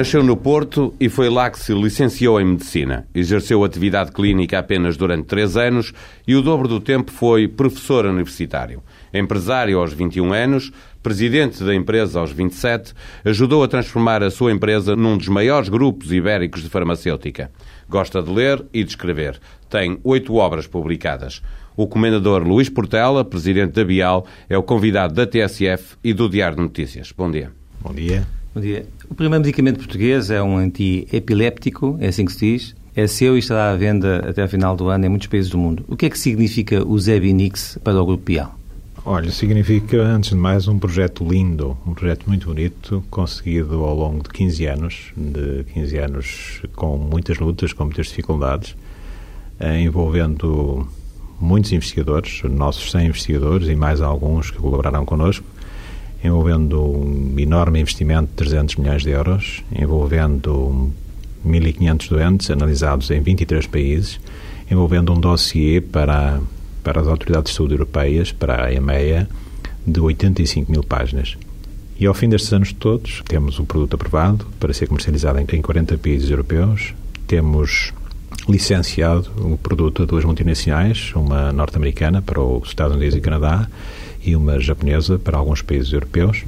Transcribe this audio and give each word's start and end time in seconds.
Nasceu 0.00 0.22
no 0.22 0.34
Porto 0.34 0.94
e 0.98 1.10
foi 1.10 1.28
lá 1.28 1.50
que 1.50 1.58
se 1.58 1.74
licenciou 1.74 2.40
em 2.40 2.44
Medicina. 2.46 3.06
Exerceu 3.14 3.62
atividade 3.62 4.12
clínica 4.12 4.58
apenas 4.58 4.96
durante 4.96 5.26
três 5.26 5.58
anos 5.58 5.92
e 6.26 6.34
o 6.34 6.40
dobro 6.40 6.66
do 6.66 6.80
tempo 6.80 7.10
foi 7.10 7.46
professor 7.46 8.06
universitário. 8.06 8.82
Empresário 9.12 9.78
aos 9.78 9.92
21 9.92 10.32
anos, 10.32 10.72
presidente 11.02 11.62
da 11.62 11.74
empresa 11.74 12.18
aos 12.18 12.32
27, 12.32 12.94
ajudou 13.26 13.62
a 13.62 13.68
transformar 13.68 14.22
a 14.22 14.30
sua 14.30 14.50
empresa 14.50 14.96
num 14.96 15.18
dos 15.18 15.28
maiores 15.28 15.68
grupos 15.68 16.10
ibéricos 16.10 16.62
de 16.62 16.70
farmacêutica. 16.70 17.50
Gosta 17.86 18.22
de 18.22 18.30
ler 18.32 18.64
e 18.72 18.82
de 18.82 18.88
escrever. 18.88 19.38
Tem 19.68 20.00
oito 20.02 20.34
obras 20.36 20.66
publicadas. 20.66 21.42
O 21.76 21.86
comendador 21.86 22.42
Luís 22.42 22.70
Portela, 22.70 23.22
presidente 23.22 23.74
da 23.74 23.84
Bial, 23.84 24.26
é 24.48 24.56
o 24.56 24.62
convidado 24.62 25.12
da 25.12 25.26
TSF 25.26 25.98
e 26.02 26.14
do 26.14 26.26
Diário 26.26 26.56
de 26.56 26.62
Notícias. 26.62 27.12
Bom 27.12 27.30
dia. 27.30 27.52
Bom 27.82 27.92
dia. 27.92 28.39
Bom 28.52 28.60
dia. 28.60 28.84
O 29.08 29.14
primeiro 29.14 29.44
medicamento 29.44 29.78
português 29.78 30.28
é 30.28 30.42
um 30.42 30.56
antiepiléptico, 30.56 31.96
é 32.00 32.08
assim 32.08 32.24
que 32.24 32.32
se 32.32 32.38
diz. 32.38 32.74
É 32.96 33.06
seu 33.06 33.36
e 33.36 33.38
estará 33.38 33.70
à 33.70 33.76
venda 33.76 34.28
até 34.28 34.42
ao 34.42 34.48
final 34.48 34.74
do 34.74 34.88
ano 34.88 35.06
em 35.06 35.08
muitos 35.08 35.28
países 35.28 35.48
do 35.48 35.56
mundo. 35.56 35.84
O 35.86 35.96
que 35.96 36.06
é 36.06 36.10
que 36.10 36.18
significa 36.18 36.84
o 36.84 36.98
Zebinix 36.98 37.78
para 37.84 38.02
o 38.02 38.04
Grupo 38.04 38.24
Bial? 38.24 38.58
Olha, 39.04 39.30
significa, 39.30 40.02
antes 40.02 40.30
de 40.30 40.36
mais, 40.36 40.66
um 40.66 40.80
projeto 40.80 41.24
lindo, 41.24 41.78
um 41.86 41.94
projeto 41.94 42.26
muito 42.26 42.48
bonito, 42.48 43.04
conseguido 43.08 43.84
ao 43.84 43.94
longo 43.94 44.24
de 44.24 44.30
15 44.30 44.66
anos, 44.66 45.12
de 45.16 45.64
15 45.72 45.98
anos 45.98 46.62
com 46.74 46.98
muitas 46.98 47.38
lutas, 47.38 47.72
com 47.72 47.84
muitas 47.84 48.08
dificuldades, 48.08 48.74
eh, 49.60 49.80
envolvendo 49.80 50.88
muitos 51.40 51.70
investigadores, 51.72 52.42
nossos 52.42 52.90
100 52.90 53.06
investigadores 53.06 53.68
e 53.68 53.76
mais 53.76 54.00
alguns 54.00 54.50
que 54.50 54.58
colaboraram 54.58 55.06
connosco, 55.06 55.46
envolvendo 56.22 56.82
um 56.82 57.34
enorme 57.38 57.80
investimento 57.80 58.28
de 58.28 58.34
300 58.34 58.76
milhões 58.76 59.02
de 59.02 59.10
euros, 59.10 59.62
envolvendo 59.74 60.90
1.500 61.46 62.08
doentes 62.08 62.50
analisados 62.50 63.10
em 63.10 63.20
23 63.20 63.66
países, 63.66 64.20
envolvendo 64.70 65.12
um 65.12 65.20
dossiê 65.20 65.80
para 65.80 66.40
para 66.82 67.00
as 67.00 67.06
autoridades 67.06 67.52
de 67.52 67.56
saúde 67.56 67.74
europeias, 67.74 68.32
para 68.32 68.64
a 68.64 68.72
EMEA, 68.72 69.28
de 69.86 70.00
85 70.00 70.70
mil 70.70 70.82
páginas. 70.82 71.36
E 71.98 72.06
ao 72.06 72.14
fim 72.14 72.28
destes 72.28 72.52
anos 72.52 72.72
todos, 72.72 73.22
temos 73.28 73.58
o 73.58 73.64
produto 73.64 73.94
aprovado 73.94 74.46
para 74.58 74.72
ser 74.72 74.86
comercializado 74.86 75.38
em 75.38 75.62
40 75.62 75.98
países 75.98 76.30
europeus, 76.30 76.94
temos 77.26 77.92
licenciado 78.48 79.30
o 79.36 79.58
produto 79.58 80.02
a 80.02 80.06
duas 80.06 80.24
multinacionais, 80.24 81.12
uma 81.14 81.52
norte-americana 81.52 82.22
para 82.22 82.40
os 82.40 82.68
Estados 82.68 82.96
Unidos 82.96 83.14
e 83.14 83.20
Canadá 83.20 83.68
e 84.24 84.36
uma 84.36 84.58
japonesa 84.60 85.18
para 85.18 85.38
alguns 85.38 85.62
países 85.62 85.92
europeus. 85.92 86.44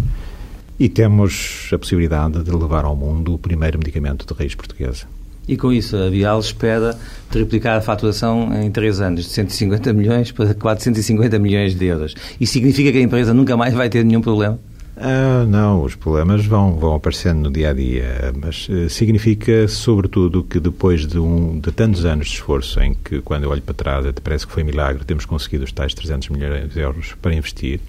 E 0.79 0.89
temos 0.89 1.71
a 1.73 1.79
possibilidade 1.79 2.43
de 2.43 2.51
levar 2.51 2.85
ao 2.85 2.97
mundo 2.97 3.35
o 3.35 3.39
primeiro 3.39 3.79
medicamento 3.79 4.27
de 4.27 4.39
raiz 4.39 4.55
portuguesa. 4.55 5.07
E 5.47 5.57
com 5.57 5.73
isso, 5.73 5.97
a 5.97 6.09
Vial 6.09 6.39
espera 6.39 6.97
triplicar 7.31 7.77
a 7.77 7.81
faturação 7.81 8.51
em 8.63 8.71
três 8.71 9.01
anos, 9.01 9.25
de 9.25 9.31
150 9.31 9.93
milhões 9.93 10.31
para 10.31 10.55
450 10.55 11.39
milhões 11.39 11.75
de 11.75 11.85
euros. 11.85 12.15
Isso 12.41 12.53
significa 12.53 12.93
que 12.93 12.99
a 12.99 13.03
empresa 13.03 13.35
nunca 13.35 13.57
mais 13.57 13.75
vai 13.75 13.89
ter 13.89 14.05
nenhum 14.05 14.21
problema? 14.21 14.59
Ah, 14.97 15.45
não, 15.49 15.83
os 15.83 15.95
problemas 15.95 16.45
vão, 16.45 16.77
vão 16.77 16.95
aparecendo 16.95 17.41
no 17.41 17.51
dia 17.51 17.71
a 17.71 17.73
dia, 17.73 18.33
mas 18.41 18.69
uh, 18.69 18.89
significa, 18.91 19.67
sobretudo, 19.67 20.45
que 20.45 20.61
depois 20.61 21.07
de, 21.07 21.19
um, 21.19 21.59
de 21.59 21.73
tantos 21.73 22.05
anos 22.05 22.27
de 22.27 22.35
esforço, 22.35 22.81
em 22.81 22.95
que, 22.95 23.21
quando 23.23 23.45
eu 23.45 23.51
olho 23.51 23.63
para 23.63 23.75
trás, 23.75 24.07
até 24.07 24.21
parece 24.21 24.47
que 24.47 24.53
foi 24.53 24.63
milagre, 24.63 25.05
temos 25.05 25.25
conseguido 25.25 25.65
os 25.65 25.73
tais 25.73 25.95
300 25.95 26.29
milhões 26.29 26.73
de 26.73 26.81
euros 26.81 27.15
para 27.21 27.35
investir, 27.35 27.81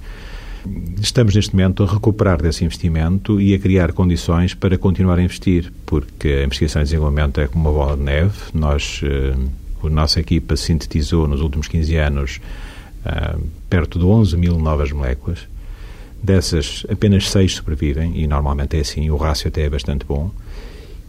Estamos 1.01 1.35
neste 1.35 1.53
momento 1.53 1.83
a 1.83 1.85
recuperar 1.85 2.41
desse 2.41 2.63
investimento 2.63 3.41
e 3.41 3.53
a 3.53 3.59
criar 3.59 3.91
condições 3.91 4.53
para 4.53 4.77
continuar 4.77 5.19
a 5.19 5.21
investir, 5.21 5.73
porque 5.85 6.29
a 6.29 6.43
investigação 6.45 6.81
e 6.81 6.85
desenvolvimento 6.85 7.41
é 7.41 7.47
como 7.47 7.69
uma 7.69 7.77
bola 7.77 7.97
de 7.97 8.03
neve. 8.03 8.33
Nós, 8.53 9.01
eh, 9.03 9.35
a 9.83 9.89
nossa 9.89 10.21
equipa 10.21 10.55
sintetizou 10.55 11.27
nos 11.27 11.41
últimos 11.41 11.67
15 11.67 11.95
anos 11.97 12.39
eh, 13.05 13.35
perto 13.69 13.99
de 13.99 14.05
11 14.05 14.37
mil 14.37 14.57
novas 14.57 14.91
moléculas. 14.93 15.39
Dessas, 16.23 16.85
apenas 16.89 17.29
6 17.29 17.55
sobrevivem, 17.55 18.13
e 18.15 18.25
normalmente 18.25 18.77
é 18.77 18.79
assim, 18.79 19.09
o 19.09 19.17
rácio 19.17 19.49
até 19.49 19.63
é 19.63 19.69
bastante 19.69 20.05
bom. 20.05 20.31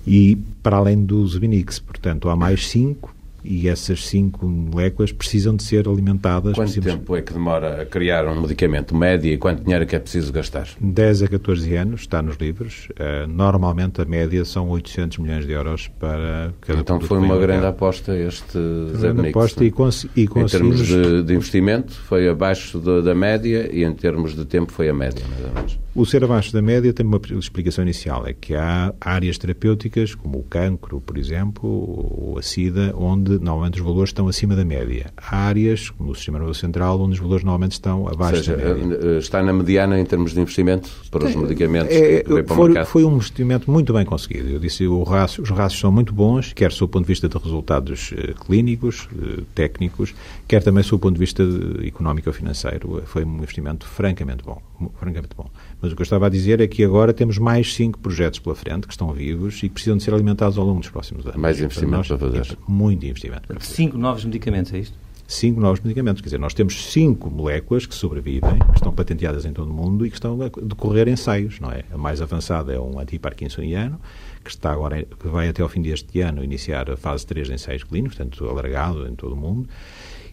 E 0.04 0.36
para 0.60 0.76
além 0.76 1.04
dos 1.04 1.36
Vinix, 1.36 1.78
portanto, 1.78 2.28
há 2.28 2.34
mais 2.34 2.66
5 2.66 3.13
e 3.44 3.68
essas 3.68 4.06
cinco 4.06 4.46
moléculas 4.46 5.12
precisam 5.12 5.54
de 5.54 5.62
ser 5.62 5.86
alimentadas. 5.88 6.54
Quanto 6.54 6.80
tempo 6.80 7.14
é 7.14 7.22
que 7.22 7.32
demora 7.32 7.82
a 7.82 7.86
criar 7.86 8.26
um 8.26 8.40
medicamento 8.40 8.94
médio 8.94 9.32
e 9.32 9.36
quanto 9.36 9.62
dinheiro 9.62 9.84
é 9.84 9.86
que 9.86 9.94
é 9.94 9.98
preciso 9.98 10.32
gastar? 10.32 10.68
10 10.80 11.22
a 11.24 11.28
14 11.28 11.76
anos, 11.76 12.00
está 12.00 12.22
nos 12.22 12.36
livros. 12.36 12.88
Uh, 12.92 13.26
normalmente 13.28 14.00
a 14.00 14.04
média 14.04 14.44
são 14.44 14.68
800 14.70 15.18
milhões 15.18 15.46
de 15.46 15.52
euros 15.52 15.88
para 15.88 16.52
cada 16.60 16.80
Então 16.80 17.00
foi 17.00 17.18
uma 17.18 17.36
grande 17.36 17.66
aposta 17.66 18.16
este 18.16 18.58
grande 18.98 19.28
aposta 19.28 19.64
e, 19.64 19.70
cons 19.70 20.06
e 20.16 20.22
Em 20.22 20.46
termos 20.46 20.86
de, 20.86 21.22
de, 21.22 21.34
investimento 21.34 21.92
foi 21.92 22.28
abaixo 22.28 22.78
da, 22.78 23.00
da 23.00 23.14
média 23.14 23.68
e 23.72 23.84
em 23.84 23.92
termos 23.92 24.34
de 24.34 24.44
tempo 24.44 24.72
foi 24.72 24.88
a 24.88 24.94
média, 24.94 25.24
mais 25.28 25.44
ou 25.44 25.54
menos. 25.54 25.84
O 25.94 26.04
ser 26.04 26.24
abaixo 26.24 26.52
da 26.52 26.60
média 26.60 26.92
tem 26.92 27.06
uma 27.06 27.20
explicação 27.38 27.84
inicial, 27.84 28.26
é 28.26 28.32
que 28.32 28.52
há 28.56 28.92
áreas 29.00 29.38
terapêuticas, 29.38 30.12
como 30.12 30.40
o 30.40 30.42
cancro, 30.42 31.00
por 31.00 31.16
exemplo, 31.16 31.68
ou 31.70 32.36
a 32.36 32.42
SIDA, 32.42 32.92
onde 32.96 33.33
normalmente 33.38 33.80
os 33.80 33.86
valores 33.86 34.10
estão 34.10 34.28
acima 34.28 34.54
da 34.54 34.64
média. 34.64 35.12
Há 35.16 35.36
áreas, 35.36 35.90
como 35.90 36.10
o 36.10 36.14
sistema 36.14 36.38
nervoso 36.38 36.60
central, 36.60 37.00
onde 37.00 37.14
os 37.14 37.18
valores 37.18 37.44
normalmente 37.44 37.72
estão 37.72 38.08
abaixo 38.08 38.36
seja, 38.36 38.56
da 38.56 38.74
média. 38.74 38.98
Eh, 39.02 39.18
está 39.18 39.42
na 39.42 39.52
mediana 39.52 39.98
em 39.98 40.04
termos 40.04 40.32
de 40.32 40.40
investimento 40.40 40.90
para 41.10 41.24
os 41.24 41.34
medicamentos 41.34 41.94
é, 41.94 42.22
que 42.22 42.42
para 42.42 42.54
foi, 42.54 42.56
o 42.56 42.68
mercado? 42.68 42.86
Foi 42.86 43.04
um 43.04 43.14
investimento 43.14 43.70
muito 43.70 43.92
bem 43.92 44.04
conseguido. 44.04 44.50
Eu 44.50 44.58
disse, 44.58 44.86
o 44.86 45.02
rácio, 45.02 45.42
os 45.42 45.50
rácios 45.50 45.80
são 45.80 45.92
muito 45.92 46.12
bons, 46.12 46.52
quer 46.52 46.70
do 46.70 46.88
ponto 46.88 47.04
de 47.04 47.08
vista 47.08 47.28
de 47.28 47.38
resultados 47.38 48.12
uh, 48.12 48.44
clínicos, 48.44 49.08
uh, 49.12 49.42
técnicos, 49.54 50.14
quer 50.46 50.62
também 50.62 50.84
do 50.84 50.98
ponto 50.98 51.14
de 51.14 51.20
vista 51.20 51.42
económico 51.84 52.28
ou 52.28 52.34
financeiro. 52.34 53.02
Foi 53.06 53.24
um 53.24 53.36
investimento 53.36 53.86
francamente 53.86 54.44
bom. 54.44 54.60
Francamente 54.98 55.34
bom. 55.36 55.48
Mas 55.84 55.92
o 55.92 55.96
que 55.96 56.00
eu 56.00 56.04
estava 56.04 56.28
a 56.28 56.30
dizer 56.30 56.62
é 56.62 56.66
que 56.66 56.82
agora 56.82 57.12
temos 57.12 57.36
mais 57.36 57.74
cinco 57.74 57.98
projetos 57.98 58.38
pela 58.38 58.54
frente 58.54 58.86
que 58.86 58.94
estão 58.94 59.12
vivos 59.12 59.58
e 59.58 59.68
que 59.68 59.74
precisam 59.74 59.98
de 59.98 60.02
ser 60.02 60.14
alimentados 60.14 60.56
ao 60.56 60.64
longo 60.64 60.80
dos 60.80 60.88
próximos 60.88 61.26
anos. 61.26 61.36
Mais 61.36 61.60
investimento 61.60 62.08
para 62.08 62.16
fazer. 62.16 62.58
Muito 62.66 63.04
investimento. 63.04 63.46
Para 63.46 63.60
fazer. 63.60 63.74
Cinco 63.74 63.98
novos 63.98 64.24
medicamentos, 64.24 64.72
é 64.72 64.78
isto? 64.78 64.96
Cinco 65.28 65.60
novos 65.60 65.80
medicamentos. 65.80 66.22
Quer 66.22 66.28
dizer, 66.28 66.38
nós 66.38 66.54
temos 66.54 66.90
cinco 66.90 67.30
moléculas 67.30 67.84
que 67.84 67.94
sobrevivem, 67.94 68.58
que 68.70 68.76
estão 68.76 68.94
patenteadas 68.94 69.44
em 69.44 69.52
todo 69.52 69.70
o 69.70 69.74
mundo 69.74 70.06
e 70.06 70.08
que 70.08 70.16
estão 70.16 70.40
a 70.40 70.48
decorrer 70.48 71.06
ensaios, 71.06 71.60
não 71.60 71.70
é? 71.70 71.84
A 71.92 71.98
mais 71.98 72.22
avançada 72.22 72.72
é 72.72 72.80
um 72.80 72.98
antiparkinsoniano, 72.98 74.00
que 74.42 74.48
está 74.48 74.72
agora, 74.72 75.02
que 75.02 75.28
vai 75.28 75.50
até 75.50 75.62
ao 75.62 75.68
fim 75.68 75.82
deste 75.82 76.18
ano 76.22 76.42
iniciar 76.42 76.90
a 76.90 76.96
fase 76.96 77.26
3 77.26 77.48
de 77.48 77.52
ensaios 77.52 77.84
clínicos, 77.84 78.16
portanto, 78.16 78.48
alargado 78.48 79.06
em 79.06 79.14
todo 79.14 79.34
o 79.34 79.36
mundo 79.36 79.68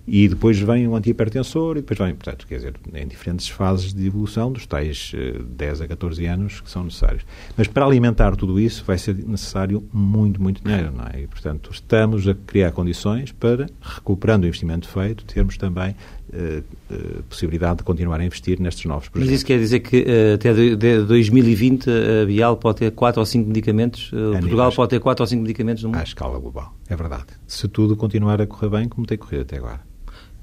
e 0.07 0.28
depois 0.28 0.59
vem 0.59 0.88
um 0.88 0.95
antihipertensor 0.95 1.78
e 1.78 1.81
depois 1.81 1.97
vem, 1.97 2.16
portanto, 2.16 2.47
quer 2.47 2.56
dizer, 2.56 2.75
em 2.94 3.07
diferentes 3.07 3.47
fases 3.47 3.94
de 3.94 4.07
evolução 4.07 4.51
dos 4.51 4.66
tais 4.66 5.12
10 5.45 5.81
eh, 5.81 5.84
a 5.84 5.88
14 5.88 6.25
anos 6.25 6.62
que 6.62 6.69
são 6.69 6.84
necessários. 6.84 7.23
Mas 7.56 7.67
para 7.67 7.85
alimentar 7.85 8.35
tudo 8.35 8.59
isso 8.59 8.84
vai 8.85 8.97
ser 8.97 9.16
necessário 9.16 9.88
muito, 9.94 10.41
muito 10.41 10.63
dinheiro, 10.63 10.91
não 10.95 11.06
é? 11.06 11.22
E, 11.22 11.28
portanto, 11.28 11.69
estamos 11.72 12.28
a 12.28 12.34
criar 12.34 12.72
condições 12.72 13.31
para, 13.31 13.67
recuperando 13.79 14.44
o 14.44 14.47
investimento 14.47 14.88
feito, 14.88 15.23
termos 15.25 15.57
também 15.57 15.91
uh, 15.91 16.64
uh, 16.93 17.23
possibilidade 17.23 17.78
de 17.78 17.84
continuar 17.84 18.20
a 18.20 18.26
investir 18.26 18.59
nestes 18.59 18.85
novos 18.85 19.08
projetos. 19.08 19.31
Mas 19.31 19.40
isso 19.40 19.46
quer 19.46 19.59
dizer 19.59 19.81
que 19.81 20.05
até 20.34 20.53
de, 20.53 20.76
de 20.76 21.03
2020 21.03 21.90
a 21.90 22.26
Bial 22.26 22.58
pode 22.58 22.79
ter 22.79 22.91
4 22.91 23.20
ou 23.20 23.26
5 23.26 23.47
medicamentos, 23.47 24.11
Portugal 24.40 24.72
pode 24.72 24.90
ter 24.90 24.99
4 24.99 25.23
ou 25.23 25.28
5 25.28 25.41
medicamentos 25.41 25.84
no 25.84 25.90
mundo? 25.90 25.99
À 25.99 26.03
escala 26.03 26.40
global, 26.40 26.73
é 26.90 26.96
verdade. 26.96 27.28
Se 27.46 27.67
tudo 27.67 27.96
continuar 27.96 28.41
a 28.41 28.47
correr 28.47 28.70
bem 28.70 28.90
como 28.90 29.05
tem 29.05 29.17
corrido 29.17 29.41
até 29.41 29.58
agora. 29.58 29.91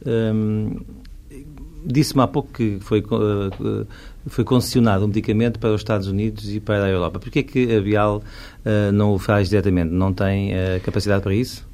Hum, 0.07 0.77
Disse-me 1.85 2.23
há 2.23 2.27
pouco 2.27 2.53
que 2.53 2.79
foi, 2.81 3.01
uh, 3.01 3.87
foi 4.27 4.45
concessionado 4.45 5.05
um 5.05 5.09
medicamento 5.09 5.59
para 5.59 5.71
os 5.71 5.81
Estados 5.81 6.09
Unidos 6.09 6.53
e 6.53 6.61
para 6.61 6.85
a 6.85 6.89
Europa. 6.89 7.19
Por 7.19 7.31
que 7.31 7.39
é 7.39 7.43
que 7.43 7.77
a 7.77 7.81
Bial 7.81 8.19
uh, 8.19 8.93
não 8.93 9.13
o 9.13 9.19
faz 9.19 9.49
diretamente? 9.49 9.93
Não 9.93 10.13
tem 10.13 10.53
uh, 10.53 10.81
capacidade 10.83 11.23
para 11.23 11.35
isso? 11.35 11.67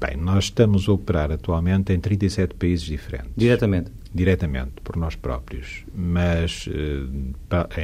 Bem, 0.00 0.16
nós 0.16 0.44
estamos 0.44 0.88
a 0.88 0.92
operar 0.92 1.30
atualmente 1.30 1.92
em 1.92 2.00
37 2.00 2.54
países 2.54 2.84
diferentes. 2.84 3.30
Diretamente? 3.36 3.92
Diretamente, 4.12 4.72
por 4.82 4.96
nós 4.96 5.14
próprios. 5.14 5.84
Mas 5.94 6.68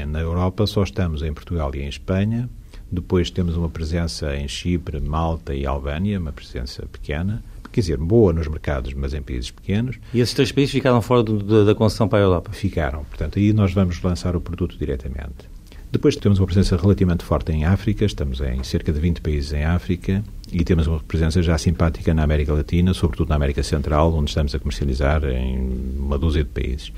na 0.08 0.20
Europa 0.20 0.66
só 0.66 0.82
estamos 0.82 1.22
em 1.22 1.32
Portugal 1.32 1.70
e 1.74 1.82
em 1.82 1.88
Espanha. 1.88 2.48
Depois 2.90 3.30
temos 3.30 3.56
uma 3.56 3.68
presença 3.68 4.34
em 4.36 4.48
Chipre, 4.48 5.00
Malta 5.00 5.54
e 5.54 5.64
Albânia, 5.64 6.18
uma 6.18 6.32
presença 6.32 6.84
pequena 6.86 7.42
quer 7.74 7.80
dizer, 7.80 7.96
boa 7.96 8.32
nos 8.32 8.46
mercados, 8.46 8.94
mas 8.94 9.12
em 9.14 9.20
países 9.20 9.50
pequenos. 9.50 9.98
E 10.12 10.20
esses 10.20 10.32
três 10.32 10.52
países 10.52 10.72
ficaram 10.72 11.02
fora 11.02 11.22
do, 11.22 11.42
da, 11.42 11.64
da 11.64 11.74
concessão 11.74 12.08
para 12.08 12.20
a 12.20 12.22
Europa? 12.22 12.52
Ficaram. 12.52 13.04
Portanto, 13.04 13.38
aí 13.38 13.52
nós 13.52 13.72
vamos 13.72 14.00
lançar 14.00 14.36
o 14.36 14.40
produto 14.40 14.78
diretamente. 14.78 15.52
Depois 15.90 16.16
temos 16.16 16.38
uma 16.38 16.46
presença 16.46 16.76
relativamente 16.76 17.24
forte 17.24 17.52
em 17.52 17.64
África, 17.64 18.04
estamos 18.04 18.40
em 18.40 18.62
cerca 18.64 18.92
de 18.92 18.98
20 19.00 19.20
países 19.20 19.52
em 19.52 19.64
África 19.64 20.24
e 20.54 20.62
temos 20.62 20.86
uma 20.86 21.00
presença 21.00 21.42
já 21.42 21.58
simpática 21.58 22.14
na 22.14 22.22
América 22.22 22.52
Latina, 22.52 22.94
sobretudo 22.94 23.28
na 23.28 23.34
América 23.34 23.60
Central, 23.60 24.14
onde 24.14 24.30
estamos 24.30 24.54
a 24.54 24.58
comercializar 24.60 25.24
em 25.24 25.96
uma 25.98 26.16
dúzia 26.16 26.44
de 26.44 26.50
países. 26.50 26.92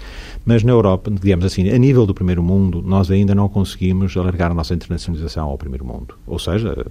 Mas 0.44 0.62
na 0.62 0.72
Europa, 0.72 1.10
digamos 1.10 1.46
assim, 1.46 1.70
a 1.70 1.78
nível 1.78 2.04
do 2.04 2.12
primeiro 2.12 2.42
mundo, 2.42 2.82
nós 2.82 3.10
ainda 3.10 3.34
não 3.34 3.48
conseguimos 3.48 4.14
alargar 4.14 4.50
a 4.50 4.54
nossa 4.54 4.74
internacionalização 4.74 5.48
ao 5.48 5.56
primeiro 5.56 5.86
mundo. 5.86 6.18
Ou 6.26 6.38
seja, 6.38 6.86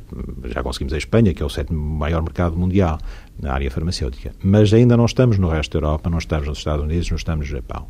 já 0.45 0.63
conseguimos 0.63 0.94
a 0.94 0.97
Espanha, 0.97 1.35
que 1.35 1.44
é 1.44 1.45
o 1.45 1.50
sétimo 1.50 1.79
maior 1.79 2.23
mercado 2.23 2.57
mundial 2.57 2.97
na 3.39 3.53
área 3.53 3.69
farmacêutica, 3.69 4.31
mas 4.44 4.73
ainda 4.73 4.97
não 4.97 5.06
estamos 5.06 5.38
no 5.38 5.50
resto 5.50 5.73
da 5.73 5.85
Europa, 5.85 6.09
não 6.09 6.17
estamos 6.17 6.47
nos 6.47 6.57
Estados 6.57 6.83
Unidos, 6.83 7.09
não 7.12 7.17
estamos 7.17 7.47
no 7.47 7.56
Japão. 7.56 7.85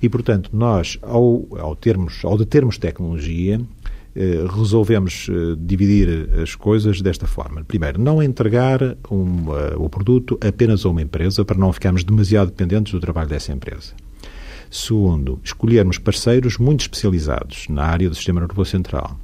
E, 0.00 0.08
portanto, 0.08 0.50
nós, 0.52 0.98
ao, 1.02 1.46
ao, 1.58 1.74
termos, 1.74 2.24
ao 2.24 2.38
determos 2.38 2.78
tecnologia, 2.78 3.60
resolvemos 4.54 5.28
eh, 5.28 5.56
dividir 5.58 6.30
as 6.40 6.54
coisas 6.54 7.00
desta 7.00 7.26
forma. 7.26 7.64
Primeiro, 7.64 8.00
não 8.00 8.22
entregar 8.22 8.80
um, 9.10 9.46
o 9.76 9.88
produto 9.88 10.38
apenas 10.40 10.84
a 10.84 10.88
uma 10.88 11.02
empresa 11.02 11.44
para 11.44 11.58
não 11.58 11.72
ficarmos 11.72 12.04
demasiado 12.04 12.48
dependentes 12.48 12.92
do 12.92 13.00
trabalho 13.00 13.28
dessa 13.28 13.52
empresa. 13.52 13.92
Segundo, 14.70 15.40
escolhermos 15.42 15.98
parceiros 15.98 16.58
muito 16.58 16.80
especializados 16.80 17.66
na 17.68 17.84
área 17.84 18.08
do 18.08 18.14
sistema 18.14 18.40
nervoso 18.40 18.70
central. 18.70 19.18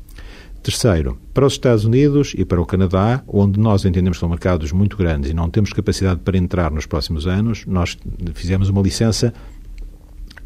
Terceiro, 0.62 1.18
para 1.32 1.46
os 1.46 1.54
Estados 1.54 1.84
Unidos 1.84 2.34
e 2.36 2.44
para 2.44 2.60
o 2.60 2.66
Canadá, 2.66 3.22
onde 3.26 3.58
nós 3.58 3.84
entendemos 3.84 4.18
que 4.18 4.20
são 4.20 4.28
mercados 4.28 4.72
muito 4.72 4.96
grandes 4.96 5.30
e 5.30 5.34
não 5.34 5.48
temos 5.48 5.72
capacidade 5.72 6.20
para 6.20 6.36
entrar 6.36 6.70
nos 6.70 6.84
próximos 6.84 7.26
anos, 7.26 7.64
nós 7.66 7.96
fizemos 8.34 8.68
uma 8.68 8.82
licença 8.82 9.32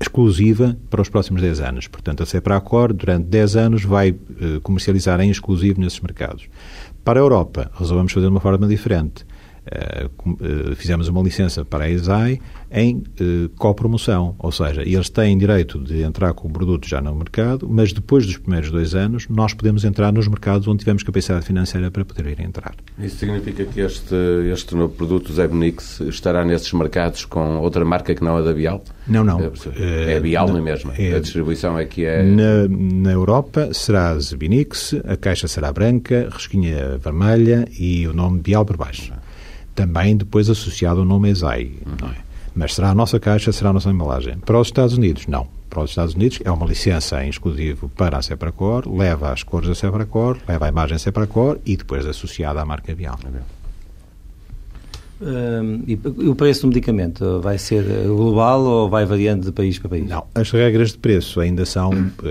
exclusiva 0.00 0.76
para 0.90 1.02
os 1.02 1.08
próximos 1.08 1.40
10 1.40 1.60
anos. 1.60 1.86
Portanto, 1.88 2.22
a 2.22 2.26
Cepracor, 2.26 2.92
durante 2.92 3.26
10 3.26 3.56
anos, 3.56 3.84
vai 3.84 4.10
uh, 4.10 4.60
comercializar 4.62 5.20
em 5.20 5.30
exclusivo 5.30 5.80
nesses 5.80 6.00
mercados. 6.00 6.48
Para 7.04 7.20
a 7.20 7.22
Europa, 7.22 7.70
resolvemos 7.74 8.12
fazer 8.12 8.26
de 8.26 8.30
uma 8.30 8.40
forma 8.40 8.66
diferente. 8.66 9.26
Uh, 9.64 10.30
uh, 10.30 10.76
fizemos 10.76 11.08
uma 11.08 11.22
licença 11.22 11.64
para 11.64 11.84
a 11.84 11.90
ESAI 11.90 12.38
em 12.70 12.98
uh, 12.98 13.48
copromoção, 13.56 14.34
ou 14.38 14.52
seja, 14.52 14.82
eles 14.82 15.08
têm 15.08 15.38
direito 15.38 15.78
de 15.78 16.02
entrar 16.02 16.34
com 16.34 16.48
o 16.48 16.50
produto 16.50 16.86
já 16.86 17.00
no 17.00 17.14
mercado, 17.14 17.66
mas 17.68 17.90
depois 17.90 18.26
dos 18.26 18.36
primeiros 18.36 18.70
dois 18.70 18.94
anos 18.94 19.26
nós 19.28 19.54
podemos 19.54 19.84
entrar 19.84 20.12
nos 20.12 20.28
mercados 20.28 20.68
onde 20.68 20.80
tivemos 20.80 21.02
capacidade 21.02 21.46
financeira 21.46 21.90
para 21.90 22.04
poder 22.04 22.26
ir 22.26 22.40
entrar. 22.40 22.74
Isso 22.98 23.16
significa 23.16 23.64
que 23.64 23.80
este, 23.80 24.14
este 24.52 24.74
novo 24.74 24.92
produto, 24.94 25.30
o 25.30 25.32
Zebnix, 25.32 26.00
estará 26.00 26.44
nesses 26.44 26.70
mercados 26.72 27.24
com 27.24 27.58
outra 27.58 27.84
marca 27.86 28.14
que 28.14 28.22
não 28.22 28.36
a 28.36 28.42
da 28.42 28.52
Bial? 28.52 28.84
Não, 29.08 29.24
não. 29.24 29.40
É, 29.40 30.14
é 30.14 30.20
Bial 30.20 30.48
não, 30.48 30.60
mesmo. 30.60 30.92
É, 30.98 31.14
a 31.14 31.20
distribuição 31.20 31.78
é 31.78 31.86
que 31.86 32.04
é... 32.04 32.22
Na, 32.22 32.68
na 32.68 33.12
Europa 33.12 33.72
será 33.72 34.18
Zebinix, 34.18 34.94
a 35.06 35.16
caixa 35.16 35.48
será 35.48 35.72
branca, 35.72 36.28
resquinha 36.30 36.98
vermelha 36.98 37.66
e 37.78 38.06
o 38.06 38.12
nome 38.12 38.40
Bial 38.40 38.66
por 38.66 38.76
baixo. 38.76 39.12
Também 39.74 40.16
depois 40.16 40.48
associado 40.48 41.00
ao 41.00 41.06
nome 41.06 41.30
ESAI, 41.30 41.72
é? 42.02 42.24
Mas 42.54 42.74
será 42.74 42.90
a 42.90 42.94
nossa 42.94 43.18
caixa, 43.18 43.50
será 43.50 43.70
a 43.70 43.72
nossa 43.72 43.90
embalagem. 43.90 44.38
Para 44.38 44.60
os 44.60 44.68
Estados 44.68 44.96
Unidos, 44.96 45.26
não. 45.26 45.48
Para 45.68 45.82
os 45.82 45.90
Estados 45.90 46.14
Unidos 46.14 46.38
é 46.44 46.50
uma 46.52 46.66
licença 46.66 47.24
em 47.24 47.28
exclusivo 47.28 47.88
para 47.88 48.16
a 48.16 48.22
Sepracor, 48.22 48.88
leva 48.88 49.32
as 49.32 49.42
cores 49.42 49.68
da 49.68 49.74
Sepracor, 49.74 50.38
leva 50.46 50.66
a 50.66 50.68
imagem 50.68 50.96
Sepracor 50.98 51.58
e 51.66 51.76
depois 51.76 52.06
associada 52.06 52.60
à 52.60 52.64
marca 52.64 52.94
Bial. 52.94 53.18
Uh, 55.20 55.82
e 55.86 56.28
o 56.28 56.34
preço 56.34 56.62
do 56.62 56.68
medicamento 56.68 57.40
vai 57.40 57.56
ser 57.56 57.84
global 58.06 58.62
ou 58.62 58.88
vai 58.88 59.06
variando 59.06 59.44
de 59.44 59.52
país 59.52 59.78
para 59.78 59.90
país? 59.90 60.08
Não, 60.08 60.26
as 60.34 60.50
regras 60.50 60.90
de 60.92 60.98
preço 60.98 61.40
ainda 61.40 61.64
são, 61.64 61.90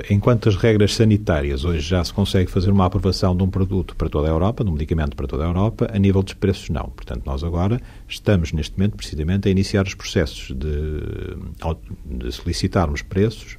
enquanto 0.10 0.50
as 0.50 0.56
regras 0.56 0.94
sanitárias 0.94 1.64
hoje 1.64 1.80
já 1.80 2.04
se 2.04 2.14
consegue 2.14 2.52
fazer 2.52 2.72
uma 2.72 2.86
aprovação 2.86 3.36
de 3.36 3.42
um 3.42 3.50
produto 3.50 3.96
para 3.96 4.10
toda 4.10 4.28
a 4.28 4.32
Europa, 4.32 4.64
de 4.64 4.70
um 4.70 4.74
medicamento 4.74 5.16
para 5.16 5.28
toda 5.28 5.44
a 5.44 5.48
Europa, 5.48 5.90
a 5.94 5.98
nível 5.98 6.22
dos 6.22 6.34
preços 6.34 6.70
não. 6.70 6.90
Portanto, 6.90 7.24
nós 7.26 7.44
agora 7.44 7.80
estamos 8.08 8.52
neste 8.52 8.78
momento 8.78 8.98
precisamente 8.98 9.48
a 9.48 9.52
iniciar 9.52 9.86
os 9.86 9.94
processos 9.94 10.54
de, 10.56 11.00
de 12.06 12.32
solicitarmos 12.32 13.02
preços 13.02 13.58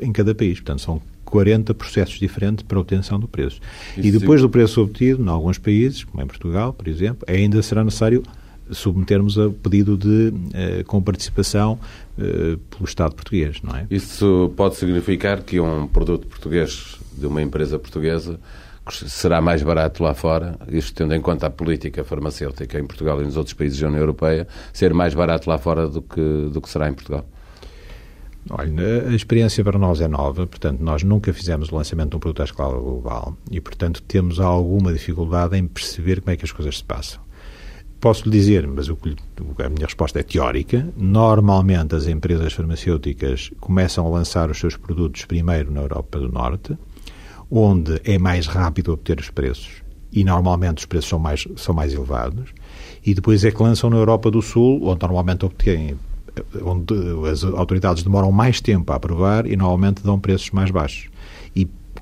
em 0.00 0.12
cada 0.12 0.34
país. 0.34 0.60
Portanto, 0.60 0.80
são 0.82 1.02
40 1.24 1.74
processos 1.74 2.18
diferentes 2.20 2.62
para 2.62 2.78
a 2.78 2.80
obtenção 2.80 3.18
do 3.18 3.26
preço. 3.26 3.58
Isso 3.96 4.06
e 4.06 4.12
depois 4.12 4.40
sim. 4.40 4.46
do 4.46 4.50
preço 4.50 4.82
obtido, 4.82 5.22
em 5.22 5.28
alguns 5.28 5.58
países, 5.58 6.04
como 6.04 6.22
em 6.22 6.26
Portugal, 6.26 6.72
por 6.72 6.86
exemplo, 6.86 7.24
ainda 7.26 7.60
será 7.62 7.82
necessário 7.82 8.22
submetermos 8.72 9.38
a 9.38 9.50
pedido 9.50 9.96
de 9.96 10.32
eh, 10.54 10.84
com 10.84 11.02
participação 11.02 11.78
eh, 12.18 12.58
pelo 12.70 12.84
Estado 12.84 13.14
português, 13.14 13.60
não 13.62 13.76
é? 13.76 13.86
Isso 13.90 14.52
pode 14.56 14.76
significar 14.76 15.42
que 15.42 15.60
um 15.60 15.86
produto 15.86 16.26
português 16.26 16.98
de 17.16 17.26
uma 17.26 17.40
empresa 17.42 17.78
portuguesa 17.78 18.38
será 18.90 19.40
mais 19.40 19.62
barato 19.62 20.02
lá 20.02 20.12
fora, 20.12 20.58
isto 20.68 20.94
tendo 20.94 21.14
em 21.14 21.20
conta 21.20 21.46
a 21.46 21.50
política 21.50 22.02
farmacêutica 22.02 22.78
em 22.78 22.84
Portugal 22.84 23.20
e 23.22 23.24
nos 23.24 23.36
outros 23.36 23.54
países 23.54 23.78
da 23.78 23.86
União 23.86 24.00
Europeia, 24.00 24.48
ser 24.72 24.92
mais 24.92 25.14
barato 25.14 25.48
lá 25.48 25.56
fora 25.56 25.88
do 25.88 26.02
que, 26.02 26.50
do 26.52 26.60
que 26.60 26.68
será 26.68 26.88
em 26.88 26.94
Portugal? 26.94 27.24
Olha, 28.50 29.08
a 29.08 29.14
experiência 29.14 29.62
para 29.62 29.78
nós 29.78 30.00
é 30.00 30.08
nova, 30.08 30.46
portanto, 30.46 30.80
nós 30.80 31.04
nunca 31.04 31.32
fizemos 31.32 31.70
o 31.70 31.76
lançamento 31.76 32.10
de 32.10 32.16
um 32.16 32.18
produto 32.18 32.42
à 32.42 32.44
escala 32.44 32.76
global 32.76 33.36
e, 33.50 33.60
portanto, 33.60 34.02
temos 34.02 34.40
alguma 34.40 34.92
dificuldade 34.92 35.56
em 35.56 35.64
perceber 35.64 36.20
como 36.20 36.32
é 36.32 36.36
que 36.36 36.44
as 36.44 36.50
coisas 36.50 36.78
se 36.78 36.84
passam. 36.84 37.20
Posso 38.02 38.24
lhe 38.24 38.32
dizer, 38.32 38.66
mas 38.66 38.88
o, 38.88 38.98
a 39.64 39.68
minha 39.68 39.86
resposta 39.86 40.18
é 40.18 40.24
teórica. 40.24 40.88
Normalmente 40.96 41.94
as 41.94 42.08
empresas 42.08 42.52
farmacêuticas 42.52 43.52
começam 43.60 44.04
a 44.04 44.10
lançar 44.10 44.50
os 44.50 44.58
seus 44.58 44.76
produtos 44.76 45.24
primeiro 45.24 45.70
na 45.70 45.82
Europa 45.82 46.18
do 46.18 46.28
Norte, 46.28 46.76
onde 47.48 48.00
é 48.02 48.18
mais 48.18 48.48
rápido 48.48 48.92
obter 48.92 49.20
os 49.20 49.30
preços 49.30 49.84
e 50.12 50.24
normalmente 50.24 50.78
os 50.78 50.84
preços 50.84 51.10
são 51.10 51.18
mais, 51.20 51.46
são 51.56 51.72
mais 51.72 51.94
elevados, 51.94 52.50
e 53.06 53.14
depois 53.14 53.44
é 53.44 53.52
que 53.52 53.62
lançam 53.62 53.88
na 53.88 53.98
Europa 53.98 54.32
do 54.32 54.42
Sul, 54.42 54.80
onde 54.82 55.00
normalmente 55.00 55.46
obtêm 55.46 55.96
onde 56.60 56.94
as 57.30 57.44
autoridades 57.44 58.02
demoram 58.02 58.32
mais 58.32 58.60
tempo 58.60 58.92
a 58.92 58.96
aprovar 58.96 59.46
e 59.46 59.54
normalmente 59.54 60.02
dão 60.02 60.18
preços 60.18 60.50
mais 60.50 60.72
baixos. 60.72 61.11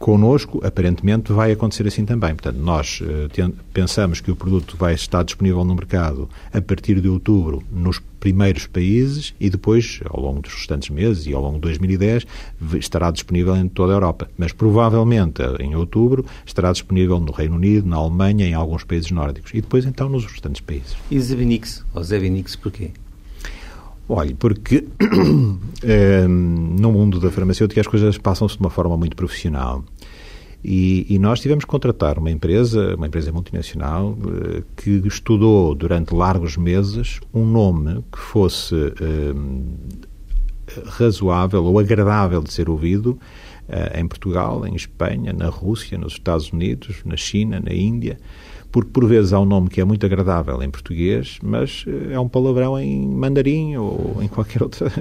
Connosco, 0.01 0.63
aparentemente, 0.65 1.31
vai 1.31 1.53
acontecer 1.53 1.87
assim 1.87 2.07
também. 2.07 2.31
Portanto, 2.31 2.57
nós 2.57 3.03
uh, 3.03 3.53
pensamos 3.71 4.19
que 4.19 4.31
o 4.31 4.35
produto 4.35 4.75
vai 4.75 4.95
estar 4.95 5.23
disponível 5.23 5.63
no 5.63 5.75
mercado 5.75 6.27
a 6.55 6.61
partir 6.63 7.03
de 7.03 7.07
outubro 7.07 7.63
nos 7.71 8.01
primeiros 8.19 8.67
países 8.67 9.35
e 9.39 9.51
depois, 9.51 10.01
ao 10.09 10.19
longo 10.19 10.41
dos 10.41 10.55
restantes 10.55 10.89
meses 10.89 11.27
e 11.27 11.35
ao 11.35 11.43
longo 11.43 11.57
de 11.57 11.61
2010, 11.61 12.27
estará 12.79 13.11
disponível 13.11 13.55
em 13.55 13.69
toda 13.69 13.93
a 13.93 13.97
Europa. 13.97 14.31
Mas 14.39 14.53
provavelmente 14.53 15.43
em 15.61 15.77
outubro 15.77 16.25
estará 16.47 16.73
disponível 16.73 17.21
no 17.21 17.31
Reino 17.31 17.57
Unido, 17.57 17.87
na 17.87 17.97
Alemanha, 17.97 18.47
em 18.47 18.55
alguns 18.55 18.85
países 18.85 19.11
nórdicos 19.11 19.53
e 19.53 19.61
depois 19.61 19.85
então 19.85 20.09
nos 20.09 20.25
restantes 20.25 20.63
países. 20.63 20.97
E 21.11 21.21
Zevinix, 21.21 21.85
ou 21.95 22.03
Zevinix 22.03 22.57
porquê? 22.57 22.91
Olhe, 24.13 24.35
porque 24.35 24.89
é, 25.85 26.27
no 26.27 26.91
mundo 26.91 27.21
da 27.21 27.31
farmacêutica 27.31 27.81
as 27.81 27.87
coisas 27.87 28.19
passam-se 28.19 28.57
de 28.57 28.61
uma 28.61 28.69
forma 28.69 28.97
muito 28.97 29.15
profissional. 29.15 29.85
E, 30.65 31.07
e, 31.09 31.17
nós 31.17 31.39
tivemos 31.39 31.65
que 31.65 31.71
contratar 31.71 32.19
uma 32.19 32.29
empresa, 32.29 32.97
uma 32.97 33.07
empresa 33.07 33.31
multinacional, 33.31 34.19
eh, 34.27 34.63
que 34.77 35.01
estudou 35.07 35.77
durante 35.77 36.13
largos 36.13 36.57
meses 36.57 37.21
um 37.33 37.47
nome 37.47 38.05
que 38.13 38.19
fosse 38.19 38.75
eh, 38.75 39.33
razoável 40.87 41.65
ou 41.65 41.79
agradável 41.79 42.43
de 42.43 42.53
ser 42.53 42.69
ouvido 42.69 43.17
em 43.95 44.07
Portugal, 44.09 44.67
em 44.67 44.75
Espanha, 44.75 45.33
na 45.33 45.49
Rússia, 45.49 45.97
nos 45.97 46.15
Estados 46.15 46.51
Unidos, 46.51 46.97
na 47.05 47.17
China, 47.17 47.63
na 47.65 47.73
Índia 47.73 48.19
porque 48.71 48.91
por 48.91 49.07
vezes 49.07 49.33
há 49.33 49.41
um 49.41 49.45
nome 49.45 49.69
que 49.69 49.81
é 49.81 49.85
muito 49.85 50.05
agradável 50.07 50.63
em 50.63 50.71
português, 50.71 51.39
mas 51.43 51.85
eh, 51.87 52.15
é 52.15 52.21
um 52.21 52.29
palavrão 52.29 52.79
em 52.79 53.07
mandarim 53.07 53.77
ou 53.77 54.19
em 54.21 54.29
qualquer 54.29 54.63
outra. 54.63 54.93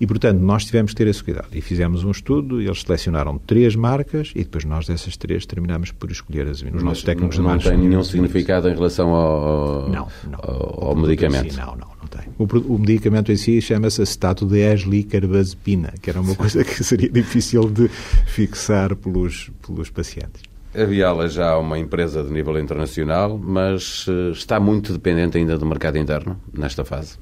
E, 0.00 0.06
portanto, 0.06 0.38
nós 0.38 0.64
tivemos 0.64 0.92
que 0.92 0.96
ter 0.96 1.08
esse 1.08 1.22
cuidado. 1.22 1.48
E 1.52 1.60
fizemos 1.60 2.04
um 2.04 2.10
estudo, 2.10 2.60
eles 2.60 2.82
selecionaram 2.82 3.38
três 3.38 3.74
marcas 3.74 4.32
e 4.34 4.44
depois 4.44 4.64
nós 4.64 4.86
dessas 4.86 5.16
três 5.16 5.44
terminamos 5.44 5.90
por 5.90 6.10
escolher 6.10 6.46
as 6.46 6.62
Os 6.62 6.82
nossos 6.82 7.02
técnicos 7.02 7.38
não, 7.38 7.50
não 7.50 7.58
tem 7.58 7.76
nenhum 7.76 8.02
significado 8.04 8.68
em 8.68 8.74
relação 8.74 9.14
ao, 9.14 9.88
não, 9.88 10.08
não, 10.28 10.38
ao, 10.42 10.88
ao 10.88 10.96
medicamento? 10.96 11.52
Si, 11.52 11.58
não, 11.58 11.76
não, 11.76 11.88
não 12.00 12.08
tem. 12.08 12.22
O, 12.38 12.74
o 12.74 12.78
medicamento 12.78 13.32
em 13.32 13.36
si 13.36 13.60
chama-se 13.60 14.00
acetato 14.02 14.46
de 14.46 14.58
eslicarbazepina, 14.58 15.94
que 16.00 16.10
era 16.10 16.20
uma 16.20 16.34
coisa 16.34 16.62
que 16.62 16.84
seria 16.84 17.10
difícil 17.10 17.68
de 17.68 17.88
fixar 18.26 18.94
pelos, 18.94 19.50
pelos 19.66 19.90
pacientes. 19.90 20.49
A 20.72 20.84
Viala 20.84 21.28
já 21.28 21.48
é 21.48 21.54
uma 21.54 21.78
empresa 21.78 22.22
de 22.22 22.32
nível 22.32 22.56
internacional, 22.58 23.36
mas 23.36 24.06
eh, 24.08 24.30
está 24.30 24.60
muito 24.60 24.92
dependente 24.92 25.36
ainda 25.36 25.58
do 25.58 25.66
mercado 25.66 25.98
interno 25.98 26.40
nesta 26.52 26.84
fase. 26.84 27.18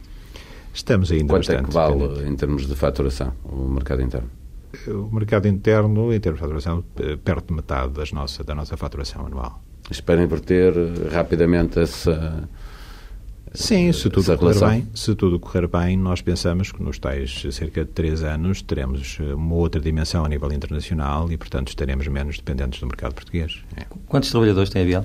Estamos 0.74 1.10
ainda 1.10 1.32
Quanto 1.32 1.50
é 1.52 1.62
que 1.62 1.70
vale 1.72 2.28
em 2.28 2.36
termos 2.36 2.66
de 2.66 2.74
faturação 2.76 3.32
o 3.44 3.68
mercado 3.68 4.02
interno? 4.02 4.28
O 4.86 5.14
mercado 5.14 5.48
interno, 5.48 6.12
em 6.12 6.20
termos 6.20 6.40
de 6.40 6.44
faturação, 6.44 6.84
eh, 7.00 7.16
perto 7.16 7.48
de 7.48 7.54
metade 7.54 7.92
das 7.94 8.12
nossa, 8.12 8.44
da 8.44 8.54
nossa 8.54 8.76
faturação 8.76 9.24
anual. 9.24 9.62
Espera 9.90 10.22
inverter 10.22 10.74
rapidamente 11.10 11.80
essa, 11.80 12.46
Sim, 13.54 13.92
se 13.92 14.08
tudo 14.10 14.36
correr 14.36 14.60
bem, 14.60 14.86
se 14.94 15.14
tudo 15.14 15.38
correr 15.38 15.66
bem, 15.66 15.96
nós 15.96 16.20
pensamos 16.20 16.72
que 16.72 16.82
nos 16.82 16.98
tais 16.98 17.44
cerca 17.50 17.84
de 17.84 17.90
três 17.90 18.22
anos 18.22 18.62
teremos 18.62 19.18
eh, 19.20 19.34
uma 19.34 19.54
outra 19.54 19.80
dimensão 19.80 20.24
a 20.24 20.28
nível 20.28 20.52
internacional 20.52 21.30
e, 21.30 21.36
portanto, 21.36 21.68
estaremos 21.68 22.06
menos 22.08 22.36
dependentes 22.36 22.80
do 22.80 22.86
mercado 22.86 23.14
português. 23.14 23.62
É. 23.76 23.84
Quantos 24.06 24.30
trabalhadores 24.30 24.70
tem 24.70 24.82
a 24.82 24.84
Biel? 24.84 25.04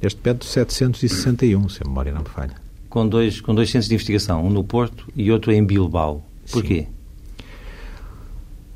Neste 0.00 0.20
momento, 0.24 0.44
761, 0.44 1.68
se 1.68 1.82
a 1.82 1.86
memória 1.86 2.12
não 2.12 2.22
me 2.22 2.28
falha. 2.28 2.54
Com 2.88 3.08
dois, 3.08 3.40
com 3.40 3.54
dois 3.54 3.70
centros 3.70 3.88
de 3.88 3.94
investigação, 3.94 4.44
um 4.44 4.50
no 4.50 4.62
Porto 4.62 5.06
e 5.16 5.30
outro 5.30 5.52
em 5.52 5.64
Bilbao. 5.64 6.24
Porquê? 6.50 6.82
Sim. 6.82 7.03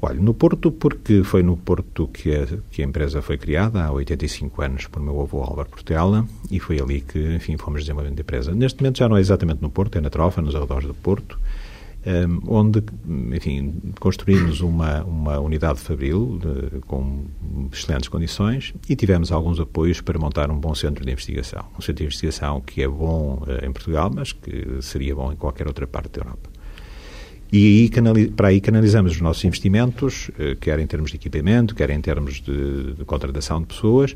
Olha, 0.00 0.20
no 0.20 0.32
Porto, 0.32 0.70
porque 0.70 1.24
foi 1.24 1.42
no 1.42 1.56
Porto 1.56 2.06
que 2.08 2.32
a, 2.32 2.46
que 2.70 2.82
a 2.82 2.84
empresa 2.84 3.20
foi 3.20 3.36
criada 3.36 3.84
há 3.84 3.90
85 3.90 4.62
anos 4.62 4.86
por 4.86 5.02
meu 5.02 5.20
avô 5.20 5.42
Álvaro 5.42 5.68
Portela 5.68 6.24
e 6.50 6.60
foi 6.60 6.80
ali 6.80 7.00
que, 7.00 7.18
enfim, 7.34 7.56
fomos 7.56 7.80
desenvolvendo 7.80 8.16
a 8.16 8.22
empresa. 8.22 8.54
Neste 8.54 8.80
momento 8.80 8.98
já 8.98 9.08
não 9.08 9.16
é 9.16 9.20
exatamente 9.20 9.60
no 9.60 9.70
Porto, 9.70 9.98
é 9.98 10.00
na 10.00 10.08
Trofa, 10.08 10.40
nos 10.40 10.54
arredores 10.54 10.86
do 10.86 10.94
Porto, 10.94 11.36
um, 12.06 12.40
onde, 12.46 12.80
enfim, 13.34 13.74
construímos 13.98 14.60
uma, 14.60 15.02
uma 15.02 15.40
unidade 15.40 15.80
fabril 15.80 16.38
de, 16.38 16.78
com 16.82 17.24
excelentes 17.72 18.08
condições 18.08 18.72
e 18.88 18.94
tivemos 18.94 19.32
alguns 19.32 19.58
apoios 19.58 20.00
para 20.00 20.16
montar 20.16 20.48
um 20.48 20.60
bom 20.60 20.76
centro 20.76 21.04
de 21.04 21.10
investigação. 21.10 21.64
Um 21.76 21.80
centro 21.80 21.96
de 21.96 22.04
investigação 22.04 22.60
que 22.60 22.82
é 22.82 22.88
bom 22.88 23.42
uh, 23.42 23.66
em 23.66 23.72
Portugal, 23.72 24.12
mas 24.14 24.32
que 24.32 24.80
seria 24.80 25.16
bom 25.16 25.32
em 25.32 25.36
qualquer 25.36 25.66
outra 25.66 25.88
parte 25.88 26.12
da 26.12 26.20
Europa. 26.20 26.57
E 27.50 27.90
aí, 27.96 28.30
para 28.30 28.48
aí 28.48 28.60
canalizamos 28.60 29.12
os 29.12 29.20
nossos 29.20 29.42
investimentos, 29.44 30.30
eh, 30.38 30.56
quer 30.60 30.78
em 30.78 30.86
termos 30.86 31.10
de 31.10 31.16
equipamento, 31.16 31.74
quer 31.74 31.88
em 31.88 32.00
termos 32.00 32.42
de, 32.42 32.92
de 32.92 33.04
contratação 33.06 33.60
de 33.60 33.66
pessoas, 33.68 34.14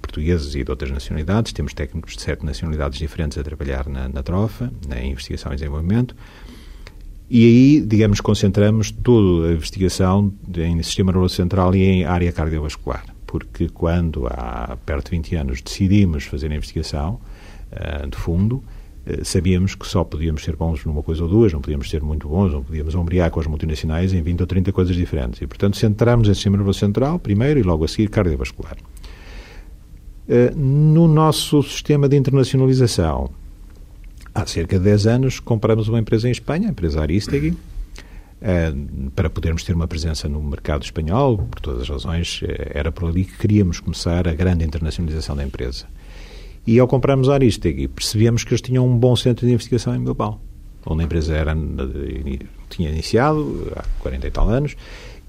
portugueses 0.00 0.54
e 0.54 0.64
de 0.64 0.70
outras 0.70 0.90
nacionalidades. 0.90 1.52
Temos 1.52 1.74
técnicos 1.74 2.16
de 2.16 2.22
sete 2.22 2.46
nacionalidades 2.46 2.98
diferentes 2.98 3.36
a 3.36 3.42
trabalhar 3.42 3.86
na, 3.88 4.08
na 4.08 4.22
trofa, 4.22 4.72
na 4.88 5.02
investigação 5.02 5.52
e 5.52 5.56
desenvolvimento. 5.56 6.16
E 7.28 7.44
aí, 7.44 7.80
digamos, 7.80 8.20
concentramos 8.20 8.90
toda 8.90 9.48
a 9.48 9.52
investigação 9.52 10.32
em 10.56 10.80
sistema 10.82 11.12
nervoso 11.12 11.34
central 11.34 11.74
e 11.74 11.82
em 11.82 12.04
área 12.04 12.32
cardiovascular. 12.32 13.04
Porque 13.26 13.68
quando, 13.68 14.26
há 14.28 14.78
perto 14.86 15.06
de 15.06 15.16
20 15.16 15.34
anos, 15.34 15.60
decidimos 15.60 16.24
fazer 16.24 16.52
a 16.52 16.54
investigação 16.54 17.20
uh, 17.72 18.08
de 18.08 18.16
fundo, 18.16 18.62
sabíamos 19.22 19.74
que 19.74 19.86
só 19.86 20.02
podíamos 20.02 20.42
ser 20.42 20.56
bons 20.56 20.84
numa 20.84 21.02
coisa 21.02 21.22
ou 21.22 21.28
duas, 21.28 21.52
não 21.52 21.60
podíamos 21.60 21.88
ser 21.88 22.02
muito 22.02 22.28
bons, 22.28 22.52
não 22.52 22.62
podíamos 22.62 22.94
ombrear 22.94 23.30
com 23.30 23.38
as 23.38 23.46
multinacionais 23.46 24.12
em 24.12 24.20
20 24.20 24.40
ou 24.40 24.46
30 24.46 24.72
coisas 24.72 24.96
diferentes. 24.96 25.40
E, 25.40 25.46
portanto, 25.46 25.76
centramos 25.76 26.28
em 26.28 26.34
sistema 26.34 26.56
nervoso 26.56 26.78
central 26.78 27.18
primeiro 27.18 27.60
e 27.60 27.62
logo 27.62 27.84
a 27.84 27.88
seguir 27.88 28.08
cardiovascular. 28.08 28.76
Eh, 30.28 30.52
no 30.56 31.06
nosso 31.06 31.62
sistema 31.62 32.08
de 32.08 32.16
internacionalização, 32.16 33.30
há 34.34 34.44
cerca 34.44 34.76
de 34.76 34.84
10 34.84 35.06
anos, 35.06 35.40
compramos 35.40 35.88
uma 35.88 36.00
empresa 36.00 36.26
em 36.28 36.32
Espanha, 36.32 36.68
a 36.68 36.70
empresa 36.72 37.00
Aristegui, 37.00 37.56
eh, 38.42 38.74
para 39.14 39.30
podermos 39.30 39.62
ter 39.62 39.74
uma 39.74 39.86
presença 39.86 40.28
no 40.28 40.42
mercado 40.42 40.82
espanhol, 40.82 41.38
por 41.38 41.60
todas 41.60 41.82
as 41.82 41.88
razões, 41.88 42.40
era 42.74 42.90
por 42.90 43.08
ali 43.08 43.24
que 43.24 43.38
queríamos 43.38 43.78
começar 43.78 44.26
a 44.26 44.34
grande 44.34 44.64
internacionalização 44.64 45.36
da 45.36 45.44
empresa. 45.44 45.86
E 46.66 46.78
ao 46.78 46.88
comprarmos 46.88 47.28
a 47.28 47.34
Aristegui, 47.34 47.88
percebemos 47.88 48.42
que 48.42 48.50
eles 48.50 48.60
tinham 48.60 48.86
um 48.86 48.96
bom 48.96 49.14
centro 49.14 49.46
de 49.46 49.52
investigação 49.52 49.94
em 49.94 50.02
Bilbao, 50.02 50.40
onde 50.84 51.02
a 51.02 51.04
empresa 51.04 51.34
era, 51.34 51.56
tinha 52.68 52.90
iniciado 52.90 53.72
há 53.76 53.84
40 54.00 54.26
e 54.26 54.30
tal 54.30 54.48
anos, 54.48 54.76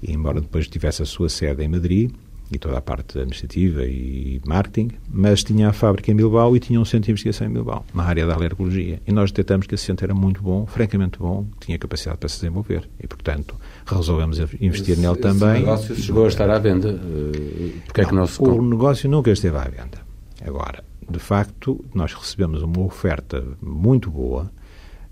e 0.02 0.12
embora 0.12 0.40
depois 0.40 0.66
tivesse 0.68 1.02
a 1.02 1.06
sua 1.06 1.28
sede 1.28 1.62
em 1.62 1.68
Madrid, 1.68 2.10
e 2.50 2.58
toda 2.58 2.78
a 2.78 2.80
parte 2.80 3.18
administrativa 3.18 3.84
e 3.84 4.40
marketing, 4.46 4.90
mas 5.10 5.44
tinha 5.44 5.68
a 5.68 5.72
fábrica 5.72 6.10
em 6.10 6.16
Bilbao 6.16 6.56
e 6.56 6.60
tinha 6.60 6.80
um 6.80 6.84
centro 6.84 7.06
de 7.06 7.10
investigação 7.12 7.46
em 7.46 7.50
Bilbao, 7.50 7.84
na 7.92 8.04
área 8.04 8.26
da 8.26 8.34
alergologia. 8.34 9.00
E 9.06 9.12
nós 9.12 9.30
detectamos 9.30 9.66
que 9.66 9.74
esse 9.74 9.84
centro 9.84 10.06
era 10.06 10.14
muito 10.14 10.42
bom, 10.42 10.66
francamente 10.66 11.18
bom, 11.18 11.46
tinha 11.60 11.78
capacidade 11.78 12.18
para 12.18 12.28
se 12.28 12.36
desenvolver. 12.36 12.88
E, 13.02 13.06
portanto, 13.06 13.54
resolvemos 13.86 14.38
investir 14.60 14.94
esse, 14.94 15.00
nele 15.00 15.16
também. 15.16 15.56
O 15.62 15.66
negócio 15.66 15.94
chegou 15.96 16.24
a 16.24 16.28
estar 16.28 16.48
à 16.48 16.58
venda. 16.58 16.88
Eh, 16.88 17.72
porque 17.84 18.00
não, 18.00 18.06
é 18.06 18.10
que 18.10 18.14
não 18.14 18.26
se... 18.26 18.42
O 18.42 18.62
negócio 18.62 19.10
nunca 19.10 19.30
esteve 19.30 19.56
à 19.58 19.64
venda. 19.64 19.98
Agora, 20.46 20.82
de 21.10 21.18
facto, 21.18 21.84
nós 21.94 22.12
recebemos 22.12 22.62
uma 22.62 22.80
oferta 22.80 23.44
muito 23.62 24.10
boa 24.10 24.50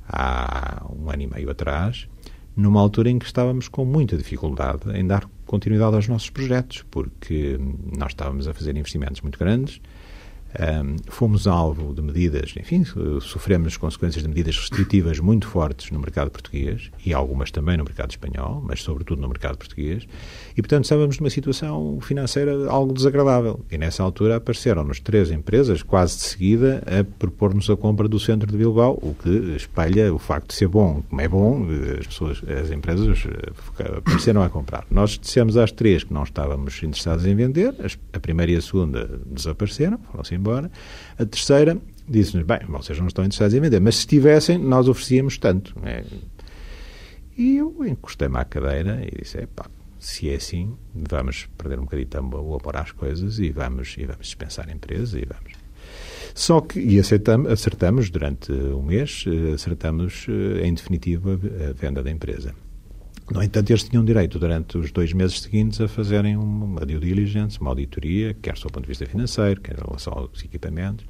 há 0.08 0.84
um 0.90 1.10
ano 1.10 1.22
e 1.22 1.26
meio 1.26 1.50
atrás, 1.50 2.08
numa 2.56 2.80
altura 2.80 3.10
em 3.10 3.18
que 3.18 3.26
estávamos 3.26 3.68
com 3.68 3.84
muita 3.84 4.16
dificuldade 4.16 4.90
em 4.94 5.06
dar 5.06 5.28
continuidade 5.44 5.94
aos 5.94 6.08
nossos 6.08 6.30
projetos, 6.30 6.84
porque 6.90 7.58
nós 7.96 8.12
estávamos 8.12 8.48
a 8.48 8.54
fazer 8.54 8.76
investimentos 8.76 9.20
muito 9.20 9.38
grandes, 9.38 9.80
um, 10.58 10.96
fomos 11.08 11.46
alvo 11.46 11.92
de 11.92 12.00
medidas, 12.00 12.54
enfim, 12.56 12.82
sofremos 13.20 13.68
as 13.68 13.76
consequências 13.76 14.22
de 14.22 14.28
medidas 14.28 14.56
restritivas 14.56 15.18
muito 15.18 15.46
fortes 15.46 15.90
no 15.90 15.98
mercado 15.98 16.30
português 16.30 16.90
e 17.04 17.12
algumas 17.12 17.50
também 17.50 17.76
no 17.76 17.84
mercado 17.84 18.10
espanhol, 18.10 18.62
mas 18.66 18.82
sobretudo 18.82 19.20
no 19.20 19.28
mercado 19.28 19.58
português, 19.58 20.06
e 20.56 20.62
portanto 20.62 20.84
estávamos 20.84 21.18
numa 21.18 21.28
situação 21.28 22.00
financeira 22.00 22.68
algo 22.70 22.94
desagradável. 22.94 23.60
E 23.70 23.76
nessa 23.76 24.02
altura 24.02 24.36
apareceram-nos 24.36 25.00
três 25.00 25.30
empresas, 25.30 25.82
quase 25.82 26.16
de 26.16 26.22
seguida, 26.22 26.82
a 26.86 27.04
propor-nos 27.04 27.68
a 27.68 27.76
compra 27.76 28.08
do 28.08 28.18
centro 28.18 28.50
de 28.50 28.56
Bilbao, 28.56 28.98
o 29.02 29.14
que 29.14 29.54
espelha 29.54 30.12
o 30.14 30.18
facto 30.18 30.48
de 30.48 30.54
ser 30.54 30.68
bom. 30.68 31.02
Como 31.08 31.20
é 31.20 31.28
bom, 31.28 31.66
as 32.00 32.06
pessoas, 32.06 32.42
as 32.48 32.70
empresas 32.70 33.24
eh, 33.26 33.98
apareceram 33.98 34.42
a 34.42 34.48
comprar. 34.48 34.86
Nós 34.90 35.18
dissemos 35.18 35.58
às 35.58 35.70
três 35.70 36.04
que 36.04 36.14
não 36.14 36.22
estávamos 36.22 36.82
interessados 36.82 37.26
em 37.26 37.34
vender, 37.34 37.74
a 38.12 38.18
primeira 38.18 38.52
e 38.52 38.56
a 38.56 38.62
segunda 38.62 39.20
desapareceram, 39.26 39.98
foram-se 40.10 40.34
embora. 40.34 40.70
A 41.18 41.26
terceira 41.26 41.76
disse-nos, 42.08 42.46
bem, 42.46 42.60
vocês 42.68 42.98
não 42.98 43.08
estão 43.08 43.24
interessados 43.24 43.54
em 43.54 43.60
vender, 43.60 43.80
mas 43.80 43.96
se 43.96 44.00
estivessem, 44.00 44.56
nós 44.56 44.88
oferecíamos 44.88 45.36
tanto. 45.36 45.74
É? 45.84 46.02
E 47.36 47.58
eu 47.58 47.76
encostei-me 47.86 48.38
à 48.38 48.44
cadeira 48.44 49.02
e 49.04 49.22
disse, 49.22 49.46
pá, 49.48 49.66
se 50.06 50.30
é 50.30 50.36
assim, 50.36 50.76
vamos 50.94 51.48
perder 51.58 51.80
um 51.80 51.82
bocadinho 51.82 52.08
o 52.34 52.56
amor 52.60 52.76
às 52.76 52.92
coisas 52.92 53.40
e 53.40 53.50
vamos, 53.50 53.96
e 53.98 54.04
vamos 54.04 54.26
dispensar 54.26 54.68
a 54.68 54.72
empresa 54.72 55.18
e 55.18 55.24
vamos. 55.24 55.54
Só 56.32 56.60
que, 56.60 56.78
e 56.78 57.00
acertamos, 57.00 57.50
acertamos 57.50 58.08
durante 58.08 58.52
um 58.52 58.82
mês, 58.82 59.24
eh, 59.26 59.54
acertamos 59.54 60.26
eh, 60.28 60.64
em 60.64 60.72
definitiva 60.72 61.32
a 61.32 61.72
venda 61.72 62.04
da 62.04 62.10
empresa. 62.10 62.54
No 63.32 63.42
entanto, 63.42 63.70
eles 63.70 63.82
tinham 63.82 64.04
direito, 64.04 64.38
durante 64.38 64.78
os 64.78 64.92
dois 64.92 65.12
meses 65.12 65.40
seguintes, 65.40 65.80
a 65.80 65.88
fazerem 65.88 66.36
uma 66.36 66.86
due 66.86 67.00
diligence, 67.00 67.60
uma 67.60 67.70
auditoria, 67.70 68.32
quer 68.34 68.54
do 68.54 68.60
ponto 68.68 68.82
de 68.82 68.88
vista 68.88 69.06
financeiro, 69.06 69.60
quer 69.60 69.74
em 69.74 69.84
relação 69.84 70.12
aos 70.12 70.44
equipamentos. 70.44 71.04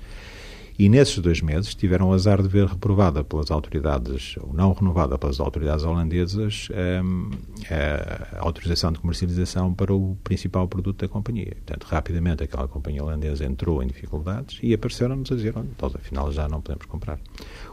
E 0.79 0.89
nesses 0.89 1.19
dois 1.19 1.41
meses 1.41 1.75
tiveram 1.75 2.11
o 2.11 2.13
azar 2.13 2.43
de 2.43 2.49
ver 2.49 2.67
reprovada 2.67 3.25
pelas 3.25 3.51
autoridades, 3.51 4.37
ou 4.39 4.53
não 4.53 4.73
renovada 4.73 5.17
pelas 5.17 5.41
autoridades 5.41 5.85
holandesas, 5.85 6.69
um, 7.03 7.31
a 7.71 8.41
autorização 8.41 8.93
de 8.93 8.99
comercialização 8.99 9.73
para 9.73 9.95
o 9.95 10.17
principal 10.23 10.69
produto 10.69 11.01
da 11.01 11.09
companhia. 11.09 11.57
Portanto, 11.65 11.85
rapidamente 11.85 12.43
aquela 12.43 12.69
companhia 12.69 13.03
holandesa 13.03 13.45
entrou 13.45 13.83
em 13.83 13.87
dificuldades 13.87 14.59
e 14.63 14.75
apareceram-nos 14.75 15.33
a 15.33 15.37
dizer, 15.37 15.55
então, 15.57 15.91
afinal 15.95 16.31
já 16.31 16.49
não 16.49 16.61
podemos 16.61 16.87
comprar. 16.87 17.19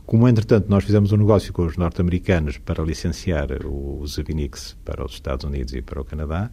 Como, 0.05 0.27
entretanto, 0.27 0.69
nós 0.69 0.83
fizemos 0.83 1.11
um 1.11 1.17
negócio 1.17 1.51
com 1.51 1.65
os 1.65 1.77
norte-americanos 1.77 2.57
para 2.57 2.83
licenciar 2.83 3.47
os 3.65 4.17
Avinix 4.19 4.77
para 4.83 5.05
os 5.05 5.13
Estados 5.13 5.45
Unidos 5.45 5.73
e 5.73 5.81
para 5.81 6.01
o 6.01 6.05
Canadá, 6.05 6.51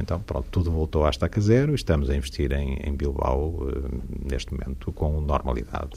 então, 0.00 0.20
pronto, 0.20 0.46
tudo 0.50 0.70
voltou 0.70 1.04
à 1.04 1.10
estaca 1.10 1.40
zero 1.40 1.72
e 1.72 1.74
estamos 1.74 2.08
a 2.08 2.16
investir 2.16 2.52
em, 2.52 2.78
em 2.84 2.94
Bilbao 2.94 3.50
uh, 3.60 4.02
neste 4.30 4.52
momento 4.52 4.90
com 4.92 5.20
normalidade. 5.20 5.90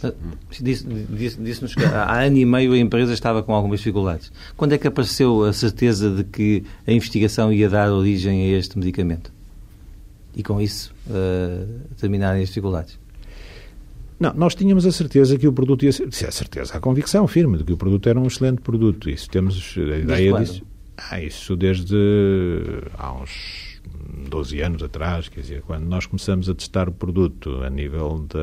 Disse-nos 0.50 1.74
que 1.74 1.84
há 1.84 2.22
ano 2.22 2.38
e 2.38 2.46
meio 2.46 2.74
a 2.74 2.78
empresa 2.78 3.14
estava 3.14 3.42
com 3.42 3.54
algumas 3.54 3.80
dificuldades. 3.80 4.32
Quando 4.58 4.74
é 4.74 4.78
que 4.78 4.88
apareceu 4.88 5.44
a 5.44 5.54
certeza 5.54 6.10
de 6.10 6.24
que 6.24 6.64
a 6.86 6.92
investigação 6.92 7.52
ia 7.52 7.70
dar 7.70 7.92
origem 7.92 8.54
a 8.54 8.58
este 8.58 8.78
medicamento? 8.78 9.32
E 10.36 10.44
com 10.44 10.60
isso 10.60 10.94
uh, 11.08 11.96
terminarem 11.98 12.42
as 12.42 12.50
dificuldades? 12.50 13.00
Não, 14.20 14.34
nós 14.34 14.56
tínhamos 14.56 14.86
a 14.86 14.92
certeza 14.92 15.38
que 15.38 15.48
o 15.48 15.54
produto 15.54 15.84
ia 15.84 15.92
ser. 15.92 16.08
A 16.28 16.32
certeza, 16.32 16.76
a 16.76 16.80
convicção 16.80 17.28
firme 17.28 17.58
de 17.58 17.64
que 17.64 17.74
o 17.74 17.78
produto 17.78 18.08
era 18.08 18.20
um 18.20 18.28
excelente 18.28 18.62
produto. 18.62 19.10
Isso 19.10 19.30
temos 19.30 19.76
a 19.78 19.98
ideia 19.98 20.34
disso. 20.40 20.64
Ah, 20.98 21.22
isso 21.22 21.56
desde 21.56 21.96
há 22.98 23.14
uns 23.14 23.73
12 24.30 24.62
anos 24.62 24.84
atrás, 24.84 25.30
quer 25.30 25.42
dizer, 25.42 25.62
quando 25.62 25.86
nós 25.86 26.06
começamos 26.06 26.50
a 26.50 26.56
testar 26.56 26.90
o 26.90 26.92
produto 26.92 27.62
a 27.64 27.70
nível 27.70 28.26
de, 28.28 28.38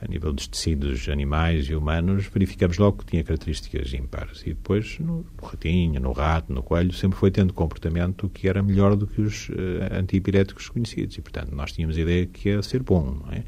a 0.00 0.08
nível 0.08 0.32
dos 0.32 0.48
tecidos 0.48 1.08
animais 1.08 1.66
e 1.66 1.74
humanos, 1.74 2.26
verificamos 2.26 2.78
logo 2.78 2.98
que 2.98 3.06
tinha 3.06 3.22
características 3.22 3.92
ímpares. 3.92 4.42
E 4.42 4.50
depois, 4.50 4.98
no, 4.98 5.24
ratinho, 5.42 6.00
no 6.00 6.12
rato, 6.12 6.52
no 6.52 6.62
coelho, 6.62 6.92
sempre 6.92 7.18
foi 7.18 7.30
tendo 7.30 7.52
comportamento 7.52 8.28
que 8.28 8.48
era 8.48 8.62
melhor 8.62 8.96
do 8.96 9.06
que 9.06 9.20
os 9.20 9.48
uh, 9.50 9.52
antipiréticos 9.92 10.68
conhecidos. 10.68 11.16
E, 11.16 11.20
portanto, 11.20 11.54
nós 11.54 11.72
tínhamos 11.72 11.96
a 11.96 12.00
ideia 12.00 12.26
que 12.26 12.48
ia 12.48 12.62
ser 12.62 12.82
bom, 12.82 13.20
é? 13.30 13.42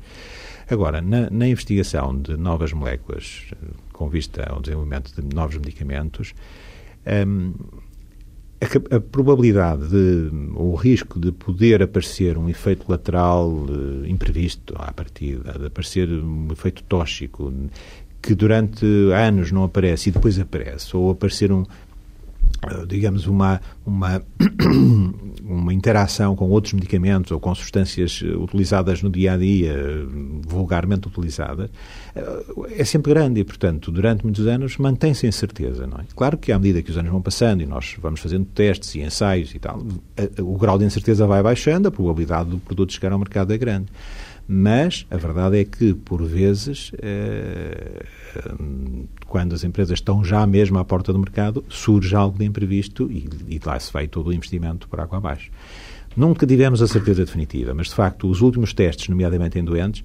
Agora, 0.70 1.02
na, 1.02 1.28
na 1.28 1.46
investigação 1.46 2.18
de 2.18 2.36
novas 2.38 2.72
moléculas, 2.72 3.50
com 3.92 4.08
vista 4.08 4.48
ao 4.48 4.60
desenvolvimento 4.62 5.20
de 5.20 5.34
novos 5.34 5.56
medicamentos, 5.56 6.34
um, 7.26 7.52
a, 8.60 8.96
a, 8.96 9.00
probabilidade 9.00 9.88
de, 9.88 10.30
ou 10.54 10.72
o 10.72 10.74
risco 10.74 11.18
de 11.18 11.32
poder 11.32 11.82
aparecer 11.82 12.38
um 12.38 12.48
efeito 12.48 12.84
lateral 12.88 13.48
uh, 13.48 14.06
imprevisto 14.06 14.74
à 14.76 14.92
partida, 14.92 15.58
de 15.58 15.66
aparecer 15.66 16.08
um 16.08 16.48
efeito 16.50 16.82
tóxico 16.84 17.52
que 18.24 18.34
durante 18.34 18.86
anos 19.12 19.52
não 19.52 19.64
aparece 19.64 20.08
e 20.08 20.12
depois 20.12 20.38
aparece, 20.38 20.96
ou 20.96 21.10
aparecer 21.10 21.52
um, 21.52 21.62
eh, 21.62 21.66
digamos, 22.86 23.26
uma, 23.26 23.60
uma, 23.84 24.22
uma 25.44 25.72
interação 25.72 26.34
com 26.36 26.48
outros 26.50 26.72
medicamentos 26.72 27.32
ou 27.32 27.40
com 27.40 27.54
substâncias 27.54 28.22
eh, 28.24 28.28
utilizadas 28.36 29.02
no 29.02 29.10
dia 29.10 29.34
a 29.34 29.36
dia, 29.36 29.74
vulgarmente 30.46 31.08
utilizadas, 31.08 31.70
eh, 32.14 32.44
é 32.76 32.84
sempre 32.84 33.12
grande 33.12 33.40
e, 33.40 33.44
portanto, 33.44 33.90
durante 33.90 34.24
muitos 34.24 34.46
anos 34.46 34.76
mantém-se 34.78 35.26
a 35.26 35.28
incerteza. 35.28 35.86
Não 35.86 35.98
é? 35.98 36.04
Claro 36.14 36.38
que, 36.38 36.52
à 36.52 36.58
medida 36.58 36.82
que 36.82 36.90
os 36.90 36.98
anos 36.98 37.10
vão 37.10 37.22
passando 37.22 37.62
e 37.62 37.66
nós 37.66 37.96
vamos 38.00 38.20
fazendo 38.20 38.44
testes 38.46 38.94
e 38.94 39.00
ensaios 39.00 39.54
e 39.54 39.58
tal, 39.58 39.82
o 40.40 40.56
grau 40.58 40.78
de 40.78 40.84
incerteza 40.84 41.26
vai 41.26 41.42
baixando, 41.42 41.88
a 41.88 41.90
probabilidade 41.90 42.50
do 42.50 42.58
produto 42.58 42.92
chegar 42.92 43.12
ao 43.12 43.18
mercado 43.18 43.52
é 43.52 43.58
grande. 43.58 43.86
Mas 44.46 45.06
a 45.10 45.16
verdade 45.16 45.58
é 45.58 45.64
que, 45.64 45.94
por 45.94 46.22
vezes, 46.22 46.92
eh, 46.98 48.04
quando 49.26 49.54
as 49.54 49.64
empresas 49.64 49.98
estão 49.98 50.22
já 50.22 50.46
mesmo 50.46 50.78
à 50.78 50.84
porta 50.84 51.12
do 51.12 51.18
mercado, 51.18 51.64
surge 51.68 52.14
algo 52.14 52.38
de 52.38 52.44
imprevisto 52.44 53.10
e, 53.10 53.28
e 53.48 53.60
lá 53.64 53.78
se 53.80 53.90
vai 53.90 54.06
todo 54.06 54.28
o 54.28 54.32
investimento 54.32 54.86
por 54.86 55.00
água 55.00 55.16
abaixo. 55.16 55.50
Nunca 56.14 56.46
tivemos 56.46 56.82
a 56.82 56.86
certeza 56.86 57.24
definitiva, 57.24 57.72
mas 57.74 57.88
de 57.88 57.94
facto 57.94 58.28
os 58.28 58.42
últimos 58.42 58.74
testes, 58.74 59.08
nomeadamente 59.08 59.58
em 59.58 59.64
doentes, 59.64 60.04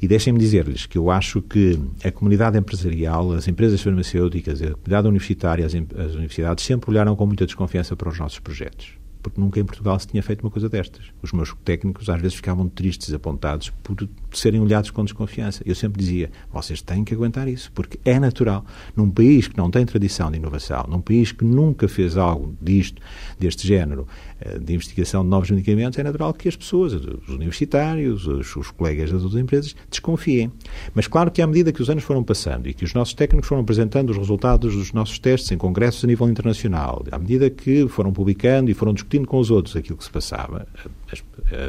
e 0.00 0.06
deixem-me 0.06 0.38
dizer-lhes 0.38 0.86
que 0.86 0.96
eu 0.96 1.10
acho 1.10 1.42
que 1.42 1.80
a 2.04 2.12
comunidade 2.12 2.56
empresarial, 2.58 3.32
as 3.32 3.48
empresas 3.48 3.80
farmacêuticas, 3.80 4.62
a 4.62 4.70
comunidade 4.70 5.08
universitária, 5.08 5.66
as, 5.66 5.74
as 5.74 6.14
universidades 6.14 6.64
sempre 6.64 6.90
olharam 6.90 7.16
com 7.16 7.26
muita 7.26 7.46
desconfiança 7.46 7.96
para 7.96 8.10
os 8.10 8.18
nossos 8.18 8.38
projetos 8.38 8.98
porque 9.22 9.40
nunca 9.40 9.60
em 9.60 9.64
Portugal 9.64 9.98
se 9.98 10.06
tinha 10.06 10.22
feito 10.22 10.42
uma 10.42 10.50
coisa 10.50 10.68
destas. 10.68 11.06
Os 11.22 11.32
meus 11.32 11.54
técnicos 11.64 12.08
às 12.08 12.20
vezes 12.20 12.36
ficavam 12.36 12.68
tristes, 12.68 13.12
apontados 13.12 13.70
por 13.82 13.96
serem 14.32 14.60
olhados 14.60 14.90
com 14.90 15.04
desconfiança. 15.04 15.62
Eu 15.66 15.74
sempre 15.74 16.00
dizia: 16.00 16.30
vocês 16.52 16.80
têm 16.80 17.04
que 17.04 17.14
aguentar 17.14 17.48
isso, 17.48 17.70
porque 17.72 17.98
é 18.04 18.18
natural. 18.18 18.64
Num 18.96 19.10
país 19.10 19.48
que 19.48 19.56
não 19.56 19.70
tem 19.70 19.84
tradição 19.84 20.30
de 20.30 20.38
inovação, 20.38 20.84
num 20.88 21.00
país 21.00 21.32
que 21.32 21.44
nunca 21.44 21.88
fez 21.88 22.16
algo 22.16 22.56
disto, 22.60 23.02
deste 23.38 23.66
género, 23.66 24.06
eh, 24.40 24.58
de 24.58 24.74
investigação 24.74 25.22
de 25.22 25.28
novos 25.28 25.50
medicamentos, 25.50 25.98
é 25.98 26.02
natural 26.02 26.32
que 26.32 26.48
as 26.48 26.56
pessoas, 26.56 26.94
os 26.94 27.28
universitários, 27.28 28.26
os, 28.26 28.54
os 28.56 28.70
colegas 28.70 29.10
das 29.10 29.22
outras 29.22 29.42
empresas, 29.42 29.74
desconfiem. 29.90 30.50
Mas 30.94 31.06
claro 31.06 31.30
que 31.30 31.42
à 31.42 31.46
medida 31.46 31.72
que 31.72 31.82
os 31.82 31.90
anos 31.90 32.04
foram 32.04 32.22
passando 32.22 32.68
e 32.68 32.74
que 32.74 32.84
os 32.84 32.94
nossos 32.94 33.14
técnicos 33.14 33.48
foram 33.48 33.62
apresentando 33.62 34.10
os 34.10 34.16
resultados 34.16 34.74
dos 34.74 34.92
nossos 34.92 35.18
testes 35.18 35.50
em 35.50 35.58
congressos 35.58 36.04
a 36.04 36.06
nível 36.06 36.28
internacional, 36.28 37.04
à 37.10 37.18
medida 37.18 37.50
que 37.50 37.88
foram 37.88 38.12
publicando 38.12 38.70
e 38.70 38.74
foram 38.74 38.94
discutindo 38.94 39.07
com 39.26 39.38
os 39.38 39.50
outros 39.50 39.76
aquilo 39.76 39.96
que 39.96 40.04
se 40.04 40.10
passava, 40.10 40.66
as, 41.10 41.22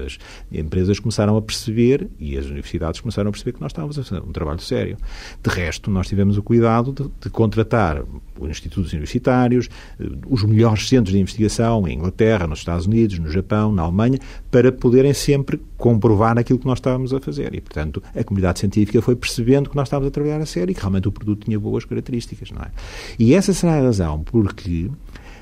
as, 0.05 0.17
empresas 0.51 0.99
começaram 0.99 1.37
a 1.37 1.41
perceber 1.41 2.09
e 2.19 2.37
as 2.37 2.45
universidades 2.45 2.99
começaram 2.99 3.29
a 3.29 3.31
perceber 3.31 3.53
que 3.53 3.61
nós 3.61 3.71
estávamos 3.71 3.97
a 3.97 4.03
fazer 4.03 4.21
um 4.21 4.31
trabalho 4.31 4.59
sério. 4.59 4.97
De 5.41 5.49
resto, 5.49 5.89
nós 5.89 6.07
tivemos 6.07 6.37
o 6.37 6.43
cuidado 6.43 6.91
de, 6.91 7.03
de 7.21 7.29
contratar 7.29 8.03
os 8.39 8.49
institutos 8.49 8.91
universitários, 8.91 9.69
eh, 9.99 10.03
os 10.27 10.43
melhores 10.43 10.87
centros 10.87 11.13
de 11.13 11.19
investigação 11.19 11.87
em 11.87 11.95
Inglaterra, 11.95 12.47
nos 12.47 12.59
Estados 12.59 12.85
Unidos, 12.85 13.19
no 13.19 13.29
Japão, 13.31 13.71
na 13.71 13.83
Alemanha, 13.83 14.19
para 14.49 14.71
poderem 14.71 15.13
sempre 15.13 15.59
comprovar 15.77 16.37
aquilo 16.37 16.59
que 16.59 16.65
nós 16.65 16.79
estávamos 16.79 17.13
a 17.13 17.19
fazer. 17.19 17.53
E, 17.53 17.61
portanto, 17.61 18.01
a 18.15 18.23
comunidade 18.23 18.59
científica 18.59 19.01
foi 19.01 19.15
percebendo 19.15 19.69
que 19.69 19.75
nós 19.75 19.87
estávamos 19.87 20.07
a 20.07 20.11
trabalhar 20.11 20.41
a 20.41 20.45
sério 20.45 20.71
e 20.71 20.75
que 20.75 20.81
realmente 20.81 21.07
o 21.07 21.11
produto 21.11 21.45
tinha 21.45 21.59
boas 21.59 21.85
características. 21.85 22.51
Não 22.51 22.61
é? 22.61 22.71
E 23.17 23.33
essa 23.33 23.53
será 23.53 23.77
a 23.77 23.81
razão 23.81 24.23
porque. 24.23 24.89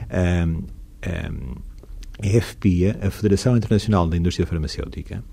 Hum, 0.09 0.63
hum, 1.05 1.55
a 2.23 2.41
FPIA, 2.41 2.99
a 3.01 3.09
Federação 3.09 3.55
Internacional 3.55 4.07
da 4.07 4.17
Indústria 4.17 4.45
Farmacêutica, 4.45 5.23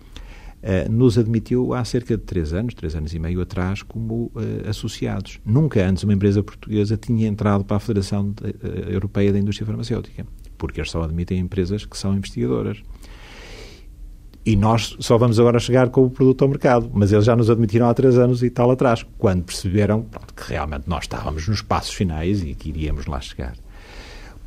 Uh, 0.64 0.90
nos 0.90 1.18
admitiu 1.18 1.74
há 1.74 1.84
cerca 1.84 2.16
de 2.16 2.22
três 2.22 2.54
anos, 2.54 2.72
três 2.72 2.94
anos 2.94 3.12
e 3.12 3.18
meio 3.18 3.38
atrás, 3.42 3.82
como 3.82 4.32
uh, 4.34 4.66
associados. 4.66 5.38
Nunca 5.44 5.86
antes 5.86 6.04
uma 6.04 6.14
empresa 6.14 6.42
portuguesa 6.42 6.96
tinha 6.96 7.28
entrado 7.28 7.66
para 7.66 7.76
a 7.76 7.80
Federação 7.80 8.30
de, 8.30 8.46
uh, 8.46 8.90
Europeia 8.90 9.30
da 9.30 9.38
Indústria 9.38 9.66
Farmacêutica, 9.66 10.26
porque 10.56 10.80
eles 10.80 10.90
só 10.90 11.02
admitem 11.02 11.38
empresas 11.38 11.84
que 11.84 11.98
são 11.98 12.16
investigadoras. 12.16 12.82
E 14.46 14.56
nós 14.56 14.96
só 15.00 15.18
vamos 15.18 15.38
agora 15.38 15.58
chegar 15.58 15.90
com 15.90 16.02
o 16.02 16.10
produto 16.10 16.40
ao 16.40 16.48
mercado, 16.48 16.90
mas 16.94 17.12
eles 17.12 17.26
já 17.26 17.36
nos 17.36 17.50
admitiram 17.50 17.86
há 17.86 17.92
três 17.92 18.16
anos 18.16 18.42
e 18.42 18.48
tal 18.48 18.70
atrás, 18.70 19.04
quando 19.18 19.44
perceberam 19.44 20.00
pronto, 20.00 20.32
que 20.32 20.48
realmente 20.48 20.88
nós 20.88 21.04
estávamos 21.04 21.46
nos 21.46 21.60
passos 21.60 21.92
finais 21.92 22.42
e 22.42 22.54
que 22.54 22.70
iríamos 22.70 23.04
lá 23.04 23.20
chegar. 23.20 23.54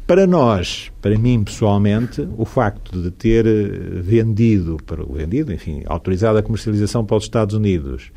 Para 0.07 0.25
nós, 0.25 0.89
para 1.01 1.17
mim 1.17 1.43
pessoalmente, 1.43 2.25
o 2.37 2.45
facto 2.45 2.97
de 3.01 3.11
ter 3.11 3.45
eh, 3.45 3.99
vendido, 4.01 4.77
vendido, 5.09 5.51
enfim, 5.51 5.83
autorizado 5.85 6.37
a 6.37 6.41
comercialização 6.41 7.05
para 7.05 7.17
os 7.17 7.25
Estados 7.25 7.53
Unidos, 7.53 8.13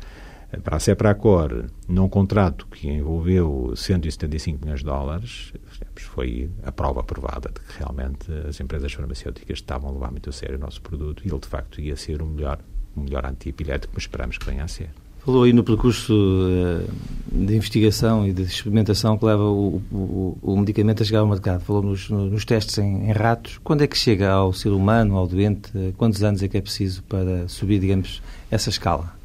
eh, 0.53 0.57
para 0.61 0.77
a 0.77 0.79
Sepracor, 0.79 1.65
num 1.89 2.07
contrato 2.07 2.65
que 2.67 2.87
envolveu 2.87 3.73
175 3.75 4.59
milhões 4.61 4.79
de 4.79 4.85
dólares, 4.85 5.51
foi 5.97 6.49
a 6.63 6.71
prova 6.71 7.03
provada 7.03 7.49
de 7.49 7.59
que 7.59 7.79
realmente 7.79 8.31
as 8.47 8.57
empresas 8.61 8.93
farmacêuticas 8.93 9.57
estavam 9.57 9.89
a 9.89 9.93
levar 9.93 10.11
muito 10.11 10.29
a 10.29 10.31
sério 10.31 10.55
o 10.55 10.61
nosso 10.61 10.81
produto 10.81 11.23
e 11.25 11.29
ele, 11.29 11.39
de 11.39 11.47
facto, 11.47 11.81
ia 11.81 11.97
ser 11.97 12.21
o 12.21 12.25
melhor, 12.25 12.59
o 12.95 13.01
melhor 13.01 13.25
antiepilético, 13.25 13.91
mas 13.93 14.03
esperamos 14.03 14.37
que 14.37 14.45
venha 14.45 14.63
a 14.63 14.67
ser. 14.69 14.91
Falou 15.23 15.43
aí 15.43 15.53
no 15.53 15.63
percurso 15.63 16.13
uh, 16.13 16.89
de 17.31 17.55
investigação 17.55 18.27
e 18.27 18.33
de 18.33 18.41
experimentação 18.41 19.15
que 19.19 19.25
leva 19.25 19.43
o, 19.43 19.79
o, 19.91 20.37
o 20.41 20.57
medicamento 20.57 21.03
a 21.03 21.05
chegar 21.05 21.19
ao 21.19 21.27
mercado. 21.27 21.61
Falou 21.61 21.83
nos, 21.83 22.09
nos 22.09 22.43
testes 22.43 22.79
em, 22.79 23.07
em, 23.07 23.11
ratos. 23.11 23.59
Quando 23.63 23.83
é 23.83 23.87
que 23.87 23.95
chega 23.95 24.31
ao 24.31 24.51
ser 24.51 24.69
humano, 24.69 25.15
ao 25.17 25.27
doente? 25.27 25.71
Quantos 25.95 26.23
anos 26.23 26.41
é 26.41 26.47
que 26.47 26.57
é 26.57 26.61
preciso 26.61 27.03
para 27.03 27.47
subir, 27.47 27.79
digamos, 27.79 28.19
essa 28.49 28.71
escala? 28.71 29.15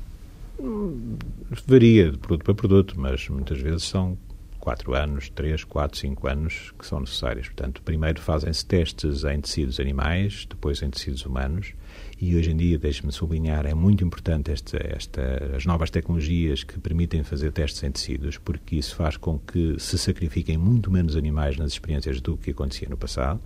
Varia 1.67 2.11
de 2.11 2.19
produto 2.19 2.45
para 2.45 2.55
produto, 2.55 3.01
mas 3.01 3.27
muitas 3.31 3.59
vezes 3.59 3.85
são 3.85 4.19
4 4.61 4.95
anos, 4.95 5.31
3, 5.31 5.65
4, 5.65 5.99
5 5.99 6.29
anos 6.29 6.75
que 6.79 6.87
são 6.87 7.01
necessários. 7.01 7.47
Portanto, 7.47 7.81
primeiro 7.83 8.21
fazem-se 8.21 8.67
testes 8.67 9.25
em 9.25 9.41
tecidos 9.41 9.81
animais, 9.81 10.47
depois 10.47 10.83
em 10.83 10.91
tecidos 10.91 11.25
humanos 11.25 11.73
e 12.19 12.35
hoje 12.35 12.51
em 12.51 12.57
dia, 12.57 12.79
deixe-me 12.79 13.13
sublinhar, 13.13 13.67
é 13.67 13.75
muito 13.75 14.03
importante 14.03 14.51
esta, 14.51 14.79
esta, 14.79 15.53
as 15.55 15.67
novas 15.67 15.91
tecnologias 15.91 16.65
que 16.65 16.79
permitem 16.79 17.23
fazer 17.23 17.53
testes 17.53 17.83
em 17.83 17.91
tecidos, 17.91 18.39
porque 18.39 18.77
isso 18.77 18.97
faz 18.97 19.19
com 19.19 19.39
que 19.39 19.77
se 19.79 19.99
sacrifiquem 19.99 20.57
muito 20.57 20.91
menos 20.91 21.15
animais 21.15 21.59
nas 21.59 21.73
experiências 21.73 22.21
do 22.21 22.37
que 22.37 22.53
acontecia 22.53 22.89
no 22.89 22.97
passado. 22.97 23.41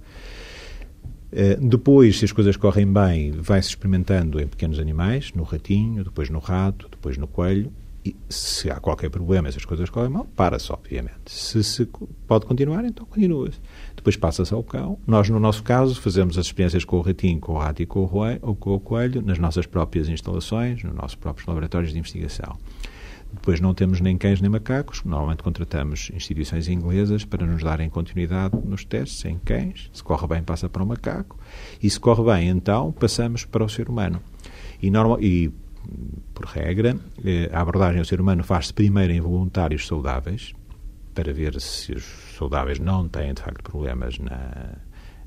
Eh, 1.33 1.57
depois, 1.57 2.19
se 2.19 2.25
as 2.25 2.33
coisas 2.33 2.57
correm 2.57 2.87
bem, 2.93 3.33
vai-se 3.33 3.71
experimentando 3.71 4.41
em 4.41 4.47
pequenos 4.47 4.79
animais, 4.79 5.33
no 5.35 5.43
ratinho, 5.43 6.05
depois 6.05 6.31
no 6.31 6.39
rato, 6.39 6.89
depois 6.89 7.17
no 7.17 7.27
coelho, 7.27 7.73
e 8.05 8.15
se 8.29 8.71
há 8.71 8.77
qualquer 8.77 9.11
problema, 9.11 9.51
se 9.51 9.59
as 9.59 9.65
coisas 9.65 9.91
correm 9.91 10.11
mal, 10.11 10.27
para-se, 10.37 10.73
obviamente. 10.73 11.21
Se, 11.27 11.63
se 11.65 11.89
pode 12.27 12.47
continuar, 12.47 12.85
então 12.85 13.05
continua-se 13.05 13.61
depois 14.01 14.17
passa-se 14.17 14.53
ao 14.55 14.63
cão. 14.63 14.99
Nós, 15.07 15.29
no 15.29 15.39
nosso 15.39 15.63
caso, 15.63 16.01
fazemos 16.01 16.39
as 16.39 16.47
experiências 16.47 16.85
com 16.85 16.97
o 16.97 17.03
ratinho, 17.03 17.39
com 17.39 17.53
o 17.53 17.59
rato 17.59 17.83
e 17.83 17.87
com 17.87 18.03
o, 18.03 18.57
com 18.57 18.75
o 18.75 18.81
coelho 18.81 19.21
nas 19.21 19.39
nossas 19.39 19.67
próprias 19.67 20.09
instalações, 20.09 20.83
nos 20.83 20.95
nossos 20.95 21.15
próprios 21.15 21.47
laboratórios 21.47 21.93
de 21.93 21.99
investigação. 21.99 22.57
Depois 23.31 23.61
não 23.61 23.75
temos 23.75 24.01
nem 24.01 24.17
cães 24.17 24.41
nem 24.41 24.51
macacos. 24.51 25.05
Normalmente 25.05 25.43
contratamos 25.43 26.11
instituições 26.15 26.67
inglesas 26.67 27.27
para 27.27 27.47
nos 27.47 27.63
darem 27.63 27.91
continuidade 27.91 28.57
nos 28.65 28.85
testes 28.87 29.23
em 29.27 29.39
cães. 29.39 29.91
Se 29.93 30.03
corre 30.03 30.27
bem, 30.27 30.43
passa 30.43 30.69
para 30.69 30.83
o 30.83 30.87
macaco. 30.87 31.39
E 31.83 31.89
se 31.89 32.01
corre 32.01 32.25
bem, 32.25 32.49
então, 32.49 32.91
passamos 32.93 33.45
para 33.45 33.63
o 33.63 33.69
ser 33.69 33.91
humano. 33.91 34.21
E, 34.83 34.91
normal, 34.91 35.21
e 35.21 35.53
por 36.35 36.47
regra, 36.47 36.97
eh, 37.23 37.51
a 37.53 37.61
abordagem 37.61 37.99
ao 37.99 38.05
ser 38.05 38.21
humano 38.21 38.43
faz-se 38.43 38.73
primeiro 38.73 39.13
em 39.13 39.21
voluntários 39.21 39.87
saudáveis, 39.87 40.55
para 41.21 41.35
ver 41.35 41.61
se 41.61 41.93
os 41.93 42.05
saudáveis 42.39 42.79
não 42.79 43.07
têm, 43.07 43.35
de 43.35 43.43
facto, 43.43 43.63
problemas 43.63 44.19
na, 44.19 44.73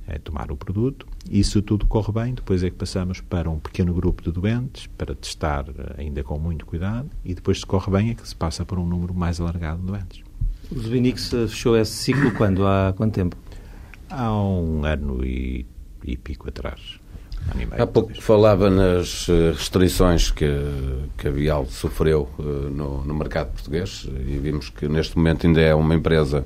a 0.08 0.18
tomar 0.20 0.52
o 0.52 0.58
produto. 0.58 1.08
E 1.30 1.44
se 1.44 1.62
tudo 1.62 1.86
corre 1.86 2.12
bem, 2.12 2.34
depois 2.34 2.64
é 2.64 2.72
que 2.72 2.76
passamos 2.76 3.22
para 3.22 3.48
um 3.48 3.60
pequeno 3.60 3.94
grupo 3.94 4.24
de 4.24 4.32
doentes, 4.32 4.88
para 4.98 5.14
testar 5.14 5.66
ainda 5.96 6.24
com 6.24 6.40
muito 6.40 6.66
cuidado, 6.66 7.12
e 7.24 7.36
depois, 7.36 7.60
se 7.60 7.66
corre 7.66 7.92
bem, 7.92 8.10
é 8.10 8.16
que 8.16 8.28
se 8.28 8.36
passa 8.36 8.66
para 8.66 8.80
um 8.80 8.88
número 8.88 9.14
mais 9.14 9.40
alargado 9.40 9.82
de 9.82 9.86
doentes. 9.86 10.24
O 10.72 10.80
Zubinix 10.80 11.30
fechou 11.30 11.78
esse 11.78 11.92
ciclo 11.92 12.32
quando? 12.32 12.66
Há 12.66 12.92
quanto 12.98 13.14
tempo? 13.14 13.38
Há 14.10 14.34
um 14.34 14.84
ano 14.84 15.24
e, 15.24 15.64
e 16.04 16.18
pico 16.18 16.50
atrás. 16.50 17.00
Há 17.72 17.86
pouco 17.86 18.14
falava 18.22 18.70
nas 18.70 19.28
eh, 19.30 19.52
restrições 19.52 20.32
que, 20.32 20.48
que 21.18 21.28
a 21.28 21.32
Vial 21.32 21.66
sofreu 21.66 22.30
uh, 22.40 22.44
no, 22.44 23.04
no 23.04 23.14
mercado 23.14 23.52
português 23.52 24.08
e 24.08 24.38
vimos 24.40 24.70
que 24.70 24.88
neste 24.88 25.18
momento 25.18 25.46
ainda 25.46 25.62
é 25.62 25.76
uma 25.76 25.94
empresa 25.94 26.46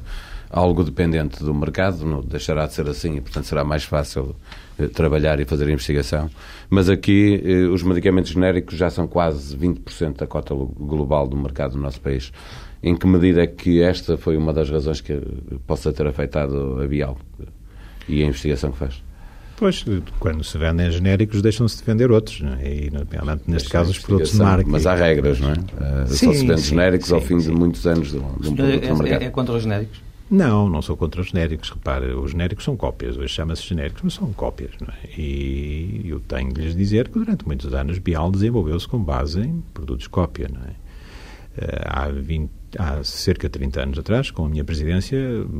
algo 0.50 0.84
dependente 0.84 1.44
do 1.44 1.54
mercado, 1.54 2.06
não 2.06 2.22
deixará 2.22 2.66
de 2.68 2.74
ser 2.74 2.88
assim 2.88 3.18
e, 3.18 3.22
portanto, 3.22 3.46
será 3.46 3.64
mais 3.64 3.84
fácil 3.84 4.36
trabalhar 4.94 5.40
e 5.42 5.46
fazer 5.46 5.70
investigação. 5.70 6.30
Mas 6.70 6.90
aqui 6.90 7.44
os 7.74 7.84
medicamentos 7.84 8.32
genéricos 8.32 8.78
já 8.78 8.90
são 8.90 9.08
quase 9.08 9.58
20% 9.58 10.16
da 10.16 10.26
cota 10.26 10.56
global 10.56 11.28
do 11.28 11.36
mercado 11.36 11.74
do 11.74 11.80
nosso 11.80 12.00
país. 12.00 12.32
Em 12.82 12.96
que 12.96 13.06
medida 13.06 13.44
é 13.44 13.48
que 13.48 13.82
esta 13.82 14.18
foi 14.18 14.38
uma 14.38 14.54
das 14.54 14.70
razões 14.70 15.02
que 15.02 15.20
possa 15.66 15.92
ter 15.92 16.08
afetado 16.08 16.80
a 16.82 16.86
Vial 16.86 17.18
e 18.08 18.24
a 18.24 18.26
investigação 18.26 18.72
que 18.72 18.78
faz? 18.78 19.07
Pois, 19.58 19.84
quando 20.20 20.44
se 20.44 20.56
vendem 20.56 20.92
genéricos, 20.92 21.42
deixam-se 21.42 21.80
de 21.80 21.84
vender 21.84 22.12
outros. 22.12 22.44
É? 22.62 22.68
E, 22.68 22.92
neste 23.48 23.70
caso, 23.70 23.90
os 23.90 23.98
produtos 23.98 24.32
de 24.32 24.38
marca. 24.38 24.70
Mas 24.70 24.86
há 24.86 24.94
regras, 24.94 25.40
não 25.40 25.50
é? 25.50 25.54
Uh, 25.54 26.08
sim, 26.08 26.28
só 26.28 26.34
se 26.34 26.46
vende 26.46 26.62
sim, 26.62 26.70
genéricos 26.70 27.08
sim, 27.08 27.16
ao 27.16 27.22
fim 27.22 27.40
sim. 27.40 27.50
de 27.50 27.58
muitos 27.58 27.88
anos 27.88 28.12
de, 28.12 28.20
de 28.20 28.50
um 28.50 28.56
produto 28.56 28.84
é, 28.84 28.90
no 28.90 28.98
mercado. 28.98 29.22
É, 29.24 29.26
é 29.26 29.30
contra 29.32 29.56
os 29.56 29.64
genéricos? 29.64 30.00
Não, 30.30 30.70
não 30.70 30.82
sou 30.82 30.96
contra 30.96 31.22
os 31.22 31.30
genéricos. 31.30 31.72
Repare, 31.72 32.14
os 32.14 32.32
genéricos 32.32 32.66
são 32.66 32.78
cópias. 32.78 33.18
Hoje 33.18 33.34
chama-se 33.34 33.64
genéricos, 33.64 34.04
mas 34.04 34.14
são 34.14 34.32
cópias. 34.32 34.72
Não 34.80 34.90
é? 34.90 35.20
E 35.20 36.06
eu 36.06 36.20
tenho 36.20 36.54
de 36.54 36.62
lhes 36.62 36.76
dizer 36.76 37.08
que 37.08 37.18
durante 37.18 37.44
muitos 37.48 37.74
anos 37.74 37.98
Bial 37.98 38.30
desenvolveu-se 38.30 38.88
com 38.88 39.00
base 39.04 39.42
em 39.42 39.64
produtos 39.74 40.06
cópia. 40.06 40.48
Não 40.54 40.62
é? 40.62 40.76
Eh, 41.58 41.84
há, 41.84 42.10
20, 42.10 42.52
há 42.78 43.04
cerca 43.04 43.48
de 43.48 43.54
30 43.54 43.82
anos 43.82 44.00
atrás, 44.00 44.32
com 44.32 44.46
a 44.46 44.50
minha 44.50 44.64
presidência, 44.64 45.18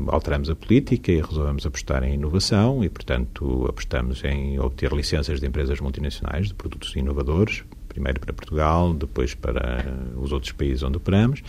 alteramos 0.08 0.50
a 0.50 0.54
política 0.54 1.12
e 1.12 1.20
resolvemos 1.20 1.64
apostar 1.64 2.02
em 2.04 2.14
inovação 2.14 2.84
e, 2.84 2.88
portanto, 2.88 3.66
apostamos 3.68 4.22
em 4.24 4.58
obter 4.58 4.92
licenças 4.92 5.40
de 5.40 5.46
empresas 5.46 5.80
multinacionais 5.80 6.48
de 6.48 6.54
produtos 6.54 6.94
inovadores 6.96 7.64
primeiro 7.98 8.20
para 8.20 8.32
Portugal, 8.32 8.94
depois 8.94 9.34
para 9.34 9.84
os 10.16 10.30
outros 10.30 10.52
países 10.52 10.82
onde 10.82 10.96
operamos 10.96 11.42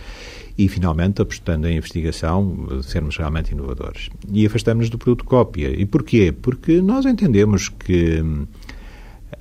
e, 0.58 0.68
finalmente, 0.68 1.22
apostando 1.22 1.68
em 1.68 1.76
investigação, 1.76 2.82
sermos 2.82 3.16
realmente 3.16 3.52
inovadores. 3.52 4.10
E 4.32 4.44
afastamos-nos 4.44 4.90
do 4.90 4.98
produto 4.98 5.24
cópia. 5.24 5.68
E 5.68 5.86
porquê? 5.86 6.32
Porque 6.32 6.82
nós 6.82 7.06
entendemos 7.06 7.68
que, 7.68 8.22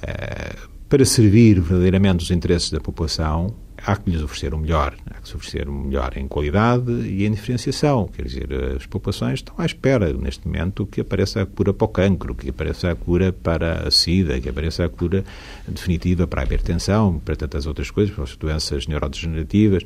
eh, 0.01 0.55
para 0.87 1.03
servir 1.03 1.59
verdadeiramente 1.59 2.23
os 2.23 2.31
interesses 2.31 2.69
da 2.69 2.79
população, 2.79 3.55
há 3.85 3.95
que 3.95 4.09
lhes 4.09 4.21
oferecer 4.21 4.53
o 4.53 4.57
melhor. 4.57 4.95
Há 5.09 5.21
que 5.21 5.27
se 5.29 5.35
oferecer 5.35 5.67
o 5.67 5.73
melhor 5.73 6.17
em 6.17 6.27
qualidade 6.27 6.91
e 6.91 7.25
em 7.25 7.31
diferenciação. 7.31 8.07
Quer 8.07 8.25
dizer, 8.25 8.47
as 8.75 8.85
populações 8.85 9.39
estão 9.39 9.55
à 9.57 9.65
espera, 9.65 10.13
neste 10.13 10.47
momento, 10.47 10.85
que 10.85 11.01
apareça 11.01 11.41
a 11.41 11.45
cura 11.45 11.73
para 11.73 11.85
o 11.85 11.87
cancro, 11.87 12.35
que 12.35 12.49
apareça 12.49 12.91
a 12.91 12.95
cura 12.95 13.31
para 13.31 13.87
a 13.87 13.91
SIDA, 13.91 14.39
que 14.39 14.49
apareça 14.49 14.85
a 14.85 14.89
cura 14.89 15.23
definitiva 15.67 16.27
para 16.27 16.41
a 16.41 16.45
hipertensão, 16.45 17.19
para 17.19 17.35
tantas 17.35 17.65
outras 17.65 17.91
coisas, 17.91 18.13
para 18.13 18.23
as 18.23 18.35
doenças 18.35 18.87
neurodegenerativas. 18.87 19.83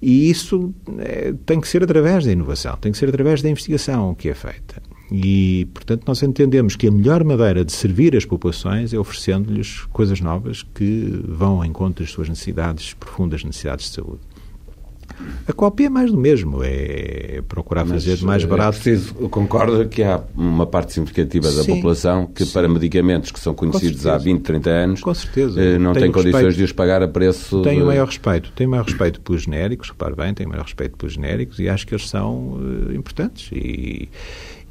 E 0.00 0.30
isso 0.30 0.72
é, 0.98 1.34
tem 1.44 1.60
que 1.60 1.66
ser 1.66 1.82
através 1.82 2.24
da 2.24 2.32
inovação, 2.32 2.76
tem 2.76 2.92
que 2.92 2.98
ser 2.98 3.08
através 3.08 3.42
da 3.42 3.50
investigação 3.50 4.14
que 4.14 4.28
é 4.28 4.34
feita. 4.34 4.87
E, 5.10 5.66
portanto, 5.72 6.04
nós 6.06 6.22
entendemos 6.22 6.76
que 6.76 6.86
a 6.86 6.90
melhor 6.90 7.24
maneira 7.24 7.64
de 7.64 7.72
servir 7.72 8.14
as 8.14 8.24
populações 8.24 8.92
é 8.92 8.98
oferecendo-lhes 8.98 9.86
coisas 9.86 10.20
novas 10.20 10.62
que 10.62 11.22
vão 11.26 11.56
ao 11.56 11.64
encontro 11.64 12.04
das 12.04 12.12
suas 12.12 12.28
necessidades, 12.28 12.92
profundas 12.92 13.42
necessidades 13.42 13.86
de 13.86 13.94
saúde. 13.96 14.20
A 15.46 15.52
cópia 15.52 15.86
é 15.86 15.88
mais 15.88 16.10
do 16.10 16.18
mesmo, 16.18 16.60
é 16.62 17.42
procurar 17.48 17.84
Mas, 17.84 18.04
fazer 18.04 18.24
mais 18.24 18.42
é 18.42 18.46
barato. 18.46 18.78
É 18.78 18.80
preciso, 18.80 19.14
concordo 19.28 19.88
que 19.88 20.02
há 20.02 20.22
uma 20.36 20.66
parte 20.66 20.92
significativa 20.92 21.50
da 21.50 21.62
sim, 21.62 21.74
população 21.74 22.26
que, 22.26 22.44
sim. 22.44 22.52
para 22.52 22.68
medicamentos 22.68 23.30
que 23.30 23.40
são 23.40 23.54
conhecidos 23.54 24.06
há 24.06 24.16
20, 24.18 24.42
30 24.42 24.70
anos, 24.70 25.00
Com 25.00 25.14
certeza. 25.14 25.60
Eh, 25.60 25.78
não 25.78 25.92
tem 25.92 26.12
condições 26.12 26.34
respeito, 26.34 26.56
de 26.56 26.64
os 26.64 26.72
pagar 26.72 27.02
a 27.02 27.08
preço. 27.08 27.62
Tenho 27.62 27.80
de... 27.80 27.86
maior 27.86 28.06
respeito, 28.06 28.52
tenho 28.54 28.70
maior 28.70 28.84
respeito 28.84 29.20
pelos 29.20 29.42
genéricos, 29.42 29.88
repare 29.88 30.14
bem, 30.14 30.34
tenho 30.34 30.48
maior 30.50 30.64
respeito 30.64 30.96
pelos 30.96 31.14
genéricos 31.14 31.58
e 31.58 31.68
acho 31.68 31.86
que 31.86 31.94
eles 31.94 32.08
são 32.08 32.52
uh, 32.54 32.92
importantes. 32.94 33.50
E, 33.52 34.08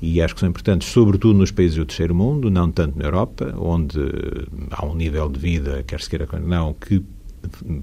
e 0.02 0.22
acho 0.22 0.36
que 0.36 0.40
são 0.40 0.50
importantes, 0.50 0.90
sobretudo 0.90 1.40
nos 1.40 1.50
países 1.50 1.76
do 1.76 1.86
terceiro 1.86 2.14
mundo, 2.14 2.52
não 2.52 2.72
tanto 2.72 2.98
na 2.98 3.06
Europa, 3.06 3.54
onde 3.58 4.00
há 4.70 4.86
um 4.86 4.94
nível 4.94 5.28
de 5.28 5.40
vida, 5.40 5.84
quer 5.88 6.00
se 6.00 6.10
queira 6.10 6.28
não, 6.40 6.74
que 6.74 7.04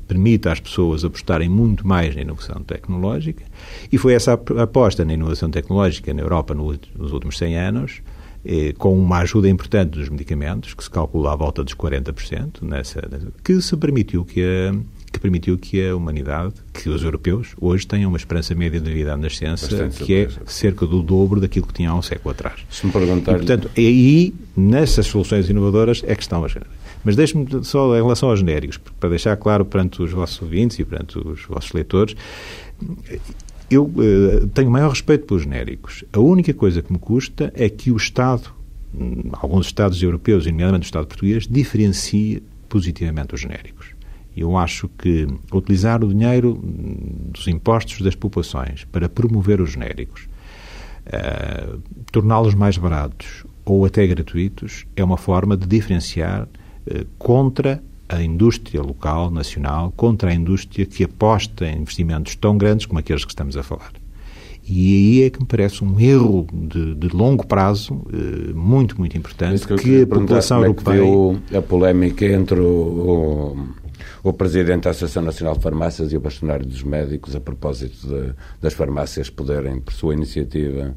permite 0.07 0.48
às 0.48 0.61
pessoas 0.61 1.05
apostarem 1.05 1.48
muito 1.48 1.87
mais 1.87 2.14
na 2.14 2.22
inovação 2.22 2.62
tecnológica 2.62 3.44
e 3.90 3.98
foi 3.98 4.14
essa 4.14 4.33
aposta 4.33 5.05
na 5.05 5.14
inovação 5.14 5.50
tecnológica 5.50 6.12
na 6.12 6.22
Europa 6.22 6.55
nos 6.55 7.12
últimos 7.12 7.38
100 7.38 7.59
anos 7.59 8.03
eh, 8.44 8.74
com 8.77 8.98
uma 8.98 9.18
ajuda 9.18 9.48
importante 9.48 9.98
dos 9.98 10.11
medicamentos, 10.11 10.74
que 10.74 10.85
se 10.85 10.90
calcula 10.90 11.33
à 11.33 11.37
volta 11.37 11.64
dos 11.64 11.74
40%, 11.74 12.61
nessa, 12.61 13.00
que 13.42 13.59
se 13.62 13.74
permitiu 13.74 14.22
que 14.22 14.42
a, 14.42 14.74
que 15.11 15.18
permitiu 15.18 15.57
que 15.57 15.88
a 15.88 15.96
humanidade, 15.96 16.53
que 16.70 16.90
os 16.90 17.03
europeus, 17.03 17.55
hoje 17.59 17.87
tenham 17.87 18.11
uma 18.11 18.18
esperança 18.18 18.55
média 18.55 18.79
de 18.79 18.92
vida 18.92 19.14
à 19.14 19.16
nascença 19.16 19.66
Bastante 19.66 20.05
que 20.05 20.14
é 20.14 20.29
cerca 20.44 20.87
do 20.87 21.03
dobro 21.03 21.40
daquilo 21.40 21.66
que 21.66 21.72
tinha 21.72 21.88
há 21.88 21.94
um 21.94 22.03
século 22.03 22.33
atrás. 22.33 22.61
Se 22.68 22.85
me 22.85 22.92
perguntar... 22.92 23.33
E, 23.33 23.37
portanto, 23.37 23.70
aí, 23.79 24.35
nessas 24.55 25.07
soluções 25.07 25.48
inovadoras, 25.48 26.03
é 26.05 26.14
que 26.14 26.22
estão 26.22 26.44
as 26.44 26.53
mas 27.05 27.14
deixe-me 27.14 27.47
só 27.62 27.95
em 27.95 28.03
relação 28.03 28.31
aos 28.31 28.40
genéricos, 28.40 28.79
para 28.99 29.11
deixar 29.11 29.37
claro 29.37 29.64
perante 29.64 30.03
os 30.03 30.11
vossos 30.11 30.40
ouvintes 30.40 30.79
e 30.79 30.85
perante 30.85 31.19
os 31.19 31.45
vossos 31.45 31.73
leitores, 31.73 32.17
eu 33.71 33.85
uh, 33.85 34.47
tenho 34.49 34.71
maior 34.71 34.90
respeito 34.90 35.27
pelos 35.27 35.43
genéricos. 35.43 36.05
A 36.12 36.21
única 36.21 36.53
coisa 36.55 36.83
que 36.83 36.93
me 36.93 36.99
custa 36.99 37.53
é 37.55 37.69
que 37.69 37.90
o 37.90 37.97
Estado, 37.97 38.51
hum, 38.95 39.31
alguns 39.33 39.67
Estados 39.67 40.03
europeus, 40.03 40.47
e 40.47 40.51
nomeadamente 40.51 40.85
o 40.85 40.88
Estado 40.88 41.07
português, 41.07 41.47
diferencie 41.47 42.43
positivamente 42.69 43.35
os 43.35 43.40
genéricos. 43.40 43.95
Eu 44.37 44.57
acho 44.57 44.88
que 44.99 45.29
utilizar 45.53 46.03
o 46.03 46.09
dinheiro 46.09 46.59
dos 46.62 47.47
impostos 47.47 48.01
das 48.01 48.14
populações 48.17 48.85
para 48.90 49.09
promover 49.09 49.61
os 49.61 49.73
genéricos, 49.73 50.27
uh, 51.07 51.81
torná-los 52.11 52.55
mais 52.55 52.77
baratos 52.77 53.45
ou 53.64 53.85
até 53.85 54.07
gratuitos, 54.07 54.85
é 54.97 55.05
uma 55.05 55.17
forma 55.17 55.57
de 55.57 55.67
diferenciar 55.67 56.49
contra 57.18 57.83
a 58.09 58.23
indústria 58.23 58.83
local, 58.83 59.31
nacional, 59.31 59.92
contra 59.97 60.31
a 60.31 60.35
indústria 60.35 60.85
que 60.85 61.05
aposta 61.05 61.66
em 61.66 61.79
investimentos 61.79 62.35
tão 62.37 62.57
grandes 62.57 62.87
como 62.87 62.99
aqueles 62.99 63.25
que 63.25 63.31
estamos 63.31 63.57
a 63.57 63.62
falar. 63.62 63.92
E 64.66 64.94
aí 64.94 65.23
é 65.25 65.31
que 65.31 65.40
me 65.40 65.47
parece 65.47 65.85
um 65.85 66.01
erro 66.01 66.47
de, 66.53 66.94
de 66.94 67.09
longo 67.09 67.47
prazo 67.47 67.94
uh, 67.94 68.57
muito, 68.57 68.99
muito 68.99 69.16
importante 69.16 69.66
que, 69.66 69.77
que 69.77 70.03
a 70.03 70.07
população 70.07 70.62
europeia... 70.62 71.03
É 71.51 71.59
a 71.59 71.62
polémica 71.62 72.25
entre 72.25 72.61
o, 72.61 72.64
o 72.64 73.85
o 74.25 74.33
Presidente 74.33 74.85
da 74.85 74.90
Associação 74.90 75.23
Nacional 75.23 75.55
de 75.55 75.62
Farmácias 75.62 76.11
e 76.11 76.16
o 76.16 76.20
Bastonário 76.20 76.64
dos 76.64 76.83
Médicos 76.83 77.37
a 77.37 77.40
propósito 77.40 78.09
de, 78.09 78.33
das 78.59 78.73
farmácias 78.73 79.29
poderem, 79.29 79.79
por 79.81 79.92
sua 79.92 80.14
iniciativa, 80.14 80.97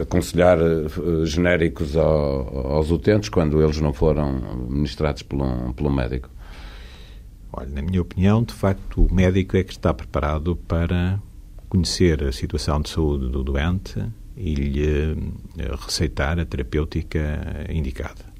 aconselhar 0.00 0.58
uh, 0.58 1.26
genéricos 1.26 1.96
ao, 1.96 2.74
aos 2.74 2.90
utentes 2.90 3.28
quando 3.28 3.62
eles 3.62 3.80
não 3.80 3.92
foram 3.92 4.66
ministrados 4.68 5.24
um 5.32 5.90
médico? 5.90 6.30
Olha, 7.52 7.68
na 7.68 7.82
minha 7.82 8.00
opinião, 8.00 8.42
de 8.42 8.54
facto, 8.54 9.04
o 9.04 9.14
médico 9.14 9.56
é 9.56 9.64
que 9.64 9.72
está 9.72 9.92
preparado 9.92 10.56
para 10.56 11.20
conhecer 11.68 12.22
a 12.22 12.32
situação 12.32 12.80
de 12.80 12.88
saúde 12.88 13.28
do 13.28 13.42
doente 13.42 14.02
e 14.36 14.54
lhe 14.54 15.12
uh, 15.12 15.76
receitar 15.84 16.38
a 16.38 16.44
terapêutica 16.44 17.66
indicada. 17.68 18.31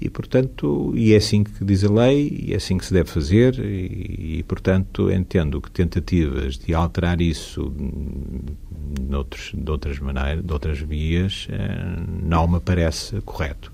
E, 0.00 0.08
portanto, 0.08 0.92
e 0.96 1.12
é 1.12 1.16
assim 1.16 1.44
que 1.44 1.64
diz 1.64 1.84
a 1.84 1.92
lei, 1.92 2.44
e 2.46 2.54
é 2.54 2.56
assim 2.56 2.78
que 2.78 2.86
se 2.86 2.92
deve 2.92 3.10
fazer, 3.10 3.58
e, 3.58 4.38
e 4.38 4.44
portanto, 4.48 5.10
entendo 5.10 5.60
que 5.60 5.70
tentativas 5.70 6.56
de 6.56 6.72
alterar 6.72 7.20
isso 7.20 7.72
noutros, 8.98 9.52
de 9.54 9.70
outras 9.70 9.98
maneiras, 9.98 10.42
de 10.42 10.52
outras 10.52 10.78
vias, 10.78 11.46
eh, 11.50 12.02
não 12.22 12.48
me 12.48 12.60
parece 12.60 13.20
correto 13.20 13.72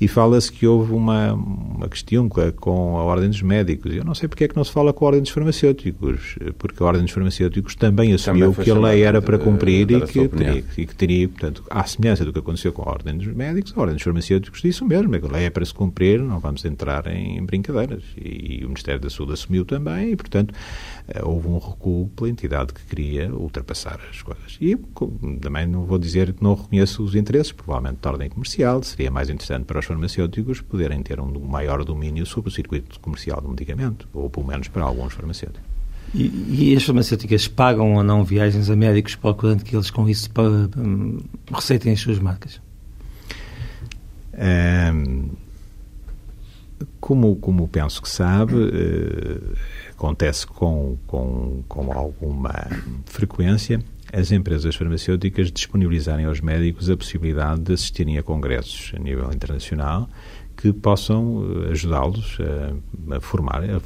e 0.00 0.06
fala-se 0.06 0.50
que 0.52 0.66
houve 0.66 0.92
uma, 0.92 1.32
uma 1.32 1.88
questão 1.88 2.28
com 2.28 2.96
a 2.98 3.02
Ordem 3.02 3.28
dos 3.28 3.42
Médicos. 3.42 3.94
Eu 3.94 4.04
não 4.04 4.14
sei 4.14 4.28
porque 4.28 4.44
é 4.44 4.48
que 4.48 4.56
não 4.56 4.62
se 4.62 4.70
fala 4.70 4.92
com 4.92 5.04
a 5.04 5.08
Ordem 5.08 5.22
dos 5.22 5.30
Farmacêuticos, 5.30 6.36
porque 6.56 6.82
a 6.82 6.86
Ordem 6.86 7.02
dos 7.02 7.12
Farmacêuticos 7.12 7.74
também 7.74 8.12
assumiu 8.12 8.52
também 8.52 8.64
que 8.64 8.70
a 8.70 8.78
lei 8.78 9.02
era 9.02 9.20
para 9.20 9.38
cumprir 9.38 9.90
e 9.90 10.00
que, 10.02 10.28
teria, 10.28 10.64
e 10.76 10.86
que 10.86 10.94
teria, 10.94 11.28
portanto, 11.28 11.64
à 11.68 11.84
semelhança 11.84 12.24
do 12.24 12.32
que 12.32 12.38
aconteceu 12.38 12.72
com 12.72 12.82
a 12.82 12.92
Ordem 12.92 13.16
dos 13.16 13.26
Médicos, 13.26 13.72
a 13.76 13.80
Ordem 13.80 13.96
dos 13.96 14.04
Farmacêuticos 14.04 14.62
disse 14.62 14.82
o 14.82 14.86
mesmo, 14.86 15.14
é 15.14 15.18
que 15.18 15.26
a 15.26 15.30
lei 15.30 15.44
é 15.44 15.50
para 15.50 15.64
se 15.64 15.74
cumprir, 15.74 16.20
não 16.20 16.38
vamos 16.38 16.64
entrar 16.64 17.06
em 17.08 17.44
brincadeiras. 17.44 18.02
E, 18.16 18.60
e 18.60 18.64
o 18.64 18.68
Ministério 18.68 19.00
da 19.00 19.10
Saúde 19.10 19.32
assumiu 19.32 19.64
também 19.64 20.12
e, 20.12 20.16
portanto, 20.16 20.54
eh, 20.54 20.97
houve 21.22 21.48
um 21.48 21.58
recuo 21.58 22.08
pela 22.08 22.28
entidade 22.28 22.72
que 22.72 22.84
queria 22.84 23.32
ultrapassar 23.34 23.98
as 24.10 24.22
coisas. 24.22 24.56
E 24.60 24.76
também 25.40 25.66
não 25.66 25.84
vou 25.84 25.98
dizer 25.98 26.32
que 26.32 26.42
não 26.42 26.54
reconheço 26.54 27.02
os 27.02 27.14
interesses, 27.14 27.52
provavelmente 27.52 27.98
de 28.02 28.08
ordem 28.08 28.28
comercial, 28.28 28.82
seria 28.82 29.10
mais 29.10 29.28
interessante 29.28 29.64
para 29.64 29.78
os 29.78 29.86
farmacêuticos 29.86 30.60
poderem 30.60 31.02
ter 31.02 31.18
um 31.20 31.40
maior 31.40 31.84
domínio 31.84 32.26
sobre 32.26 32.50
o 32.50 32.52
circuito 32.52 33.00
comercial 33.00 33.40
do 33.40 33.48
medicamento, 33.48 34.08
ou 34.12 34.28
pelo 34.28 34.46
menos 34.46 34.68
para 34.68 34.84
alguns 34.84 35.14
farmacêuticos. 35.14 35.78
E, 36.14 36.70
e, 36.72 36.76
as 36.76 36.84
farmacêuticas 36.84 37.48
pagam 37.48 37.94
ou 37.94 38.02
não 38.02 38.24
viagens 38.24 38.70
a 38.70 38.76
médicos 38.76 39.14
procurando 39.14 39.62
que 39.62 39.76
eles 39.76 39.90
com 39.90 40.08
isso 40.08 40.30
para, 40.30 40.48
um, 40.78 41.18
receitem 41.52 41.92
as 41.92 42.00
suas 42.00 42.18
marcas? 42.18 42.60
Um, 44.34 45.28
como, 47.00 47.36
como 47.36 47.68
penso 47.68 48.02
que 48.02 48.08
sabe, 48.08 48.54
uh, 48.54 49.56
acontece 49.90 50.46
com, 50.46 50.96
com, 51.06 51.62
com 51.68 51.92
alguma 51.92 52.54
frequência, 53.06 53.82
as 54.12 54.32
empresas 54.32 54.74
farmacêuticas 54.74 55.52
disponibilizarem 55.52 56.26
aos 56.26 56.40
médicos 56.40 56.88
a 56.88 56.96
possibilidade 56.96 57.60
de 57.60 57.72
assistirem 57.74 58.18
a 58.18 58.22
congressos 58.22 58.92
a 58.94 58.98
nível 58.98 59.30
internacional 59.32 60.08
que 60.58 60.72
possam 60.72 61.44
eh, 61.66 61.70
ajudá-los 61.70 62.36
a, 62.40 63.16
a, 63.16 63.20
formar, 63.20 63.62
a, 63.62 63.78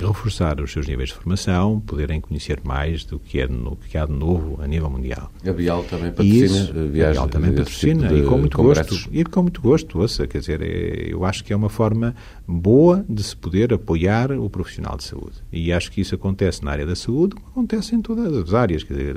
reforçar 0.00 0.60
os 0.60 0.72
seus 0.72 0.86
níveis 0.86 1.10
de 1.10 1.14
formação, 1.14 1.80
poderem 1.80 2.20
conhecer 2.20 2.60
mais 2.64 3.04
do 3.04 3.18
que, 3.18 3.40
é 3.40 3.46
no, 3.46 3.76
que 3.76 3.96
há 3.96 4.06
de 4.06 4.12
novo 4.12 4.58
a 4.62 4.66
nível 4.66 4.90
mundial. 4.90 5.30
A 5.46 5.52
Bial 5.52 5.84
também 5.84 6.10
patrocina 6.10 6.44
isso, 6.44 6.72
viagens. 6.72 7.18
A 7.18 7.20
Bial 7.20 7.28
também 7.28 7.52
patrocina 7.52 8.08
tipo 8.08 8.20
e 8.20 8.24
com 8.24 8.38
muito 8.38 8.56
congressos. 8.56 9.02
gosto. 9.04 9.10
E 9.12 9.24
com 9.24 9.42
muito 9.42 9.60
gosto, 9.60 9.98
ouça, 10.00 10.26
quer 10.26 10.38
dizer, 10.38 10.62
é, 10.62 11.12
eu 11.12 11.24
acho 11.24 11.44
que 11.44 11.52
é 11.52 11.56
uma 11.56 11.68
forma 11.68 12.14
boa 12.46 13.04
de 13.08 13.22
se 13.22 13.36
poder 13.36 13.72
apoiar 13.72 14.32
o 14.32 14.48
profissional 14.50 14.96
de 14.96 15.04
saúde. 15.04 15.36
E 15.52 15.72
acho 15.72 15.90
que 15.90 16.00
isso 16.00 16.14
acontece 16.14 16.64
na 16.64 16.70
área 16.70 16.86
da 16.86 16.96
saúde, 16.96 17.34
como 17.34 17.46
acontece 17.48 17.94
em 17.94 18.02
todas 18.02 18.36
as 18.36 18.54
áreas. 18.54 18.82
Quer 18.82 18.94
dizer, 18.94 19.16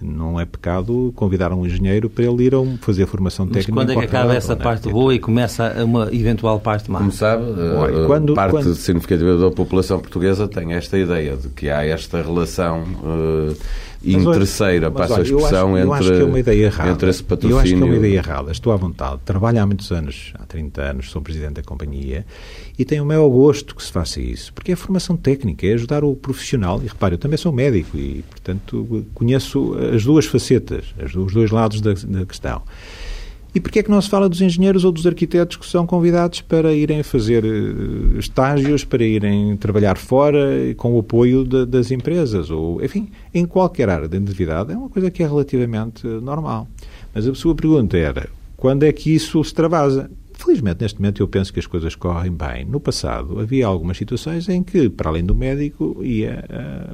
não 0.00 0.40
é 0.40 0.44
pecado 0.44 1.12
convidar 1.14 1.52
um 1.52 1.66
engenheiro 1.66 2.08
para 2.08 2.24
ele 2.24 2.44
ir 2.44 2.54
a 2.54 2.58
fazer 2.80 3.06
formação 3.06 3.46
técnica. 3.46 3.72
Mas 3.72 3.86
quando 3.86 3.92
é 3.92 4.00
que 4.00 4.04
acaba 4.04 4.34
essa 4.34 4.54
né? 4.54 4.62
parte 4.62 4.88
boa 4.88 5.14
e 5.14 5.18
começa 5.18 5.84
uma 5.84 6.08
eventual 6.12 6.60
parte 6.60 6.90
má? 6.90 6.98
Como 6.98 7.12
sabe, 7.12 7.44
Olha, 7.76 8.06
quando, 8.06 8.34
parte 8.34 8.47
quando... 8.50 8.74
significativa 8.74 9.36
da 9.36 9.50
população 9.50 9.98
portuguesa 10.00 10.48
tem 10.48 10.72
esta 10.74 10.98
ideia 10.98 11.36
de 11.36 11.48
que 11.48 11.68
há 11.68 11.84
esta 11.84 12.22
relação 12.22 12.82
uh, 12.82 13.56
interesseira, 14.04 14.90
passa 14.90 15.18
a 15.18 15.22
expressão, 15.22 15.76
eu 15.76 15.92
acho, 15.92 16.12
eu 16.12 16.36
entre, 16.36 16.54
é 16.54 16.58
errada. 16.64 16.90
entre 16.90 17.10
esse 17.10 17.22
patrocínio... 17.22 17.56
Eu 17.56 17.60
acho 17.60 17.74
que 17.74 17.82
é 17.82 17.84
uma 17.84 17.96
ideia 17.96 18.16
errada. 18.16 18.52
Estou 18.52 18.72
à 18.72 18.76
vontade. 18.76 19.20
Trabalho 19.24 19.60
há 19.60 19.66
muitos 19.66 19.90
anos, 19.90 20.32
há 20.38 20.44
30 20.44 20.82
anos, 20.82 21.10
sou 21.10 21.20
presidente 21.20 21.54
da 21.54 21.62
companhia 21.62 22.24
e 22.78 22.84
tenho 22.84 23.02
o 23.02 23.06
maior 23.06 23.28
gosto 23.28 23.74
que 23.74 23.82
se 23.82 23.90
faça 23.90 24.20
isso, 24.20 24.52
porque 24.52 24.72
é 24.72 24.76
formação 24.76 25.16
técnica, 25.16 25.66
é 25.66 25.74
ajudar 25.74 26.04
o 26.04 26.14
profissional. 26.14 26.80
E 26.82 26.86
repare, 26.86 27.14
eu 27.14 27.18
também 27.18 27.36
sou 27.36 27.52
médico 27.52 27.96
e, 27.96 28.24
portanto, 28.30 29.06
conheço 29.14 29.74
as 29.94 30.04
duas 30.04 30.26
facetas, 30.26 30.84
os 31.16 31.32
dois 31.32 31.50
lados 31.50 31.80
da, 31.80 31.94
da 31.94 32.24
questão. 32.24 32.62
E 33.58 33.60
porquê 33.60 33.80
é 33.80 33.82
que 33.82 33.90
não 33.90 34.00
se 34.00 34.08
fala 34.08 34.28
dos 34.28 34.40
engenheiros 34.40 34.84
ou 34.84 34.92
dos 34.92 35.04
arquitetos 35.04 35.56
que 35.56 35.66
são 35.66 35.84
convidados 35.84 36.40
para 36.40 36.72
irem 36.72 37.02
fazer 37.02 37.44
eh, 37.44 38.16
estágios, 38.16 38.84
para 38.84 39.02
irem 39.02 39.56
trabalhar 39.56 39.98
fora 39.98 40.38
com 40.76 40.94
o 40.94 41.00
apoio 41.00 41.44
de, 41.44 41.66
das 41.66 41.90
empresas? 41.90 42.52
Ou, 42.52 42.80
enfim, 42.84 43.10
em 43.34 43.44
qualquer 43.44 43.88
área 43.88 44.06
de 44.06 44.16
atividade 44.16 44.72
é 44.72 44.76
uma 44.76 44.88
coisa 44.88 45.10
que 45.10 45.24
é 45.24 45.26
relativamente 45.26 46.06
normal. 46.06 46.68
Mas 47.12 47.26
a 47.26 47.34
sua 47.34 47.52
pergunta 47.52 47.96
era, 47.96 48.28
quando 48.56 48.84
é 48.84 48.92
que 48.92 49.12
isso 49.12 49.42
se 49.42 49.52
travasa? 49.52 50.08
Felizmente, 50.38 50.82
neste 50.82 51.00
momento, 51.00 51.20
eu 51.20 51.26
penso 51.26 51.52
que 51.52 51.58
as 51.58 51.66
coisas 51.66 51.96
correm 51.96 52.30
bem. 52.30 52.64
No 52.64 52.78
passado, 52.78 53.40
havia 53.40 53.66
algumas 53.66 53.96
situações 53.96 54.48
em 54.48 54.62
que, 54.62 54.88
para 54.88 55.10
além 55.10 55.24
do 55.24 55.34
médico, 55.34 55.98
ia 56.00 56.44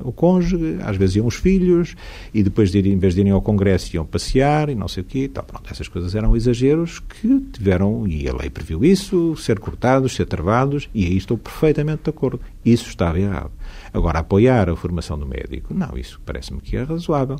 uh, 0.03 0.09
o 0.09 0.13
cônjuge, 0.13 0.79
às 0.83 0.97
vezes 0.97 1.17
iam 1.17 1.27
os 1.27 1.35
filhos, 1.35 1.95
e 2.33 2.43
depois, 2.43 2.71
de 2.73 2.79
ir, 2.79 2.87
em 2.87 2.97
vez 2.97 3.15
de 3.15 3.21
irem 3.21 3.33
ao 3.33 3.43
congresso, 3.43 3.95
iam 3.95 4.07
passear 4.07 4.71
e 4.71 4.75
não 4.75 4.89
sei 4.89 5.03
o 5.03 5.05
quê. 5.05 5.25
Então, 5.31 5.45
pronto, 5.45 5.71
essas 5.71 5.87
coisas 5.89 6.15
eram 6.15 6.35
exageros 6.35 7.01
que 7.01 7.39
tiveram, 7.53 8.09
e 8.09 8.27
a 8.27 8.35
lei 8.35 8.49
previu 8.49 8.83
isso, 8.83 9.37
ser 9.37 9.59
cortados, 9.59 10.15
ser 10.15 10.25
travados, 10.25 10.89
e 10.95 11.05
aí 11.05 11.17
estou 11.19 11.37
perfeitamente 11.37 12.05
de 12.05 12.11
acordo. 12.11 12.41
Isso 12.65 12.89
estava 12.89 13.21
errado. 13.21 13.53
Agora, 13.93 14.21
apoiar 14.21 14.71
a 14.71 14.75
formação 14.75 15.19
do 15.19 15.27
médico, 15.27 15.75
não, 15.75 15.99
isso 15.99 16.19
parece-me 16.25 16.63
que 16.63 16.79
é 16.79 16.83
razoável. 16.83 17.37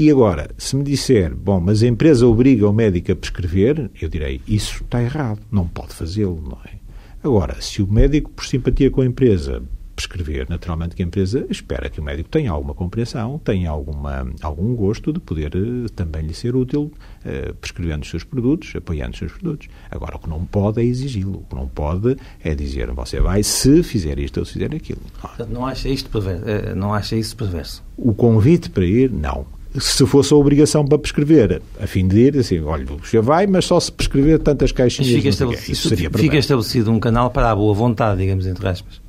E 0.00 0.12
agora, 0.12 0.48
se 0.56 0.76
me 0.76 0.84
disser, 0.84 1.34
bom, 1.34 1.58
mas 1.58 1.82
a 1.82 1.88
empresa 1.88 2.24
obriga 2.24 2.68
o 2.68 2.72
médico 2.72 3.10
a 3.10 3.16
prescrever, 3.16 3.90
eu 4.00 4.08
direi, 4.08 4.40
isso 4.46 4.84
está 4.84 5.02
errado, 5.02 5.40
não 5.50 5.66
pode 5.66 5.92
fazê-lo, 5.92 6.40
não 6.40 6.56
é? 6.64 6.76
Agora, 7.20 7.60
se 7.60 7.82
o 7.82 7.92
médico, 7.92 8.30
por 8.30 8.46
simpatia 8.46 8.92
com 8.92 9.00
a 9.00 9.04
empresa, 9.04 9.60
prescrever, 9.96 10.46
naturalmente 10.48 10.94
que 10.94 11.02
a 11.02 11.04
empresa 11.04 11.44
espera 11.50 11.90
que 11.90 11.98
o 11.98 12.04
médico 12.04 12.28
tenha 12.28 12.52
alguma 12.52 12.74
compreensão, 12.74 13.40
tenha 13.40 13.70
alguma, 13.70 14.32
algum 14.40 14.72
gosto 14.76 15.12
de 15.12 15.18
poder 15.18 15.56
uh, 15.56 15.90
também 15.90 16.22
lhe 16.22 16.32
ser 16.32 16.54
útil, 16.54 16.92
uh, 17.24 17.52
prescrevendo 17.54 18.04
os 18.04 18.08
seus 18.08 18.22
produtos, 18.22 18.76
apoiando 18.76 19.14
os 19.14 19.18
seus 19.18 19.32
produtos. 19.32 19.68
Agora, 19.90 20.14
o 20.14 20.20
que 20.20 20.28
não 20.28 20.44
pode 20.44 20.80
é 20.80 20.84
exigi-lo. 20.84 21.38
O 21.38 21.44
que 21.50 21.56
não 21.56 21.66
pode 21.66 22.16
é 22.44 22.54
dizer, 22.54 22.88
você 22.92 23.18
vai 23.20 23.42
se 23.42 23.82
fizer 23.82 24.16
isto 24.20 24.38
ou 24.38 24.46
se 24.46 24.52
fizer 24.52 24.72
aquilo. 24.72 25.02
Não 25.48 25.66
acha, 25.66 25.88
isto 25.88 26.08
perverso, 26.08 26.44
eh, 26.48 26.72
não 26.76 26.94
acha 26.94 27.16
isso 27.16 27.36
perverso? 27.36 27.84
O 27.96 28.14
convite 28.14 28.70
para 28.70 28.84
ir, 28.84 29.10
não 29.10 29.57
se 29.78 30.06
fosse 30.06 30.32
a 30.32 30.36
obrigação 30.36 30.84
para 30.84 30.98
prescrever, 30.98 31.60
a 31.80 31.86
fim 31.86 32.06
de 32.06 32.18
ir, 32.18 32.38
assim, 32.38 32.60
olha, 32.60 32.86
o 32.90 33.04
senhor 33.04 33.22
vai, 33.22 33.46
mas 33.46 33.66
só 33.66 33.78
se 33.78 33.92
prescrever 33.92 34.38
tantas 34.38 34.72
caixinhas. 34.72 35.12
Fica, 35.12 35.28
estabelecido, 35.28 35.72
isso 35.72 35.88
seria 35.88 36.10
fica 36.10 36.36
estabelecido 36.36 36.90
um 36.90 36.98
canal 36.98 37.30
para 37.30 37.50
a 37.50 37.54
boa 37.54 37.74
vontade, 37.74 38.20
digamos, 38.20 38.46
entre 38.46 38.66
aspas. 38.66 39.00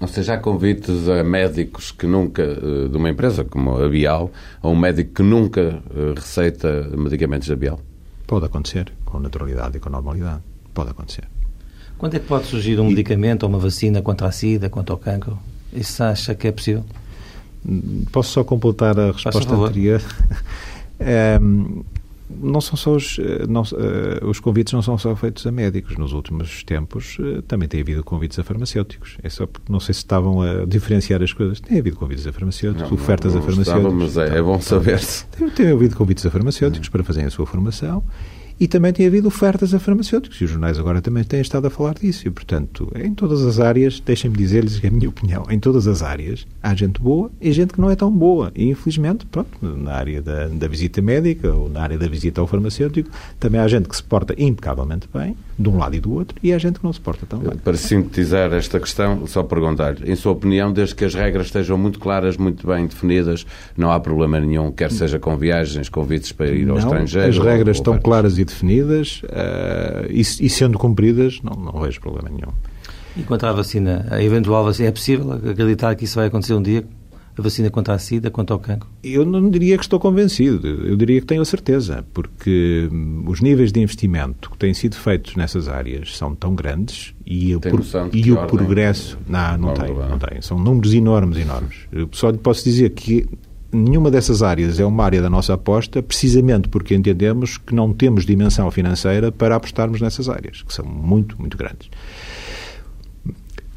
Ou 0.00 0.06
seja, 0.06 0.34
há 0.34 0.38
convites 0.38 1.08
a 1.08 1.24
médicos 1.24 1.90
que 1.90 2.06
nunca, 2.06 2.42
eh, 2.42 2.88
de 2.88 2.96
uma 2.96 3.10
empresa 3.10 3.44
como 3.44 3.82
a 3.82 3.88
Bial, 3.88 4.30
a 4.62 4.68
um 4.68 4.76
médico 4.76 5.14
que 5.14 5.22
nunca 5.22 5.60
eh, 5.60 6.14
receita 6.14 6.88
medicamentos 6.96 7.48
da 7.48 7.56
Bial? 7.56 7.80
Pode 8.26 8.46
acontecer, 8.46 8.92
com 9.04 9.18
naturalidade 9.18 9.78
e 9.78 9.80
com 9.80 9.90
normalidade. 9.90 10.42
Pode 10.72 10.90
acontecer. 10.90 11.24
Quando 11.96 12.14
é 12.14 12.20
que 12.20 12.26
pode 12.26 12.46
surgir 12.46 12.78
um 12.78 12.86
e... 12.86 12.90
medicamento 12.90 13.42
ou 13.42 13.48
uma 13.48 13.58
vacina 13.58 14.00
contra 14.00 14.28
a 14.28 14.32
SIDA, 14.32 14.68
contra 14.70 14.94
o 14.94 14.98
cancro? 14.98 15.36
Isso 15.72 16.02
acha 16.04 16.32
que 16.34 16.46
é 16.46 16.52
possível? 16.52 16.84
Posso 18.12 18.32
só 18.32 18.44
completar 18.44 18.98
a 18.98 19.12
resposta 19.12 19.54
anterior? 19.54 20.02
é, 20.98 21.38
não 22.30 22.60
são 22.60 22.76
só 22.76 22.94
os, 22.94 23.18
eh, 23.18 23.46
não, 23.48 23.62
uh, 23.62 24.28
os 24.28 24.38
convites 24.38 24.72
não 24.72 24.82
são 24.82 24.98
só 24.98 25.16
feitos 25.16 25.46
a 25.46 25.52
médicos. 25.52 25.96
Nos 25.96 26.12
últimos 26.12 26.62
tempos 26.62 27.16
uh, 27.18 27.42
também 27.42 27.66
tem 27.66 27.80
havido 27.80 28.04
convites 28.04 28.38
a 28.38 28.44
farmacêuticos. 28.44 29.16
É 29.22 29.30
só 29.30 29.46
porque 29.46 29.72
não 29.72 29.80
sei 29.80 29.94
se 29.94 30.00
estavam 30.00 30.42
a 30.42 30.64
diferenciar 30.66 31.22
as 31.22 31.32
coisas. 31.32 31.60
Tem 31.60 31.78
havido 31.78 31.96
convites 31.96 32.26
a 32.26 32.32
farmacêuticos, 32.32 32.90
não, 32.90 32.96
ofertas 32.98 33.34
não, 33.34 33.40
não 33.40 33.46
a 33.46 33.50
farmacêuticos. 33.50 34.06
Estava, 34.06 34.22
mas 34.24 34.32
é, 34.34 34.38
é 34.38 34.42
bom 34.42 34.60
saber-se. 34.60 35.26
Tem, 35.26 35.48
tem 35.50 35.72
havido 35.72 35.96
convites 35.96 36.24
a 36.26 36.30
farmacêuticos 36.30 36.88
para 36.88 37.02
fazerem 37.02 37.28
a 37.28 37.30
sua 37.30 37.46
formação 37.46 38.02
e 38.60 38.66
também 38.66 38.92
tem 38.92 39.06
havido 39.06 39.28
ofertas 39.28 39.72
a 39.74 39.78
farmacêuticos, 39.78 40.40
e 40.40 40.44
os 40.44 40.50
jornais 40.50 40.78
agora 40.78 41.00
também 41.00 41.24
têm 41.24 41.40
estado 41.40 41.66
a 41.66 41.70
falar 41.70 41.94
disso. 41.94 42.26
E, 42.26 42.30
portanto, 42.30 42.90
em 42.94 43.14
todas 43.14 43.44
as 43.44 43.60
áreas, 43.60 44.00
deixem-me 44.00 44.36
dizer-lhes 44.36 44.82
a 44.84 44.90
minha 44.90 45.08
opinião, 45.08 45.44
em 45.50 45.58
todas 45.58 45.86
as 45.86 46.02
áreas 46.02 46.46
há 46.62 46.74
gente 46.74 47.00
boa 47.00 47.30
e 47.40 47.52
gente 47.52 47.72
que 47.72 47.80
não 47.80 47.90
é 47.90 47.96
tão 47.96 48.10
boa. 48.10 48.50
E, 48.54 48.68
infelizmente, 48.68 49.26
pronto, 49.26 49.48
na 49.62 49.92
área 49.92 50.20
da, 50.20 50.48
da 50.48 50.68
visita 50.68 51.00
médica 51.00 51.52
ou 51.52 51.68
na 51.68 51.82
área 51.82 51.98
da 51.98 52.08
visita 52.08 52.40
ao 52.40 52.46
farmacêutico, 52.46 53.10
também 53.38 53.60
há 53.60 53.68
gente 53.68 53.88
que 53.88 53.96
se 53.96 54.02
porta 54.02 54.34
impecavelmente 54.36 55.08
bem, 55.12 55.36
de 55.58 55.68
um 55.68 55.76
lado 55.76 55.96
e 55.96 56.00
do 56.00 56.12
outro, 56.12 56.36
e 56.42 56.52
há 56.52 56.58
gente 56.58 56.78
que 56.78 56.84
não 56.84 56.92
se 56.92 57.00
porta 57.00 57.26
tão 57.26 57.40
bem. 57.40 57.56
Para 57.58 57.76
sintetizar 57.76 58.52
esta 58.52 58.78
questão, 58.78 59.26
só 59.26 59.42
perguntar, 59.42 59.96
em 60.06 60.14
sua 60.14 60.32
opinião, 60.32 60.72
desde 60.72 60.94
que 60.94 61.04
as 61.04 61.14
regras 61.14 61.46
estejam 61.46 61.76
muito 61.76 61.98
claras, 61.98 62.36
muito 62.36 62.66
bem 62.66 62.86
definidas, 62.86 63.44
não 63.76 63.90
há 63.90 63.98
problema 63.98 64.38
nenhum, 64.40 64.70
quer 64.70 64.90
seja 64.92 65.18
com 65.18 65.36
viagens, 65.36 65.88
convites 65.88 66.32
para 66.32 66.48
ir 66.48 66.68
ao 66.68 66.76
não, 66.76 66.78
estrangeiro? 66.78 67.28
As 67.28 67.38
regras 67.38 67.76
ou, 67.76 67.80
estão 67.80 67.98
claras 67.98 68.38
e 68.38 68.44
definidas 68.48 69.22
uh, 69.24 70.10
e, 70.10 70.20
e, 70.20 70.50
sendo 70.50 70.78
cumpridas, 70.78 71.40
não, 71.42 71.52
não 71.52 71.80
vejo 71.80 72.00
problema 72.00 72.28
nenhum. 72.28 72.52
E 73.16 73.22
quanto 73.22 73.46
à 73.46 73.52
vacina, 73.52 74.06
a 74.10 74.22
eventual 74.22 74.64
vacina, 74.64 74.88
é 74.88 74.92
possível 74.92 75.32
acreditar 75.32 75.94
que 75.94 76.04
isso 76.04 76.16
vai 76.16 76.26
acontecer 76.26 76.54
um 76.54 76.62
dia? 76.62 76.84
A 77.36 77.42
vacina 77.42 77.70
contra 77.70 77.94
a 77.94 77.98
SIDA, 77.98 78.30
contra 78.30 78.56
o 78.56 78.58
cancro? 78.58 78.88
Eu 79.02 79.24
não 79.24 79.48
diria 79.48 79.76
que 79.76 79.84
estou 79.84 80.00
convencido, 80.00 80.66
eu 80.66 80.96
diria 80.96 81.20
que 81.20 81.26
tenho 81.26 81.40
a 81.40 81.44
certeza, 81.44 82.04
porque 82.12 82.88
hum, 82.90 83.24
os 83.28 83.40
níveis 83.40 83.70
de 83.70 83.80
investimento 83.80 84.50
que 84.50 84.58
têm 84.58 84.74
sido 84.74 84.96
feitos 84.96 85.36
nessas 85.36 85.68
áreas 85.68 86.16
são 86.16 86.34
tão 86.34 86.52
grandes 86.56 87.14
e, 87.24 87.54
o, 87.54 87.60
e 88.12 88.32
o 88.32 88.46
progresso. 88.46 89.16
Não, 89.28 89.52
não, 89.52 89.68
não 89.68 89.74
tem, 89.74 89.94
não 89.94 90.18
tem. 90.18 90.42
São 90.42 90.58
números 90.58 90.92
enormes, 90.92 91.38
enormes. 91.38 91.76
Eu 91.92 92.08
só 92.10 92.30
lhe 92.30 92.38
posso 92.38 92.64
dizer 92.64 92.90
que 92.90 93.28
nenhuma 93.72 94.10
dessas 94.10 94.42
áreas 94.42 94.80
é 94.80 94.84
uma 94.84 95.04
área 95.04 95.20
da 95.20 95.30
nossa 95.30 95.54
aposta, 95.54 96.02
precisamente 96.02 96.68
porque 96.68 96.94
entendemos 96.94 97.56
que 97.58 97.74
não 97.74 97.92
temos 97.92 98.24
dimensão 98.24 98.70
financeira 98.70 99.30
para 99.30 99.56
apostarmos 99.56 100.00
nessas 100.00 100.28
áreas, 100.28 100.62
que 100.62 100.72
são 100.72 100.84
muito, 100.84 101.38
muito 101.38 101.56
grandes. 101.56 101.88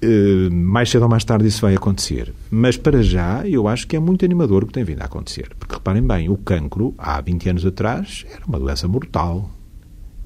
Uh, 0.03 0.51
mais 0.51 0.89
cedo 0.89 1.03
ou 1.03 1.09
mais 1.09 1.23
tarde 1.23 1.47
isso 1.47 1.61
vai 1.61 1.75
acontecer. 1.75 2.33
Mas 2.49 2.75
para 2.75 3.03
já, 3.03 3.47
eu 3.47 3.67
acho 3.67 3.85
que 3.87 3.95
é 3.95 3.99
muito 3.99 4.25
animador 4.25 4.63
o 4.63 4.67
que 4.67 4.73
tem 4.73 4.83
vindo 4.83 5.01
a 5.01 5.05
acontecer. 5.05 5.51
Porque 5.59 5.75
reparem 5.75 6.01
bem, 6.01 6.27
o 6.27 6.37
cancro, 6.37 6.95
há 6.97 7.21
20 7.21 7.49
anos 7.49 7.65
atrás, 7.65 8.25
era 8.33 8.43
uma 8.47 8.59
doença 8.59 8.87
mortal. 8.87 9.51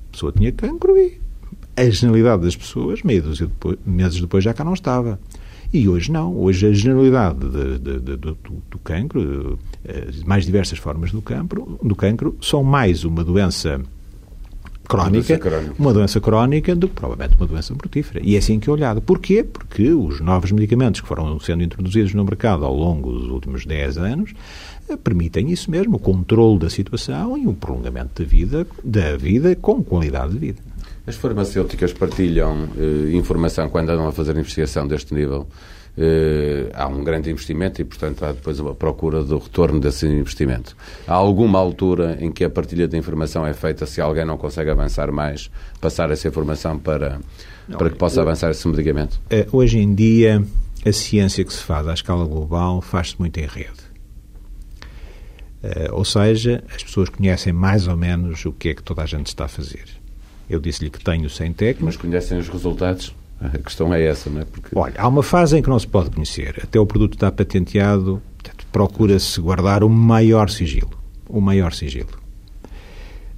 A 0.08 0.12
pessoa 0.14 0.32
tinha 0.32 0.52
cancro 0.54 0.98
e 0.98 1.20
a 1.76 1.90
generalidade 1.90 2.44
das 2.44 2.56
pessoas, 2.56 3.04
meses 3.04 3.40
depois, 3.40 3.78
meses 3.86 4.22
depois 4.22 4.44
já 4.44 4.54
cá 4.54 4.64
não 4.64 4.74
estava. 4.74 5.20
E 5.76 5.90
hoje 5.90 6.10
não. 6.10 6.34
Hoje 6.38 6.68
a 6.68 6.72
generalidade 6.72 7.40
de, 7.50 7.80
de, 7.80 8.00
de, 8.00 8.16
do, 8.16 8.38
do 8.72 8.80
cancro, 8.82 9.60
as 9.84 10.22
eh, 10.22 10.26
mais 10.26 10.46
diversas 10.46 10.80
formas 10.80 11.12
do 11.12 11.22
cancro, 11.22 11.78
do 11.84 11.94
cancro, 11.94 12.38
são 12.42 12.64
mais 12.64 13.04
uma 13.04 13.26
doença 13.26 13.82
crónica, 14.88 15.34
uma 15.34 15.50
doença, 15.50 15.74
uma 15.78 15.94
doença 15.94 16.22
crónica 16.22 16.74
do 16.74 16.88
que 16.88 16.94
provavelmente 16.94 17.36
uma 17.38 17.46
doença 17.46 17.74
mortífera. 17.74 18.22
E 18.24 18.36
é 18.36 18.38
assim 18.38 18.58
que 18.58 18.70
é 18.70 18.72
olhado. 18.72 19.02
Porquê? 19.02 19.44
Porque 19.44 19.92
os 19.92 20.22
novos 20.22 20.50
medicamentos 20.54 21.02
que 21.02 21.08
foram 21.10 21.38
sendo 21.42 21.62
introduzidos 21.62 22.14
no 22.14 22.24
mercado 22.24 22.64
ao 22.64 22.74
longo 22.74 23.12
dos 23.12 23.30
últimos 23.30 23.66
10 23.66 23.98
anos 23.98 24.34
eh, 24.88 24.96
permitem 24.96 25.52
isso 25.52 25.70
mesmo, 25.70 25.98
o 25.98 26.00
controle 26.00 26.58
da 26.58 26.70
situação 26.70 27.38
e 27.38 27.48
o 27.48 27.54
prolongamento 27.54 28.24
da 28.24 28.30
vida, 28.30 28.66
da 28.82 29.18
vida 29.18 29.54
com 29.58 29.84
qualidade 29.84 30.32
de 30.32 30.40
vida. 30.40 30.62
As 31.08 31.16
farmacêuticas 31.16 31.94
partilham 31.94 32.70
eh, 32.78 33.16
informação 33.16 33.70
quando 33.70 33.90
andam 33.90 34.08
a 34.08 34.12
fazer 34.12 34.36
investigação 34.36 34.88
deste 34.88 35.14
nível 35.14 35.48
eh, 35.98 36.70
há 36.74 36.88
um 36.88 37.04
grande 37.04 37.30
investimento 37.30 37.82
e, 37.82 37.86
portanto, 37.86 38.26
há 38.26 38.34
depois 38.34 38.60
uma 38.60 38.76
procura 38.76 39.24
do 39.24 39.38
retorno 39.38 39.80
desse 39.80 40.06
investimento. 40.08 40.76
Há 41.08 41.14
alguma 41.14 41.58
altura 41.60 42.18
em 42.20 42.32
que 42.32 42.44
a 42.44 42.50
partilha 42.50 42.88
de 42.88 42.98
informação 42.98 43.46
é 43.46 43.54
feita 43.54 43.86
se 43.86 44.02
alguém 44.02 44.26
não 44.26 44.38
consegue 44.38 44.70
avançar 44.72 45.12
mais, 45.12 45.50
passar 45.80 46.12
essa 46.12 46.28
informação 46.28 46.78
para, 46.78 47.22
não, 47.68 47.78
para 47.78 47.90
que 47.90 47.98
possa 47.98 48.22
avançar 48.22 48.52
esse 48.52 48.68
medicamento? 48.68 49.22
Eh, 49.30 49.48
hoje 49.52 49.80
em 49.80 49.96
dia, 49.96 50.44
a 50.86 50.92
ciência 50.92 51.46
que 51.46 51.54
se 51.54 51.62
faz 51.62 51.88
à 51.88 51.94
escala 51.94 52.26
global 52.26 52.82
faz-se 52.82 53.18
muito 53.18 53.40
em 53.40 53.46
rede. 53.46 53.86
Uh, 55.64 55.94
ou 55.94 56.06
seja, 56.06 56.64
as 56.76 56.84
pessoas 56.84 57.10
conhecem 57.10 57.52
mais 57.52 57.88
ou 57.88 57.98
menos 57.98 58.46
o 58.46 58.52
que 58.52 58.70
é 58.70 58.74
que 58.76 58.84
toda 58.84 59.02
a 59.02 59.06
gente 59.08 59.28
está 59.28 59.46
a 59.46 59.48
fazer. 59.48 59.86
Eu 60.50 60.60
disse-lhe 60.60 60.90
que 60.90 61.04
tenho 61.04 61.30
100 61.30 61.54
técnicos. 61.54 61.86
Mas 61.86 61.98
conhecem 61.98 62.38
os 62.38 62.48
resultados? 62.48 63.14
A 63.42 63.58
questão 63.58 63.94
é 63.94 64.04
essa, 64.04 64.30
não 64.30 64.42
é? 64.42 64.46
Porque... 64.46 64.70
Olha, 64.74 64.94
há 64.98 65.08
uma 65.08 65.24
fase 65.24 65.58
em 65.58 65.62
que 65.62 65.70
não 65.70 65.78
se 65.78 65.88
pode 65.88 66.10
conhecer. 66.10 66.60
Até 66.64 66.80
o 66.80 66.86
produto 66.86 67.16
está 67.16 67.32
patenteado, 67.32 68.22
procura-se 68.72 69.40
guardar 69.42 69.84
o 69.84 69.90
maior 69.90 70.50
sigilo. 70.50 70.92
O 71.28 71.42
maior 71.42 71.74
sigilo. 71.74 72.26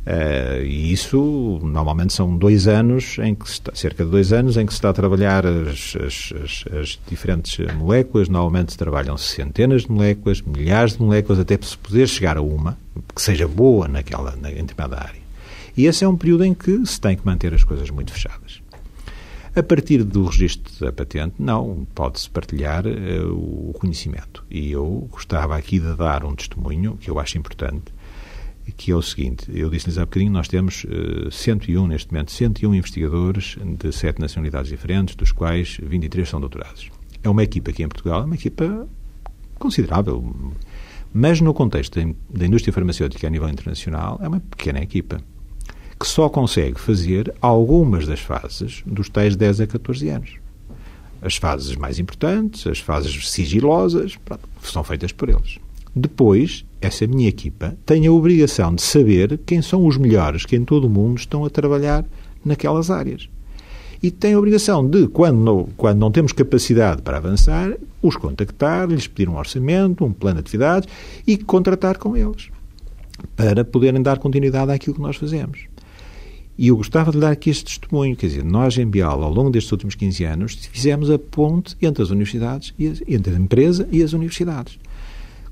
Uh, 0.08 0.64
e 0.64 0.94
isso, 0.94 1.60
normalmente, 1.62 2.14
são 2.14 2.38
dois 2.38 2.66
anos, 2.66 3.18
em 3.22 3.36
que 3.36 3.46
está, 3.46 3.76
cerca 3.76 4.06
de 4.06 4.10
dois 4.12 4.32
anos, 4.32 4.56
em 4.56 4.66
que 4.66 4.72
se 4.72 4.78
está 4.78 4.90
a 4.90 4.94
trabalhar 4.94 5.46
as, 5.46 5.98
as, 5.98 6.34
as, 6.42 6.64
as 6.74 7.00
diferentes 7.10 7.58
moléculas. 7.76 8.30
Normalmente 8.30 8.78
trabalham-se 8.78 9.36
centenas 9.36 9.82
de 9.82 9.92
moléculas, 9.92 10.42
milhares 10.42 10.94
de 10.94 11.02
moléculas, 11.02 11.40
até 11.40 11.58
para 11.58 11.68
se 11.68 11.78
poder 11.78 12.08
chegar 12.08 12.38
a 12.38 12.42
uma 12.42 12.78
que 13.14 13.22
seja 13.22 13.48
boa 13.50 13.88
naquela 13.88 14.34
na 14.42 14.50
determinada 14.50 14.98
área. 14.98 15.27
E 15.78 15.86
esse 15.86 16.04
é 16.04 16.08
um 16.08 16.18
período 16.18 16.44
em 16.44 16.56
que 16.56 16.84
se 16.88 17.00
tem 17.00 17.16
que 17.16 17.24
manter 17.24 17.54
as 17.54 17.64
coisas 17.64 17.92
muito 17.92 18.12
fechadas. 18.12 18.64
A 19.56 19.62
partir 19.62 20.04
do 20.04 20.26
registro 20.26 20.86
da 20.86 20.92
patente, 20.92 21.36
não, 21.40 21.88
pode-se 21.94 22.30
partilhar 22.30 22.86
uh, 22.86 23.70
o 23.70 23.74
conhecimento. 23.74 24.44
E 24.50 24.72
eu 24.72 25.08
gostava 25.12 25.56
aqui 25.56 25.80
de 25.80 25.96
dar 25.96 26.24
um 26.26 26.36
testemunho 26.36 26.98
que 26.98 27.10
eu 27.10 27.20
acho 27.20 27.38
importante, 27.38 27.92
que 28.76 28.92
é 28.92 28.96
o 28.96 29.02
seguinte, 29.02 29.46
eu 29.52 29.70
disse-lhes 29.70 29.98
há 29.98 30.02
bocadinho, 30.06 30.32
nós 30.32 30.48
temos 30.48 30.84
uh, 30.84 31.28
eh, 31.28 31.32
101, 31.32 31.88
neste 31.88 32.12
momento, 32.12 32.32
101 32.32 32.76
investigadores 32.76 33.56
de 33.80 33.92
sete 33.92 34.20
nacionalidades 34.20 34.70
diferentes, 34.70 35.16
dos 35.16 35.32
quais 35.32 35.78
23 35.82 36.28
são 36.28 36.40
doutorados. 36.40 36.90
É 37.24 37.30
uma 37.30 37.44
equipa 37.44 37.72
aqui 37.72 37.84
em 37.84 37.88
Portugal, 37.88 38.22
é 38.22 38.26
uma 38.26 38.36
equipa 38.36 38.88
considerável, 39.58 40.36
mas 41.14 41.40
no 41.40 41.54
contexto 41.54 42.00
da 42.30 42.46
indústria 42.46 42.74
farmacêutica 42.74 43.26
a 43.26 43.30
nível 43.30 43.48
internacional, 43.50 44.20
é 44.22 44.28
uma 44.28 44.40
pequena 44.40 44.80
equipa 44.82 45.20
que 46.00 46.08
só 46.08 46.30
consegue 46.30 46.80
fazer 46.80 47.34
algumas 47.42 48.06
das 48.06 48.20
fases 48.20 48.84
dos 48.86 49.10
tais 49.10 49.36
10 49.36 49.62
a 49.62 49.68
14 49.68 50.10
anos. 50.10 50.30
As 51.22 51.36
fases 51.36 51.76
mais 51.76 51.98
importantes, 51.98 52.68
as 52.68 52.80
fases 52.80 53.30
sigilosas, 53.30 54.18
são 54.62 54.84
feitas 54.84 55.12
por 55.12 55.30
eles. 55.30 55.58
Depois, 55.96 56.64
essa 56.80 57.08
minha 57.08 57.28
equipa 57.28 57.76
tem 57.86 58.06
a 58.06 58.12
obrigação 58.12 58.76
de 58.76 58.84
saber 58.84 59.40
quem 59.46 59.64
são 59.64 59.86
os 59.86 59.98
melhores 59.98 60.46
que 60.46 60.56
em 60.56 60.64
todo 60.64 60.86
o 60.86 60.90
mundo 60.90 61.18
estão 61.18 61.44
a 61.44 61.50
trabalhar 61.50 62.06
naquelas 62.46 62.92
áreas. 62.92 63.28
E 64.02 64.12
tem 64.12 64.34
a 64.34 64.38
obrigação 64.38 64.88
de, 64.88 65.08
quando 65.08 65.40
não, 65.40 65.70
quando 65.76 65.98
não 65.98 66.12
temos 66.12 66.32
capacidade 66.32 67.02
para 67.02 67.18
avançar, 67.18 67.76
os 68.00 68.16
contactar, 68.16 68.88
lhes 68.88 69.08
pedir 69.08 69.28
um 69.28 69.38
orçamento, 69.38 70.06
um 70.06 70.14
plano 70.14 70.36
de 70.36 70.42
atividades 70.42 70.88
e 71.26 71.36
contratar 71.36 71.98
com 71.98 72.16
eles 72.16 72.50
para 73.36 73.66
poderem 73.66 74.02
dar 74.02 74.20
continuidade 74.20 74.72
àquilo 74.72 74.96
que 74.96 75.02
nós 75.02 75.16
fazemos. 75.16 75.66
E 76.58 76.70
eu 76.70 76.78
gostava 76.78 77.12
de 77.12 77.20
dar 77.20 77.32
aqui 77.32 77.52
este 77.52 77.66
testemunho, 77.66 78.16
quer 78.16 78.28
dizer, 78.28 78.44
nós 78.44 78.76
em 78.80 78.88
Bial, 78.88 79.24
ao 79.24 79.32
longo 79.32 79.52
destes 79.52 79.72
últimos 79.72 79.94
15 79.94 80.24
anos, 80.24 80.56
fizemos 80.72 81.12
a 81.12 81.20
ponte 81.20 81.76
entre 81.80 82.02
as 82.02 82.10
universidades, 82.10 82.74
e 82.80 82.88
entre 83.08 83.36
a 83.36 83.38
empresa 83.38 83.88
e 83.92 84.02
as 84.02 84.14
universidades. 84.14 84.80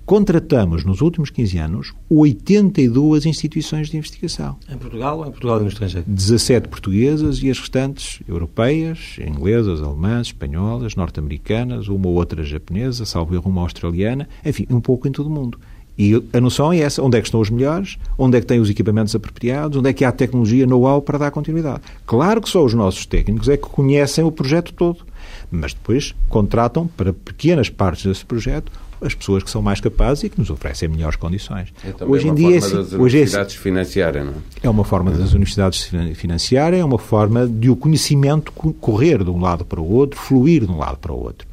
Contratamos, 0.04 0.84
nos 0.84 1.02
últimos 1.02 1.30
15 1.32 1.58
anos, 1.58 1.94
82 2.10 3.26
instituições 3.26 3.89
de 3.89 3.98
investigação. 3.98 4.56
Em 4.70 4.78
Portugal 4.78 5.20
ou 5.20 5.28
em 5.28 5.32
Portugal 5.32 5.60
e 5.60 5.63
no 5.63 5.70
estrangeiro? 5.70 6.06
17 6.08 6.68
portuguesas 6.70 7.41
e 7.41 7.50
as 7.50 7.60
restantes 7.60 8.20
europeias, 8.28 9.18
inglesas, 9.20 9.82
alemãs, 9.82 10.28
espanholas, 10.28 10.96
norte-americanas, 10.96 11.88
uma 11.88 12.08
ou 12.08 12.15
outra 12.15 12.44
japonesa, 12.44 13.06
salvo 13.06 13.34
erro 13.34 13.50
uma 13.50 13.62
australiana, 13.62 14.28
enfim, 14.44 14.68
um 14.70 14.80
pouco 14.80 15.08
em 15.08 15.12
todo 15.12 15.28
o 15.28 15.32
mundo. 15.32 15.60
E 15.98 16.22
a 16.34 16.42
noção 16.42 16.74
é 16.74 16.80
essa: 16.80 17.02
onde 17.02 17.18
é 17.18 17.22
que 17.22 17.28
estão 17.28 17.40
os 17.40 17.50
melhores, 17.50 17.98
onde 18.18 18.38
é 18.38 18.42
que 18.42 18.48
têm 18.48 18.60
os 18.60 18.70
equipamentos 18.70 19.16
apropriados, 19.16 19.78
onde 19.78 19.90
é 19.90 19.94
que 19.94 20.04
há 20.04 20.12
tecnologia 20.12 20.66
know-how 20.66 21.02
para 21.02 21.18
dar 21.18 21.32
continuidade. 21.32 21.82
Claro 22.06 22.42
que 22.42 22.50
só 22.50 22.64
os 22.64 22.74
nossos 22.74 23.06
técnicos 23.06 23.48
é 23.50 23.58
que 23.58 23.68
conhecem 23.68 24.24
o 24.24 24.32
projeto 24.32 24.74
todo, 24.74 25.06
mas 25.50 25.74
depois 25.74 26.14
contratam 26.28 26.88
para 26.88 27.14
pequenas 27.14 27.70
partes 27.70 28.06
desse 28.06 28.26
projeto 28.26 28.72
as 29.02 29.14
pessoas 29.14 29.44
que 29.44 29.50
são 29.50 29.62
mais 29.62 29.80
capazes 29.80 30.24
e 30.24 30.30
que 30.30 30.40
nos 30.40 30.50
oferecem 30.50 30.88
melhores 30.88 31.16
condições. 31.16 31.74
É 31.84 32.06
hoje 32.06 32.28
em 32.28 32.34
dia 32.34 32.58
é, 32.58 32.60
das 32.60 32.74
hoje 32.74 32.96
universidades 32.96 33.56
é, 33.56 33.60
financiarem, 33.60 34.24
não 34.24 34.32
é? 34.32 34.36
É 34.64 34.70
uma 34.70 34.84
forma 34.84 35.12
das 35.12 35.34
universidades 35.34 35.92
financiarem, 36.16 36.80
é 36.80 36.86
uma 36.86 36.98
forma 36.98 37.48
de 37.48 37.70
o 37.70 37.76
conhecimento 37.76 38.52
correr 38.52 39.24
de 39.24 39.30
um 39.30 39.40
lado 39.40 39.66
para 39.66 39.80
o 39.80 39.92
outro, 39.92 40.20
fluir 40.20 40.66
de 40.66 40.72
um 40.72 40.78
lado 40.78 40.98
para 40.98 41.12
o 41.12 41.22
outro. 41.22 41.48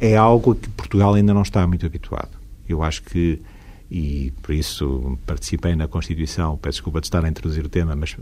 É 0.00 0.16
algo 0.16 0.54
que 0.54 0.68
Portugal 0.70 1.14
ainda 1.14 1.32
não 1.32 1.42
está 1.42 1.66
muito 1.66 1.84
habituado. 1.86 2.30
Eu 2.68 2.82
acho 2.82 3.02
que 3.02 3.40
e 3.90 4.32
por 4.42 4.54
isso 4.54 5.18
participei 5.26 5.76
na 5.76 5.86
Constituição, 5.86 6.56
peço 6.56 6.76
desculpa 6.76 7.00
de 7.00 7.06
estar 7.06 7.24
a 7.24 7.28
introduzir 7.28 7.64
o 7.64 7.68
tema, 7.68 7.94
mas 7.94 8.16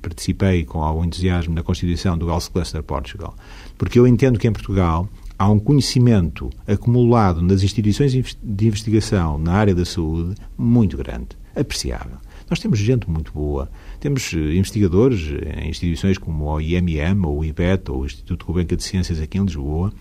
participei 0.00 0.64
com 0.64 0.82
algum 0.82 1.04
entusiasmo 1.04 1.54
na 1.54 1.62
Constituição 1.62 2.16
do 2.16 2.26
Gulf 2.26 2.48
Cluster 2.48 2.82
Portugal, 2.82 3.34
porque 3.76 3.98
eu 3.98 4.06
entendo 4.06 4.38
que 4.38 4.46
em 4.46 4.52
Portugal 4.52 5.08
há 5.38 5.48
um 5.48 5.58
conhecimento 5.58 6.50
acumulado 6.66 7.42
nas 7.42 7.62
instituições 7.62 8.12
de 8.12 8.66
investigação 8.66 9.38
na 9.38 9.52
área 9.52 9.74
da 9.74 9.84
saúde 9.84 10.34
muito 10.56 10.96
grande, 10.96 11.28
apreciável. 11.56 12.18
Nós 12.50 12.58
temos 12.58 12.80
gente 12.80 13.08
muito 13.08 13.32
boa. 13.32 13.70
Temos 14.00 14.34
eh, 14.34 14.56
investigadores 14.56 15.20
em 15.56 15.70
instituições 15.70 16.18
como 16.18 16.46
o 16.46 16.60
IMM, 16.60 17.24
ou 17.24 17.38
o 17.38 17.44
IBET, 17.44 17.88
ou 17.90 18.00
o 18.00 18.06
Instituto 18.06 18.44
Gulbenkian 18.44 18.76
de 18.76 18.82
Ciências 18.82 19.20
aqui 19.20 19.38
em 19.38 19.44
Lisboa, 19.44 19.92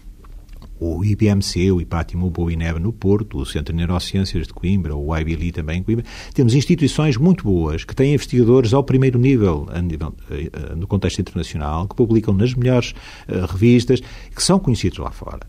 o 0.79 1.03
IBMC, 1.03 1.71
o 1.71 1.81
IPATIMO, 1.81 2.31
o 2.37 2.51
INEB 2.51 2.79
no 2.79 2.93
Porto, 2.93 3.39
o 3.39 3.45
Centro 3.45 3.73
de 3.73 3.77
Neurociências 3.77 4.47
de 4.47 4.53
Coimbra, 4.53 4.95
o 4.95 5.15
IBLI 5.15 5.51
também 5.51 5.79
em 5.79 5.83
Coimbra. 5.83 6.05
Temos 6.33 6.53
instituições 6.53 7.17
muito 7.17 7.43
boas 7.43 7.83
que 7.83 7.95
têm 7.95 8.13
investigadores 8.13 8.73
ao 8.73 8.83
primeiro 8.83 9.19
nível, 9.19 9.67
nível 9.83 10.15
eh, 10.31 10.49
eh, 10.51 10.75
no 10.75 10.87
contexto 10.87 11.19
internacional, 11.19 11.87
que 11.87 11.95
publicam 11.95 12.33
nas 12.33 12.53
melhores 12.53 12.93
uh, 13.27 13.45
revistas, 13.45 14.01
que 14.33 14.41
são 14.41 14.59
conhecidos 14.59 14.99
lá 14.99 15.11
fora. 15.11 15.41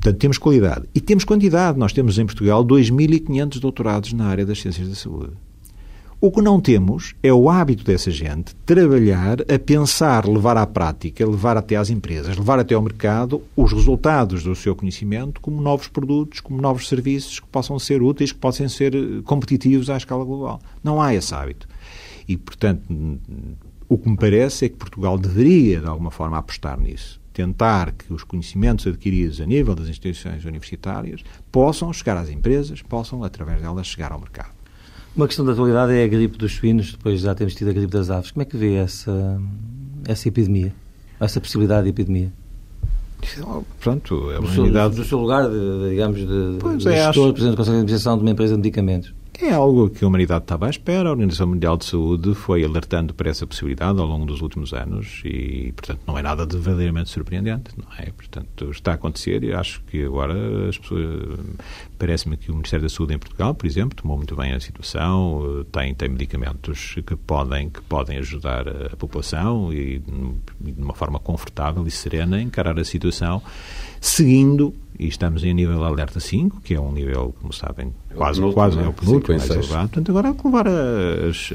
Portanto, 0.00 0.18
temos 0.18 0.38
qualidade. 0.38 0.86
E 0.94 1.00
temos 1.00 1.24
quantidade. 1.24 1.78
Nós 1.78 1.92
temos 1.92 2.18
em 2.18 2.24
Portugal 2.24 2.64
2.500 2.64 3.60
doutorados 3.60 4.12
na 4.14 4.26
área 4.26 4.46
das 4.46 4.60
ciências 4.60 4.88
da 4.88 4.94
saúde. 4.94 5.32
O 6.22 6.30
que 6.30 6.42
não 6.42 6.60
temos 6.60 7.14
é 7.22 7.32
o 7.32 7.48
hábito 7.48 7.82
dessa 7.82 8.10
gente 8.10 8.54
trabalhar 8.66 9.40
a 9.40 9.58
pensar, 9.58 10.28
levar 10.28 10.54
à 10.58 10.66
prática, 10.66 11.26
levar 11.26 11.56
até 11.56 11.76
às 11.76 11.88
empresas, 11.88 12.36
levar 12.36 12.58
até 12.58 12.74
ao 12.74 12.82
mercado 12.82 13.42
os 13.56 13.72
resultados 13.72 14.42
do 14.42 14.54
seu 14.54 14.76
conhecimento 14.76 15.40
como 15.40 15.62
novos 15.62 15.88
produtos, 15.88 16.40
como 16.40 16.60
novos 16.60 16.88
serviços 16.88 17.40
que 17.40 17.46
possam 17.46 17.78
ser 17.78 18.02
úteis, 18.02 18.32
que 18.32 18.38
possam 18.38 18.68
ser 18.68 18.94
eh, 18.94 19.22
competitivos 19.24 19.88
à 19.88 19.96
escala 19.96 20.22
global. 20.22 20.60
Não 20.84 21.00
há 21.00 21.14
esse 21.14 21.34
hábito. 21.34 21.66
E, 22.28 22.36
portanto, 22.36 22.82
o 23.88 23.96
que 23.96 24.10
me 24.10 24.16
parece 24.18 24.66
é 24.66 24.68
que 24.68 24.76
Portugal 24.76 25.16
deveria, 25.16 25.80
de 25.80 25.86
alguma 25.86 26.10
forma, 26.10 26.36
apostar 26.36 26.78
nisso. 26.78 27.18
Tentar 27.32 27.92
que 27.92 28.12
os 28.12 28.24
conhecimentos 28.24 28.86
adquiridos 28.86 29.40
a 29.40 29.46
nível 29.46 29.74
das 29.74 29.88
instituições 29.88 30.44
universitárias 30.44 31.24
possam 31.50 31.90
chegar 31.94 32.18
às 32.18 32.28
empresas, 32.28 32.82
possam, 32.82 33.24
através 33.24 33.62
delas, 33.62 33.86
chegar 33.86 34.12
ao 34.12 34.20
mercado. 34.20 34.59
Uma 35.16 35.26
questão 35.26 35.44
da 35.44 35.52
atualidade 35.52 35.92
é 35.92 36.04
a 36.04 36.08
gripe 36.08 36.38
dos 36.38 36.54
suínos, 36.54 36.92
depois 36.92 37.20
já 37.20 37.34
temos 37.34 37.54
tido 37.54 37.68
a 37.70 37.72
gripe 37.72 37.92
das 37.92 38.10
aves. 38.10 38.30
Como 38.30 38.42
é 38.42 38.44
que 38.44 38.56
vê 38.56 38.74
essa, 38.74 39.40
essa 40.06 40.28
epidemia, 40.28 40.72
essa 41.18 41.40
possibilidade 41.40 41.84
de 41.84 41.90
epidemia? 41.90 42.32
Pronto, 43.80 44.30
é 44.30 44.38
uma 44.38 44.50
unidade... 44.50 44.96
Do 44.96 45.04
seu 45.04 45.18
lugar, 45.18 45.48
de, 45.48 45.90
digamos, 45.90 46.18
de, 46.20 46.58
pois 46.58 46.78
de 46.78 46.88
é, 46.88 47.04
gestor, 47.04 47.24
acho... 47.24 47.32
Presidente 47.32 47.54
do 47.54 47.56
Conselho 47.56 47.76
de 47.76 47.80
Administração 47.80 48.16
de 48.16 48.22
uma 48.22 48.30
empresa 48.30 48.54
de 48.54 48.58
medicamentos. 48.58 49.12
É 49.42 49.52
algo 49.52 49.88
que 49.88 50.04
a 50.04 50.08
humanidade 50.08 50.44
estava 50.44 50.66
à 50.66 50.70
espera. 50.70 51.08
A 51.08 51.12
Organização 51.12 51.46
Mundial 51.46 51.78
de 51.78 51.86
Saúde 51.86 52.34
foi 52.34 52.62
alertando 52.62 53.14
para 53.14 53.30
essa 53.30 53.46
possibilidade 53.46 53.98
ao 53.98 54.06
longo 54.06 54.26
dos 54.26 54.42
últimos 54.42 54.74
anos 54.74 55.22
e, 55.24 55.72
portanto, 55.74 56.00
não 56.06 56.18
é 56.18 56.20
nada 56.20 56.46
de 56.46 56.58
verdadeiramente 56.58 57.08
surpreendente, 57.08 57.70
não 57.74 57.86
é? 57.98 58.10
Portanto, 58.10 58.70
está 58.70 58.92
a 58.92 58.94
acontecer 58.96 59.42
e 59.42 59.54
acho 59.54 59.82
que 59.84 60.04
agora 60.04 60.68
as 60.68 60.76
pessoas... 60.76 61.38
Parece-me 61.98 62.36
que 62.36 62.50
o 62.50 62.54
Ministério 62.54 62.82
da 62.82 62.90
Saúde 62.90 63.14
em 63.14 63.18
Portugal, 63.18 63.54
por 63.54 63.66
exemplo, 63.66 63.96
tomou 63.96 64.16
muito 64.16 64.36
bem 64.36 64.52
a 64.52 64.60
situação, 64.60 65.64
tem, 65.72 65.94
tem 65.94 66.10
medicamentos 66.10 66.96
que 67.06 67.16
podem, 67.16 67.70
que 67.70 67.80
podem 67.82 68.18
ajudar 68.18 68.68
a 68.68 68.96
população 68.96 69.72
e, 69.72 70.00
de 70.00 70.82
uma 70.82 70.94
forma 70.94 71.18
confortável 71.18 71.86
e 71.86 71.90
serena, 71.90 72.42
encarar 72.42 72.78
a 72.78 72.84
situação, 72.84 73.42
seguindo 74.00 74.74
e 75.00 75.08
estamos 75.08 75.42
em 75.42 75.54
nível 75.54 75.82
alerta 75.82 76.20
5, 76.20 76.60
que 76.60 76.74
é 76.74 76.80
um 76.80 76.92
nível, 76.92 77.34
como 77.40 77.54
sabem, 77.54 77.90
quase, 78.14 78.44
é 78.44 78.52
quase 78.52 78.78
é 78.78 78.86
o 78.86 78.92
penúltimo, 78.92 79.38
mais 79.38 79.48
elevado. 79.48 79.88
Portanto, 79.88 80.10
agora 80.10 80.28
há 80.28 80.34
que 80.34 80.46
levar 80.46 80.68
as, 80.68 81.52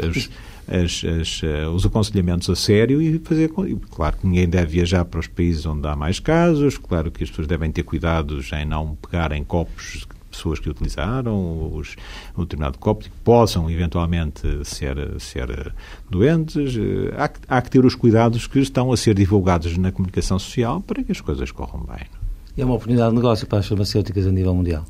as, 0.67 1.03
as, 1.05 1.41
eh, 1.43 1.67
os 1.67 1.85
aconselhamentos 1.85 2.49
a 2.49 2.55
sério 2.55 2.99
e 2.99 3.19
fazer. 3.19 3.51
Claro 3.91 4.17
que 4.17 4.25
ninguém 4.25 4.49
deve 4.49 4.71
viajar 4.71 5.05
para 5.05 5.19
os 5.19 5.27
países 5.27 5.63
onde 5.63 5.87
há 5.87 5.95
mais 5.95 6.19
casos, 6.19 6.79
claro 6.79 7.11
que 7.11 7.23
as 7.23 7.29
pessoas 7.29 7.47
devem 7.47 7.71
ter 7.71 7.83
cuidados 7.83 8.51
em 8.51 8.65
não 8.65 8.95
pegarem 8.95 9.43
copos 9.43 10.07
pessoas 10.31 10.59
que 10.59 10.67
utilizaram 10.67 11.71
os, 11.71 11.95
um 12.35 12.41
determinado 12.41 12.79
copo 12.79 13.03
que 13.03 13.11
possam 13.23 13.69
eventualmente 13.69 14.41
ser, 14.65 14.97
ser 15.19 15.71
doentes. 16.09 16.75
Eh, 16.75 17.13
há, 17.15 17.57
há 17.57 17.61
que 17.61 17.69
ter 17.69 17.85
os 17.85 17.93
cuidados 17.93 18.47
que 18.47 18.57
estão 18.57 18.91
a 18.91 18.97
ser 18.97 19.13
divulgados 19.13 19.77
na 19.77 19.91
comunicação 19.91 20.39
social 20.39 20.81
para 20.81 21.03
que 21.03 21.11
as 21.11 21.21
coisas 21.21 21.51
corram 21.51 21.81
bem. 21.81 22.24
E 22.57 22.61
é 22.61 22.65
uma 22.65 22.75
oportunidade 22.75 23.09
de 23.09 23.15
negócio 23.15 23.45
para 23.47 23.59
as 23.59 23.67
farmacêuticas 23.67 24.25
a 24.25 24.31
nível 24.31 24.53
mundial? 24.53 24.85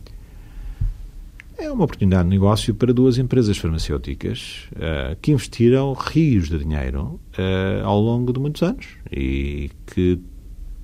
É 1.57 1.72
uma 1.72 1.86
oportunidade 1.86 2.24
de 2.26 2.30
negócio 2.30 2.76
para 2.76 2.93
duas 2.93 3.18
empresas 3.18 3.57
farmacêuticas 3.57 4.70
uh, 4.74 5.16
que 5.20 5.32
investiram 5.32 5.93
rios 5.93 6.47
de 6.47 6.59
dinheiro 6.59 7.20
uh, 7.39 7.86
ao 7.86 7.99
longo 7.99 8.32
de 8.32 8.39
muitos 8.39 8.61
anos 8.61 8.86
e 9.11 9.72
que, 9.88 10.20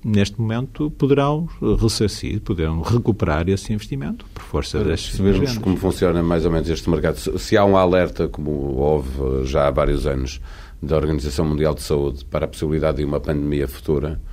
neste 0.04 0.40
momento, 0.40 0.90
poderão 0.90 1.48
ressarcir, 1.80 2.40
poderão 2.40 2.80
recuperar 2.80 3.48
esse 3.48 3.72
investimento 3.72 4.26
por 4.34 4.42
força 4.42 4.78
para 4.78 4.88
das 4.88 5.06
percebermos 5.06 5.58
como 5.58 5.76
funciona 5.76 6.20
mais 6.20 6.44
ou 6.44 6.50
menos 6.50 6.68
este 6.68 6.90
mercado. 6.90 7.16
Se 7.38 7.56
há 7.56 7.64
um 7.64 7.76
alerta, 7.76 8.26
como 8.26 8.50
houve 8.50 9.44
já 9.44 9.68
há 9.68 9.70
vários 9.70 10.04
anos, 10.04 10.40
da 10.82 10.96
Organização 10.96 11.44
Mundial 11.44 11.74
de 11.76 11.82
Saúde 11.82 12.24
para 12.24 12.46
a 12.46 12.48
possibilidade 12.48 12.96
de 12.96 13.04
uma 13.04 13.20
pandemia 13.20 13.68
futura, 13.68 14.20
uh, 14.26 14.31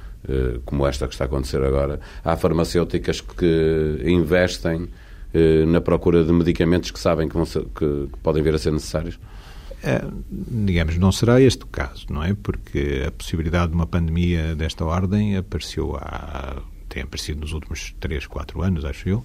como 0.66 0.86
esta 0.86 1.08
que 1.08 1.14
está 1.14 1.26
a 1.26 1.28
acontecer 1.28 1.64
agora, 1.64 2.00
há 2.24 2.36
farmacêuticas 2.36 3.22
que 3.22 4.02
investem 4.04 4.90
eh, 5.32 5.64
na 5.66 5.80
procura 5.80 6.24
de 6.24 6.32
medicamentos 6.34 6.90
que 6.90 7.00
sabem 7.00 7.30
que, 7.30 7.46
ser, 7.46 7.64
que, 7.66 8.08
podem 8.24 8.42
vir 8.42 8.56
a 8.56 8.58
ser 8.58 8.72
necessários? 8.72 9.20
É, 9.84 10.04
digamos, 10.30 10.98
não 10.98 11.12
será 11.12 11.40
este 11.40 11.64
o 11.64 11.68
caso, 11.68 12.08
não 12.10 12.24
é? 12.24 12.34
Porque 12.34 13.04
a 13.08 13.12
possibilidade 13.12 13.68
de 13.68 13.76
uma 13.76 13.86
pandemia 13.86 14.56
desta 14.56 14.84
ordem 14.84 15.38
apareceu 15.38 15.96
há, 15.96 16.62
tem 16.90 17.04
aparecido 17.04 17.42
nos 17.42 17.54
últimos 17.54 17.96
3, 18.00 18.26
4 18.26 18.62
anos, 18.62 18.84
acho 18.84 19.08
eu, 19.08 19.24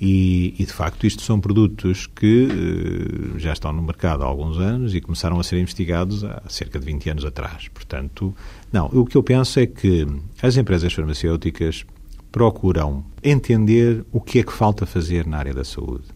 e, 0.00 0.54
e, 0.58 0.64
de 0.64 0.72
facto 0.72 1.06
isto 1.06 1.22
são 1.22 1.40
produtos 1.40 2.06
que 2.06 2.46
uh, 2.46 3.38
já 3.38 3.52
estão 3.52 3.72
no 3.72 3.82
mercado 3.82 4.24
há 4.24 4.26
alguns 4.26 4.58
anos 4.58 4.94
e 4.94 5.00
começaram 5.00 5.38
a 5.38 5.44
ser 5.44 5.58
investigados 5.58 6.24
há 6.24 6.42
cerca 6.48 6.80
de 6.80 6.86
20 6.86 7.10
anos 7.10 7.24
atrás. 7.24 7.68
Portanto, 7.68 8.34
não, 8.74 8.86
o 8.92 9.06
que 9.06 9.16
eu 9.16 9.22
penso 9.22 9.60
é 9.60 9.66
que 9.66 10.04
as 10.42 10.56
empresas 10.56 10.92
farmacêuticas 10.92 11.86
procuram 12.32 13.04
entender 13.22 14.04
o 14.10 14.20
que 14.20 14.40
é 14.40 14.42
que 14.42 14.52
falta 14.52 14.84
fazer 14.84 15.28
na 15.28 15.38
área 15.38 15.54
da 15.54 15.62
saúde. 15.62 16.06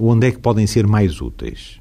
Onde 0.00 0.28
é 0.28 0.32
que 0.32 0.38
podem 0.38 0.66
ser 0.66 0.86
mais 0.86 1.20
úteis? 1.20 1.78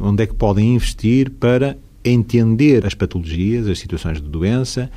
Onde 0.00 0.22
é 0.22 0.26
que 0.26 0.32
podem 0.32 0.74
investir 0.74 1.30
para 1.32 1.76
entender 2.02 2.86
as 2.86 2.94
patologias, 2.94 3.68
as 3.68 3.78
situações 3.78 4.22
de 4.22 4.26
doença, 4.26 4.90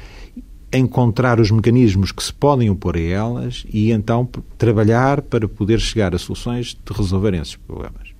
encontrar 0.71 1.37
os 1.41 1.51
mecanismos 1.51 2.13
que 2.13 2.23
se 2.23 2.33
podem 2.33 2.69
opor 2.69 2.95
a 2.95 3.01
elas 3.01 3.65
e 3.73 3.91
então 3.91 4.25
trabalhar 4.57 5.21
para 5.21 5.49
poder 5.49 5.81
chegar 5.81 6.15
a 6.15 6.17
soluções 6.17 6.67
de 6.67 6.93
resolverem 6.93 7.41
esses 7.41 7.57
problemas. 7.57 8.14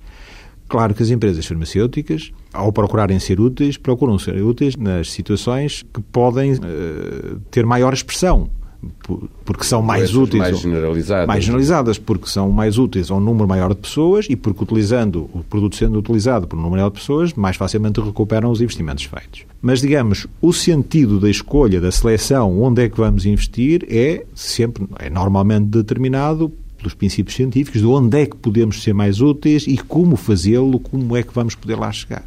Claro 0.68 0.94
que 0.94 1.02
as 1.02 1.10
empresas 1.10 1.46
farmacêuticas, 1.46 2.32
ao 2.52 2.72
procurarem 2.72 3.18
ser 3.18 3.40
úteis, 3.40 3.76
procuram 3.76 4.18
ser 4.18 4.42
úteis 4.42 4.76
nas 4.76 5.12
situações 5.12 5.84
que 5.94 6.00
podem 6.00 6.54
uh, 6.54 7.40
ter 7.50 7.64
maior 7.64 7.94
expressão 7.94 8.50
porque 9.44 9.64
são 9.64 9.82
mais 9.82 10.14
úteis. 10.14 10.42
Mais 10.42 10.58
generalizadas. 10.58 11.26
Mais 11.26 11.44
generalizadas, 11.44 11.98
porque 11.98 12.28
são 12.28 12.50
mais 12.50 12.78
úteis 12.78 13.10
a 13.10 13.14
um 13.14 13.20
número 13.20 13.48
maior 13.48 13.70
de 13.70 13.80
pessoas 13.80 14.26
e 14.28 14.36
porque 14.36 14.62
utilizando 14.62 15.28
o 15.32 15.42
produto 15.42 15.76
sendo 15.76 15.98
utilizado 15.98 16.46
por 16.46 16.56
um 16.56 16.62
número 16.62 16.76
maior 16.76 16.90
de 16.90 16.98
pessoas, 16.98 17.32
mais 17.34 17.56
facilmente 17.56 18.00
recuperam 18.00 18.50
os 18.50 18.60
investimentos 18.60 19.04
feitos. 19.04 19.44
Mas, 19.60 19.80
digamos, 19.80 20.26
o 20.40 20.52
sentido 20.52 21.18
da 21.18 21.30
escolha, 21.30 21.80
da 21.80 21.90
seleção, 21.90 22.60
onde 22.62 22.82
é 22.82 22.88
que 22.88 22.96
vamos 22.96 23.26
investir, 23.26 23.86
é 23.88 24.24
sempre, 24.34 24.86
é 24.98 25.10
normalmente 25.10 25.66
determinado 25.66 26.52
pelos 26.86 26.94
princípios 26.94 27.34
científicos 27.34 27.80
de 27.80 27.86
onde 27.86 28.22
é 28.22 28.26
que 28.26 28.36
podemos 28.36 28.82
ser 28.82 28.94
mais 28.94 29.20
úteis 29.20 29.66
e 29.66 29.76
como 29.76 30.16
fazê-lo, 30.16 30.78
como 30.78 31.16
é 31.16 31.22
que 31.22 31.34
vamos 31.34 31.56
poder 31.56 31.76
lá 31.76 31.90
chegar. 31.90 32.24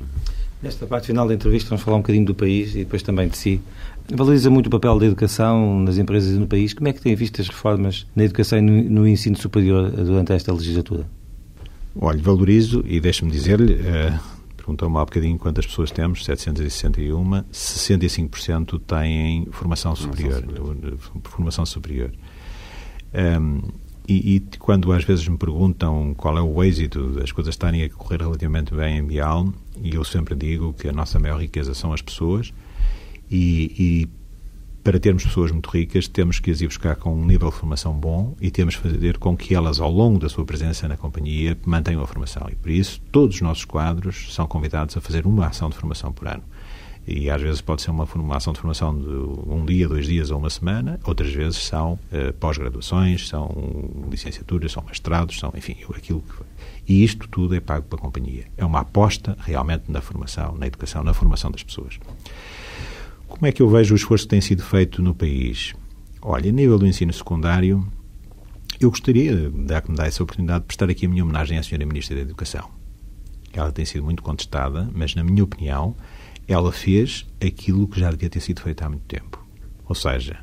Nesta 0.62 0.86
parte 0.86 1.07
final 1.07 1.26
da 1.26 1.34
entrevista 1.34 1.70
vamos 1.70 1.84
falar 1.84 1.97
um 1.97 2.01
bocadinho 2.01 2.26
do 2.26 2.36
país 2.36 2.76
e 2.76 2.80
depois 2.80 3.01
também 3.01 3.30
de 3.30 3.38
si. 3.38 3.62
Valoriza 4.14 4.49
muito 4.49 4.68
o 4.68 4.70
papel 4.70 4.99
da 4.99 5.05
educação 5.05 5.80
nas 5.80 5.97
empresas 5.97 6.36
e 6.36 6.39
no 6.39 6.47
país. 6.47 6.74
Como 6.74 6.89
é 6.89 6.93
que 6.93 6.99
tem 6.99 7.16
visto 7.16 7.39
as 7.39 7.47
reformas 7.47 8.05
na 8.14 8.26
educação 8.26 8.60
e 8.60 8.62
no, 8.62 8.84
no 8.89 9.07
ensino 9.07 9.38
superior 9.38 9.89
durante 9.91 10.34
esta 10.34 10.51
legislatura? 10.51 11.05
Olha, 11.95 12.22
valorizo 12.22 12.84
e 12.86 12.99
deixe-me 12.99 13.32
dizer-lhe, 13.32 13.76
uh, 13.76 14.20
perguntou-me 14.57 14.97
há 14.97 15.05
bocadinho 15.05 15.38
quantas 15.38 15.66
pessoas 15.66 15.91
temos, 15.91 16.26
761, 16.26 17.43
65% 17.53 18.82
têm 18.86 19.47
formação 19.51 19.95
superior. 19.95 20.43
Formação 21.24 21.66
superior. 21.66 22.12
Um, 23.14 23.62
e, 24.10 24.36
e, 24.36 24.39
quando 24.57 24.91
às 24.91 25.03
vezes 25.03 25.28
me 25.28 25.38
perguntam 25.38 26.16
qual 26.16 26.38
é 26.38 26.41
o 26.41 26.64
êxito 26.64 27.12
das 27.12 27.32
coisas 27.32 27.53
estarem 27.53 27.84
a 27.84 27.89
correr 27.89 28.22
relativamente 28.22 28.74
bem 28.74 28.97
em 28.97 29.03
Bial, 29.03 29.53
e 29.84 29.93
eu 29.93 30.03
sempre 30.03 30.36
digo 30.36 30.74
que 30.74 30.89
a 30.89 30.91
nossa 30.91 31.20
maior 31.20 31.39
riqueza 31.39 31.76
são 31.76 31.93
as 31.93 32.01
pessoas, 32.01 32.51
e, 33.30 33.72
e, 33.78 34.10
para 34.84 34.99
termos 34.99 35.24
pessoas 35.24 35.51
muito 35.51 35.70
ricas, 35.70 36.07
temos 36.07 36.39
que 36.39 36.49
as 36.49 36.62
ir 36.62 36.68
buscar 36.68 36.95
com 36.95 37.14
um 37.14 37.24
nível 37.24 37.49
de 37.49 37.55
formação 37.55 37.93
bom 37.93 38.36
e 38.41 38.49
temos 38.49 38.76
que 38.76 38.82
fazer 38.82 39.20
com 39.20 39.38
que 39.38 39.53
elas, 39.53 39.80
ao 39.80 39.91
longo 39.91 40.18
da 40.18 40.28
sua 40.28 40.43
presença 40.43 40.88
na 40.88 40.97
companhia, 40.97 41.55
mantenham 41.66 42.01
a 42.01 42.07
formação. 42.07 42.47
E 42.49 42.55
por 42.55 42.72
isso, 42.72 42.99
todos 43.12 43.36
os 43.36 43.41
nossos 43.41 43.66
quadros 43.66 44.34
são 44.34 44.47
convidados 44.47 44.97
a 44.97 45.01
fazer 45.01 45.28
uma 45.28 45.45
ação 45.45 45.70
de 45.70 45.76
formação 45.76 46.12
por 46.12 46.28
ano. 46.28 46.43
E 47.12 47.28
às 47.28 47.41
vezes 47.41 47.60
pode 47.60 47.82
ser 47.82 47.89
uma, 47.89 48.03
uma 48.03 48.38
ação 48.38 48.53
de 48.53 48.60
formação 48.60 48.95
de 48.95 49.07
um 49.07 49.66
dia, 49.66 49.88
dois 49.88 50.05
dias 50.05 50.30
ou 50.30 50.38
uma 50.38 50.49
semana, 50.51 50.99
outras 51.03 51.34
vezes 51.34 51.57
são 51.57 51.93
uh, 51.93 52.32
pós-graduações, 52.39 53.28
são 53.28 53.49
licenciaturas, 54.12 54.72
são 54.72 54.84
mestrados, 54.84 55.39
são, 55.39 55.51
enfim, 55.57 55.76
aquilo 55.89 56.22
que. 56.22 56.43
E 56.88 57.03
isto 57.03 57.28
tudo 57.28 57.55
é 57.55 57.60
pago 57.60 57.88
pela 57.88 57.99
companhia. 57.99 58.45
É 58.55 58.64
uma 58.64 58.82
aposta 58.82 59.36
realmente 59.39 59.86
na 59.88 60.01
formação, 60.01 60.55
na 60.55 60.68
educação, 60.68 61.03
na 61.03 61.12
formação 61.12 61.49
das 61.49 61.64
pessoas. 61.64 61.99
Como 63.28 63.43
é 63.47 63.51
que 63.51 63.64
eu 63.64 63.70
vejo 63.70 63.95
o 63.95 63.97
esforço 63.97 64.26
que 64.26 64.30
tem 64.30 64.41
sido 64.41 64.62
feito 64.62 65.01
no 65.01 65.16
país? 65.16 65.74
Olha, 66.22 66.49
a 66.49 66.53
nível 66.53 66.78
do 66.78 66.86
ensino 66.86 67.12
secundário, 67.12 67.88
eu 68.80 68.91
gostaria, 68.91 69.49
de 69.49 69.82
que 69.82 69.89
me 69.89 69.97
dá 69.97 70.05
essa 70.05 70.22
oportunidade, 70.22 70.60
de 70.60 70.68
prestar 70.68 70.91
aqui 70.91 71.07
a 71.07 71.10
minha 71.10 71.24
homenagem 71.24 71.57
à 71.57 71.62
Sra. 71.62 71.84
Ministra 71.84 72.18
da 72.18 72.22
Educação. 72.22 72.70
Ela 73.51 73.72
tem 73.72 73.84
sido 73.84 74.03
muito 74.03 74.22
contestada, 74.22 74.88
mas, 74.93 75.16
na 75.16 75.24
minha 75.24 75.43
opinião, 75.43 75.95
ela 76.50 76.72
fez 76.72 77.28
aquilo 77.39 77.88
que 77.88 78.00
já 78.00 78.10
devia 78.10 78.28
ter 78.28 78.39
sido 78.39 78.62
feito 78.62 78.84
há 78.84 78.89
muito 78.89 79.04
tempo. 79.04 79.45
Ou 79.88 79.93
seja, 79.93 80.39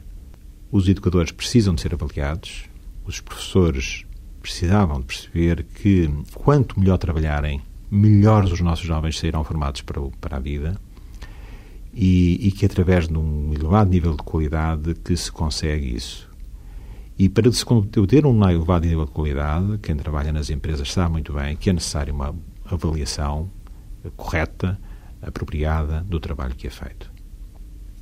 os 0.70 0.88
educadores 0.88 1.32
precisam 1.32 1.74
de 1.74 1.80
ser 1.80 1.92
avaliados, 1.92 2.64
os 3.04 3.20
professores 3.20 4.04
precisavam 4.40 5.00
de 5.00 5.06
perceber 5.06 5.64
que 5.64 6.08
quanto 6.32 6.78
melhor 6.78 6.96
trabalharem, 6.96 7.60
melhores 7.90 8.52
os 8.52 8.60
nossos 8.60 8.86
jovens 8.86 9.18
serão 9.18 9.42
formados 9.42 9.80
para, 9.80 10.00
para 10.20 10.36
a 10.36 10.40
vida 10.40 10.80
e, 11.92 12.46
e, 12.46 12.52
que 12.52 12.64
através 12.64 13.08
de 13.08 13.18
um 13.18 13.52
elevado 13.52 13.90
nível 13.90 14.12
de 14.12 14.22
qualidade 14.22 14.94
que 14.94 15.16
se 15.16 15.32
consegue 15.32 15.96
isso. 15.96 16.28
E 17.18 17.28
para 17.28 17.50
se 17.50 17.64
ter 18.06 18.24
um 18.24 18.48
elevado 18.48 18.86
nível 18.86 19.06
de 19.06 19.10
qualidade, 19.10 19.78
quem 19.78 19.96
trabalha 19.96 20.32
nas 20.32 20.50
empresas 20.50 20.92
sabe 20.92 21.12
muito 21.12 21.32
bem 21.32 21.56
que 21.56 21.70
é 21.70 21.72
necessário 21.72 22.14
uma 22.14 22.32
avaliação 22.64 23.50
correta, 24.16 24.78
apropriada 25.22 26.00
do 26.02 26.20
trabalho 26.20 26.54
que 26.54 26.66
é 26.66 26.70
feito. 26.70 27.10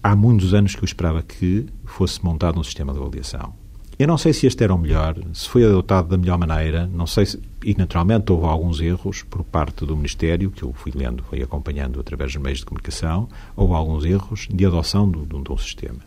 Há 0.02 0.14
muitos 0.14 0.52
anos 0.52 0.74
que 0.74 0.82
eu 0.82 0.86
esperava 0.86 1.22
que 1.22 1.66
fosse 1.84 2.22
montado 2.22 2.60
um 2.60 2.62
sistema 2.62 2.92
de 2.92 2.98
avaliação. 2.98 3.54
Eu 3.96 4.08
não 4.08 4.18
sei 4.18 4.32
se 4.32 4.46
este 4.46 4.64
era 4.64 4.74
o 4.74 4.78
melhor, 4.78 5.16
se 5.32 5.48
foi 5.48 5.64
adotado 5.64 6.08
da 6.08 6.18
melhor 6.18 6.36
maneira, 6.36 6.86
não 6.92 7.06
sei 7.06 7.26
se, 7.26 7.40
e 7.64 7.74
naturalmente 7.76 8.32
houve 8.32 8.44
alguns 8.44 8.80
erros 8.80 9.22
por 9.22 9.44
parte 9.44 9.86
do 9.86 9.96
Ministério, 9.96 10.50
que 10.50 10.64
eu 10.64 10.72
fui 10.72 10.90
lendo, 10.92 11.22
fui 11.22 11.40
acompanhando 11.40 12.00
através 12.00 12.32
dos 12.32 12.42
meios 12.42 12.58
de 12.58 12.66
comunicação, 12.66 13.28
houve 13.54 13.72
alguns 13.72 14.04
erros 14.04 14.48
de 14.52 14.66
adoção 14.66 15.08
de, 15.08 15.18
um 15.18 15.56
sistema. 15.56 16.00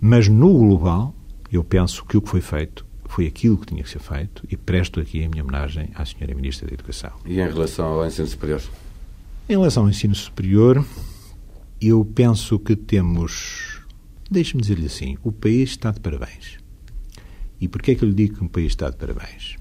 Mas 0.00 0.28
no 0.28 0.50
global, 0.58 1.14
eu 1.52 1.62
penso 1.62 2.04
que 2.06 2.16
o 2.16 2.22
que 2.22 2.30
foi 2.30 2.40
feito 2.40 2.86
foi 3.04 3.26
aquilo 3.26 3.58
que 3.58 3.66
tinha 3.66 3.82
que 3.82 3.90
ser 3.90 4.00
feito 4.00 4.42
e 4.50 4.56
presto 4.56 4.98
aqui 4.98 5.22
a 5.22 5.28
minha 5.28 5.44
homenagem 5.44 5.90
à 5.94 6.06
Senhora 6.06 6.34
Ministra 6.34 6.66
da 6.66 6.72
Educação. 6.72 7.12
E 7.26 7.34
em 7.38 7.48
relação 7.48 7.84
ao 7.84 8.06
ensino 8.06 8.26
superior? 8.26 8.62
Em 9.46 9.52
relação 9.52 9.82
ao 9.82 9.90
ensino 9.90 10.14
superior, 10.14 10.82
eu 11.78 12.02
penso 12.02 12.58
que 12.58 12.74
temos. 12.74 13.78
Deixe-me 14.30 14.62
dizer-lhe 14.62 14.86
assim: 14.86 15.18
o 15.22 15.30
país 15.30 15.70
está 15.70 15.90
de 15.90 16.00
parabéns. 16.00 16.56
E 17.60 17.68
porquê 17.68 17.90
é 17.90 17.94
que 17.94 18.04
eu 18.04 18.08
lhe 18.08 18.14
digo 18.14 18.36
que 18.38 18.44
o 18.44 18.48
país 18.48 18.68
está 18.68 18.88
de 18.88 18.96
parabéns? 18.96 19.56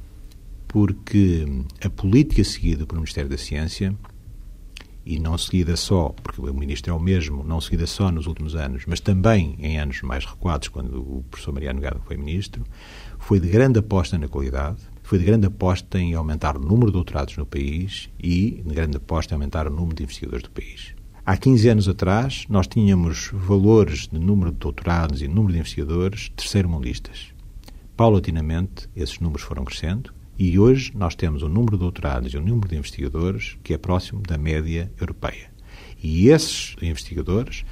Porque 0.69 1.45
a 1.83 1.89
política 1.89 2.45
seguida 2.45 2.85
pelo 2.85 3.01
Ministério 3.01 3.29
da 3.29 3.37
Ciência 3.37 3.93
e 5.05 5.19
não 5.19 5.37
seguida 5.37 5.75
só, 5.75 6.15
porque 6.23 6.39
o 6.39 6.53
ministro 6.53 6.93
é 6.93 6.95
o 6.95 6.99
mesmo, 6.99 7.43
não 7.43 7.59
seguida 7.59 7.85
só 7.85 8.09
nos 8.09 8.25
últimos 8.25 8.55
anos, 8.55 8.85
mas 8.87 9.01
também 9.01 9.57
em 9.59 9.77
anos 9.77 10.01
mais 10.01 10.23
recuados, 10.23 10.69
quando 10.69 10.97
o 11.01 11.25
professor 11.29 11.51
Mariano 11.51 11.81
Gado 11.81 12.01
foi 12.05 12.15
ministro, 12.15 12.63
foi 13.19 13.37
de 13.37 13.49
grande 13.49 13.79
aposta 13.79 14.17
na 14.17 14.29
qualidade, 14.29 14.77
foi 15.03 15.19
de 15.19 15.25
grande 15.25 15.45
aposta 15.45 15.99
em 15.99 16.13
aumentar 16.15 16.57
o 16.57 16.59
número 16.59 16.87
de 16.87 16.93
doutorados 16.93 17.37
no 17.37 17.45
país 17.45 18.09
e 18.17 18.63
de 18.65 18.73
grande 18.73 18.97
aposta 18.97 19.33
em 19.33 19.35
aumentar 19.35 19.67
o 19.67 19.69
número 19.69 19.95
de 19.95 20.03
investigadores 20.03 20.43
do 20.43 20.49
país. 20.49 20.95
Há 21.25 21.37
15 21.37 21.69
anos 21.69 21.87
atrás, 21.87 22.45
nós 22.49 22.67
tínhamos 22.67 23.29
valores 23.31 24.07
de 24.07 24.17
número 24.17 24.51
de 24.51 24.57
doutorados 24.57 25.21
e 25.21 25.27
número 25.27 25.53
de 25.53 25.59
investigadores 25.59 26.29
terceiro-mundistas. 26.35 27.27
Paulatinamente, 27.95 28.89
esses 28.95 29.19
números 29.19 29.43
foram 29.43 29.63
crescendo 29.63 30.13
e 30.37 30.57
hoje 30.57 30.91
nós 30.95 31.15
temos 31.15 31.43
um 31.43 31.47
número 31.47 31.77
de 31.77 31.83
doutorados 31.83 32.33
e 32.33 32.37
um 32.37 32.43
número 32.43 32.67
de 32.67 32.75
investigadores 32.75 33.57
que 33.63 33.73
é 33.73 33.77
próximo 33.77 34.21
da 34.21 34.37
média 34.37 34.91
europeia. 34.99 35.51
E 36.01 36.29
esses 36.29 36.75
investigadores 36.81 37.63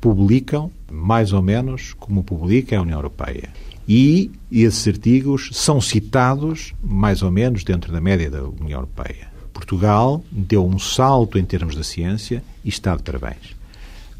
publicam 0.00 0.70
mais 0.90 1.32
ou 1.32 1.42
menos 1.42 1.94
como 1.94 2.22
publica 2.22 2.76
a 2.76 2.82
União 2.82 2.98
Europeia. 2.98 3.50
E 3.88 4.30
esses 4.52 4.86
artigos 4.86 5.48
são 5.54 5.80
citados 5.80 6.74
mais 6.82 7.22
ou 7.22 7.30
menos 7.30 7.64
dentro 7.64 7.90
da 7.90 8.02
média 8.02 8.30
da 8.30 8.44
União 8.44 8.80
Europeia. 8.80 9.28
Portugal 9.50 10.22
deu 10.30 10.64
um 10.66 10.78
salto 10.78 11.38
em 11.38 11.44
termos 11.44 11.74
da 11.74 11.82
ciência 11.82 12.44
e 12.62 12.68
está 12.68 12.94
de 12.94 13.02
parabéns. 13.02 13.56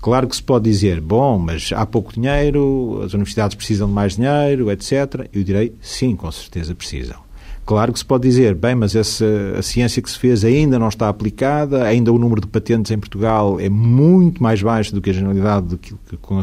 Claro 0.01 0.27
que 0.27 0.37
se 0.37 0.43
pode 0.43 0.64
dizer, 0.64 1.01
bom, 1.01 1.39
mas 1.39 1.71
há 1.75 1.85
pouco 1.85 2.14
dinheiro, 2.14 3.03
as 3.05 3.12
universidades 3.12 3.57
precisam 3.57 3.89
de 3.89 3.95
mais 3.95 4.16
dinheiro, 4.16 4.71
etc. 4.71 5.29
Eu 5.33 5.45
direi, 5.45 5.75
sim, 5.83 6.16
com 6.16 6.31
certeza 6.33 6.75
precisam. 6.75 7.28
Claro 7.69 7.93
que 7.93 7.99
se 7.99 8.05
pode 8.07 8.27
dizer, 8.27 8.55
bem, 8.55 8.75
mas 8.75 8.97
essa, 8.97 9.27
a 9.59 9.61
ciência 9.61 10.01
que 10.01 10.09
se 10.09 10.19
fez 10.19 10.43
ainda 10.43 10.79
não 10.79 10.89
está 10.89 11.07
aplicada, 11.07 11.85
ainda 11.85 12.11
o 12.11 12.19
número 12.19 12.41
de 12.41 12.47
patentes 12.47 12.91
em 12.91 12.99
Portugal 12.99 13.61
é 13.61 13.69
muito 13.69 14.43
mais 14.43 14.62
baixo 14.62 14.95
do 14.95 15.03
que 15.03 15.11
a 15.11 15.12
generalidade 15.12 15.66
do 15.66 15.77
que 15.77 15.95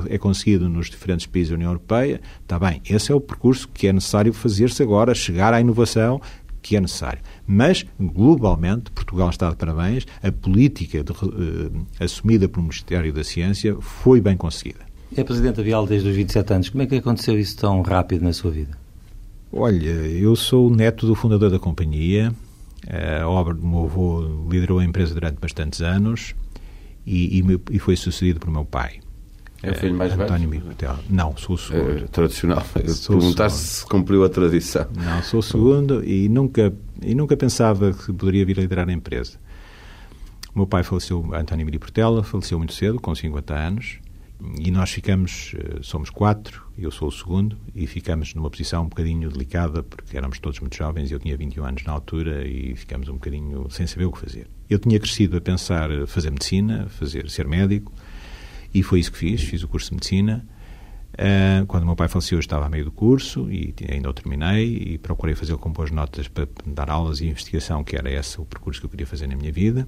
é 0.07 0.19
conseguido 0.19 0.69
nos 0.69 0.87
diferentes 0.87 1.25
países 1.25 1.49
da 1.49 1.55
União 1.55 1.71
Europeia. 1.71 2.21
Está 2.43 2.59
bem, 2.59 2.79
esse 2.87 3.11
é 3.11 3.15
o 3.15 3.19
percurso 3.19 3.67
que 3.73 3.87
é 3.87 3.91
necessário 3.91 4.31
fazer-se 4.33 4.83
agora, 4.83 5.15
chegar 5.15 5.51
à 5.51 5.59
inovação 5.59 6.21
que 6.61 6.75
é 6.75 6.79
necessário. 6.79 7.23
Mas, 7.47 7.83
globalmente, 7.99 8.91
Portugal 8.91 9.31
está 9.31 9.49
de 9.49 9.55
parabéns, 9.55 10.05
a 10.21 10.31
política 10.31 11.03
de, 11.03 11.11
uh, 11.11 11.87
assumida 11.99 12.47
pelo 12.47 12.61
Ministério 12.61 13.11
da 13.11 13.23
Ciência 13.23 13.75
foi 13.79 14.21
bem 14.21 14.37
conseguida. 14.37 14.81
É 15.17 15.23
Presidente 15.23 15.59
Avial 15.59 15.87
desde 15.87 16.07
os 16.07 16.15
27 16.15 16.53
anos. 16.53 16.69
Como 16.69 16.83
é 16.83 16.85
que 16.85 16.97
aconteceu 16.97 17.39
isso 17.39 17.57
tão 17.57 17.81
rápido 17.81 18.21
na 18.21 18.31
sua 18.31 18.51
vida? 18.51 18.84
Olha, 19.57 19.89
eu 19.89 20.35
sou 20.35 20.67
o 20.67 20.69
neto 20.69 21.07
do 21.07 21.15
fundador 21.15 21.49
da 21.49 21.57
companhia. 21.57 22.33
A 23.21 23.27
obra 23.27 23.53
do 23.53 23.65
meu 23.65 23.85
avô 23.85 24.21
liderou 24.51 24.79
a 24.79 24.83
empresa 24.83 25.13
durante 25.13 25.39
bastantes 25.39 25.81
anos 25.81 26.35
e, 27.05 27.39
e, 27.39 27.61
e 27.71 27.79
foi 27.79 27.95
sucedido 27.95 28.37
por 28.37 28.51
meu 28.51 28.65
pai. 28.65 28.99
É 29.63 29.71
o 29.71 29.75
filho 29.75 29.95
mais 29.95 30.11
António 30.11 30.49
velho? 30.49 30.75
Não, 31.09 31.35
sou 31.37 31.55
o 31.55 31.57
segundo. 31.57 32.03
É, 32.03 32.07
tradicional. 32.07 32.63
Perguntar 32.73 33.49
se 33.49 33.85
cumpriu 33.85 34.25
a 34.25 34.29
tradição. 34.29 34.87
Não, 34.93 35.23
sou 35.23 35.39
o 35.39 35.43
segundo 35.43 36.03
e 36.03 36.27
nunca, 36.27 36.73
e 37.01 37.15
nunca 37.15 37.37
pensava 37.37 37.93
que 37.93 38.11
poderia 38.11 38.45
vir 38.45 38.59
a 38.59 38.61
liderar 38.61 38.89
a 38.89 38.91
empresa. 38.91 39.39
O 40.53 40.59
meu 40.59 40.67
pai 40.67 40.83
faleceu, 40.83 41.33
António 41.33 41.65
Miri 41.65 41.79
Portela, 41.79 42.23
faleceu 42.23 42.57
muito 42.57 42.73
cedo, 42.73 42.99
com 42.99 43.15
50 43.15 43.53
anos, 43.53 43.99
e 44.59 44.69
nós 44.71 44.91
ficamos, 44.91 45.53
eh, 45.57 45.79
somos 45.81 46.09
quatro, 46.09 46.65
eu 46.77 46.91
sou 46.91 47.07
o 47.07 47.11
segundo, 47.11 47.57
e 47.73 47.87
ficamos 47.87 48.33
numa 48.33 48.49
posição 48.49 48.83
um 48.83 48.89
bocadinho 48.89 49.29
delicada, 49.29 49.81
porque 49.81 50.17
éramos 50.17 50.39
todos 50.39 50.59
muito 50.59 50.75
jovens, 50.75 51.11
eu 51.11 51.19
tinha 51.19 51.35
21 51.37 51.65
anos 51.65 51.83
na 51.83 51.93
altura, 51.93 52.47
e 52.47 52.75
ficamos 52.75 53.07
um 53.07 53.13
bocadinho 53.13 53.67
sem 53.69 53.87
saber 53.87 54.05
o 54.05 54.11
que 54.11 54.19
fazer. 54.19 54.47
Eu 54.69 54.79
tinha 54.79 54.99
crescido 54.99 55.37
a 55.37 55.41
pensar 55.41 55.89
fazer 56.07 56.31
medicina, 56.31 56.87
fazer 56.89 57.29
ser 57.29 57.47
médico, 57.47 57.93
e 58.73 58.83
foi 58.83 58.99
isso 58.99 59.11
que 59.11 59.17
fiz, 59.17 59.41
fiz 59.41 59.63
o 59.63 59.67
curso 59.67 59.89
de 59.89 59.95
medicina. 59.95 60.45
Uh, 61.13 61.65
quando 61.67 61.85
meu 61.85 61.95
pai 61.95 62.09
faleceu, 62.09 62.35
eu 62.35 62.41
estava 62.41 62.65
a 62.65 62.69
meio 62.69 62.83
do 62.83 62.91
curso 62.91 63.49
e 63.49 63.73
ainda 63.89 64.09
o 64.09 64.13
terminei 64.13 64.75
e 64.75 64.97
procurei 64.97 65.33
fazer 65.33 65.55
com 65.55 65.71
boas 65.71 65.89
notas 65.89 66.27
para 66.27 66.45
dar 66.65 66.89
aulas 66.89 67.21
e 67.21 67.27
investigação, 67.27 67.85
que 67.85 67.95
era 67.95 68.11
esse 68.11 68.39
o 68.41 68.45
percurso 68.45 68.81
que 68.81 68.85
eu 68.85 68.89
queria 68.89 69.07
fazer 69.07 69.27
na 69.27 69.35
minha 69.37 69.51
vida. 69.51 69.87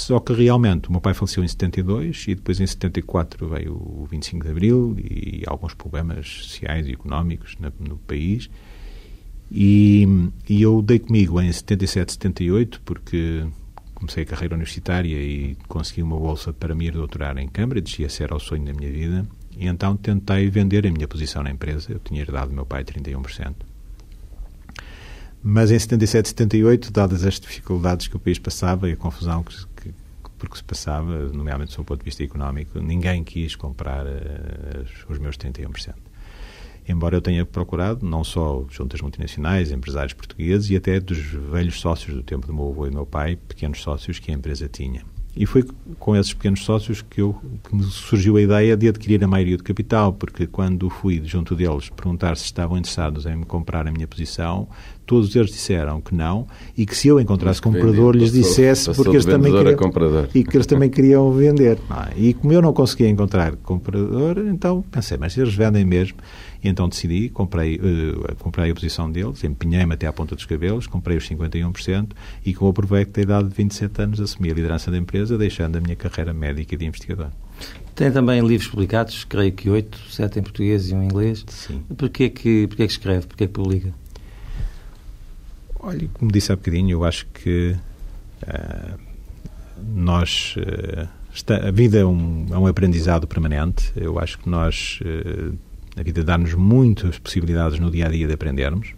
Só 0.00 0.18
que 0.18 0.32
realmente 0.32 0.88
o 0.88 0.92
meu 0.92 1.00
pai 1.00 1.12
faleceu 1.12 1.44
em 1.44 1.48
72 1.48 2.24
e 2.26 2.34
depois 2.34 2.58
em 2.58 2.66
74 2.66 3.46
veio 3.48 3.74
o 3.74 4.06
25 4.10 4.44
de 4.44 4.50
Abril 4.50 4.96
e 4.98 5.42
alguns 5.46 5.74
problemas 5.74 6.26
sociais 6.26 6.88
e 6.88 6.92
económicos 6.92 7.54
no, 7.60 7.70
no 7.86 7.98
país. 7.98 8.48
E, 9.52 10.08
e, 10.48 10.62
eu 10.62 10.80
dei 10.80 11.00
comigo 11.00 11.38
em 11.38 11.52
77, 11.52 12.12
78, 12.12 12.80
porque 12.82 13.44
comecei 13.94 14.22
a 14.22 14.26
carreira 14.26 14.54
universitária 14.54 15.14
e 15.14 15.54
consegui 15.68 16.02
uma 16.02 16.16
bolsa 16.16 16.50
para 16.50 16.74
me 16.74 16.86
ir 16.86 16.92
doutorar 16.92 17.36
em 17.36 17.48
Cambridge 17.48 18.00
e 18.00 18.06
esse 18.06 18.22
era 18.22 18.34
o 18.34 18.40
sonho 18.40 18.64
da 18.64 18.72
minha 18.72 18.90
vida. 18.90 19.26
E 19.54 19.66
então 19.66 19.98
tentei 19.98 20.48
vender 20.48 20.86
a 20.86 20.90
minha 20.90 21.06
posição 21.06 21.42
na 21.42 21.50
empresa. 21.50 21.92
Eu 21.92 21.98
tinha 21.98 22.22
herdado 22.22 22.48
do 22.48 22.54
meu 22.54 22.64
pai 22.64 22.84
31%. 22.84 23.54
Mas 25.42 25.70
em 25.70 25.78
77, 25.78 26.28
78, 26.28 26.92
dadas 26.92 27.24
as 27.24 27.40
dificuldades 27.40 28.06
que 28.06 28.16
o 28.16 28.20
país 28.20 28.38
passava 28.38 28.88
e 28.88 28.92
a 28.92 28.96
confusão 28.96 29.42
que, 29.42 29.54
que 29.76 29.94
porque 30.40 30.56
se 30.56 30.64
passava, 30.64 31.28
nomeadamente 31.28 31.76
do 31.76 31.84
ponto 31.84 31.98
de 31.98 32.04
vista 32.04 32.24
económico, 32.24 32.80
ninguém 32.80 33.22
quis 33.22 33.54
comprar 33.54 34.06
uh, 34.06 34.86
os 35.08 35.18
meus 35.18 35.36
31%. 35.36 35.94
Embora 36.88 37.14
eu 37.14 37.20
tenha 37.20 37.44
procurado, 37.44 38.04
não 38.04 38.24
só 38.24 38.64
junto 38.70 38.96
às 38.96 39.02
multinacionais, 39.02 39.70
empresários 39.70 40.14
portugueses 40.14 40.70
e 40.70 40.76
até 40.76 40.98
dos 40.98 41.18
velhos 41.18 41.78
sócios 41.78 42.16
do 42.16 42.22
tempo 42.22 42.46
do 42.46 42.54
meu 42.54 42.68
avô 42.68 42.86
e 42.86 42.90
do 42.90 42.94
meu 42.94 43.06
pai, 43.06 43.36
pequenos 43.36 43.82
sócios 43.82 44.18
que 44.18 44.30
a 44.30 44.34
empresa 44.34 44.66
tinha. 44.66 45.04
E 45.36 45.46
foi 45.46 45.64
com 45.98 46.16
esses 46.16 46.34
pequenos 46.34 46.64
sócios 46.64 47.02
que, 47.02 47.20
eu, 47.20 47.36
que 47.62 47.74
me 47.74 47.84
surgiu 47.84 48.36
a 48.36 48.42
ideia 48.42 48.76
de 48.76 48.88
adquirir 48.88 49.22
a 49.22 49.28
maioria 49.28 49.56
do 49.56 49.62
capital, 49.62 50.12
porque 50.12 50.46
quando 50.46 50.90
fui 50.90 51.22
junto 51.24 51.54
deles 51.54 51.88
perguntar 51.88 52.36
se 52.36 52.44
estavam 52.44 52.76
interessados 52.76 53.26
em 53.26 53.36
me 53.36 53.44
comprar 53.44 53.86
a 53.86 53.92
minha 53.92 54.08
posição, 54.08 54.68
todos 55.06 55.34
eles 55.34 55.50
disseram 55.50 56.00
que 56.00 56.14
não 56.14 56.46
e 56.76 56.84
que 56.84 56.96
se 56.96 57.08
eu 57.08 57.20
encontrasse 57.20 57.60
comprador 57.62 58.14
lhes 58.14 58.32
dissesse 58.32 58.86
passou 58.86 59.04
porque 59.04 59.16
eles 59.16 59.24
também 59.24 59.52
queriam, 59.52 60.28
e 60.34 60.44
que 60.44 60.56
eles 60.56 60.66
também 60.66 60.90
queriam 60.90 61.32
vender. 61.32 61.78
Ah, 61.88 62.10
e 62.16 62.34
como 62.34 62.52
eu 62.52 62.62
não 62.62 62.72
conseguia 62.72 63.08
encontrar 63.08 63.54
comprador, 63.56 64.38
então 64.38 64.82
pensei, 64.90 65.16
mas 65.16 65.36
eles 65.38 65.54
vendem 65.54 65.84
mesmo. 65.84 66.18
E 66.62 66.68
então 66.68 66.88
decidi, 66.88 67.28
comprei, 67.28 67.76
uh, 67.76 68.34
comprei 68.36 68.70
a 68.70 68.74
posição 68.74 69.10
deles, 69.10 69.42
empenhei-me 69.44 69.94
até 69.94 70.06
à 70.06 70.12
ponta 70.12 70.34
dos 70.34 70.44
cabelos, 70.44 70.86
comprei 70.86 71.16
os 71.16 71.28
51% 71.28 72.10
e 72.44 72.52
como 72.52 72.70
aproveito 72.70 73.12
da 73.14 73.22
idade 73.22 73.48
de 73.48 73.54
27 73.54 74.02
anos 74.02 74.20
assumi 74.20 74.50
a 74.50 74.54
liderança 74.54 74.90
da 74.90 74.98
empresa, 74.98 75.38
deixando 75.38 75.76
a 75.76 75.80
minha 75.80 75.96
carreira 75.96 76.34
médica 76.34 76.74
e 76.74 76.78
de 76.78 76.84
investigador. 76.84 77.30
Tem 77.94 78.10
também 78.10 78.40
livros 78.40 78.68
publicados, 78.68 79.24
creio 79.24 79.52
que 79.52 79.68
oito, 79.68 79.98
sete 80.10 80.38
em 80.38 80.42
português 80.42 80.90
e 80.90 80.94
um 80.94 81.02
em 81.02 81.06
inglês. 81.06 81.44
Sim. 81.48 81.82
Porquê 81.96 82.30
que, 82.30 82.66
porquê 82.66 82.86
que 82.86 82.92
escreve? 82.92 83.26
Porquê 83.26 83.46
que 83.46 83.52
publica? 83.52 83.92
Olha, 85.78 86.08
como 86.14 86.30
disse 86.30 86.52
há 86.52 86.56
bocadinho, 86.56 86.90
eu 86.90 87.04
acho 87.04 87.26
que 87.26 87.74
uh, 88.42 88.98
nós... 89.94 90.54
Uh, 90.56 91.08
a 91.48 91.70
vida 91.70 91.98
é 91.98 92.04
um, 92.04 92.46
é 92.50 92.58
um 92.58 92.66
aprendizado 92.66 93.26
permanente. 93.26 93.92
Eu 93.96 94.18
acho 94.18 94.38
que 94.38 94.48
nós... 94.48 94.98
Uh, 95.02 95.56
a 96.00 96.02
vida 96.02 96.24
dá-nos 96.24 96.54
muitas 96.54 97.18
possibilidades 97.18 97.78
no 97.78 97.90
dia 97.90 98.06
a 98.06 98.08
dia 98.08 98.26
de 98.26 98.32
aprendermos. 98.32 98.94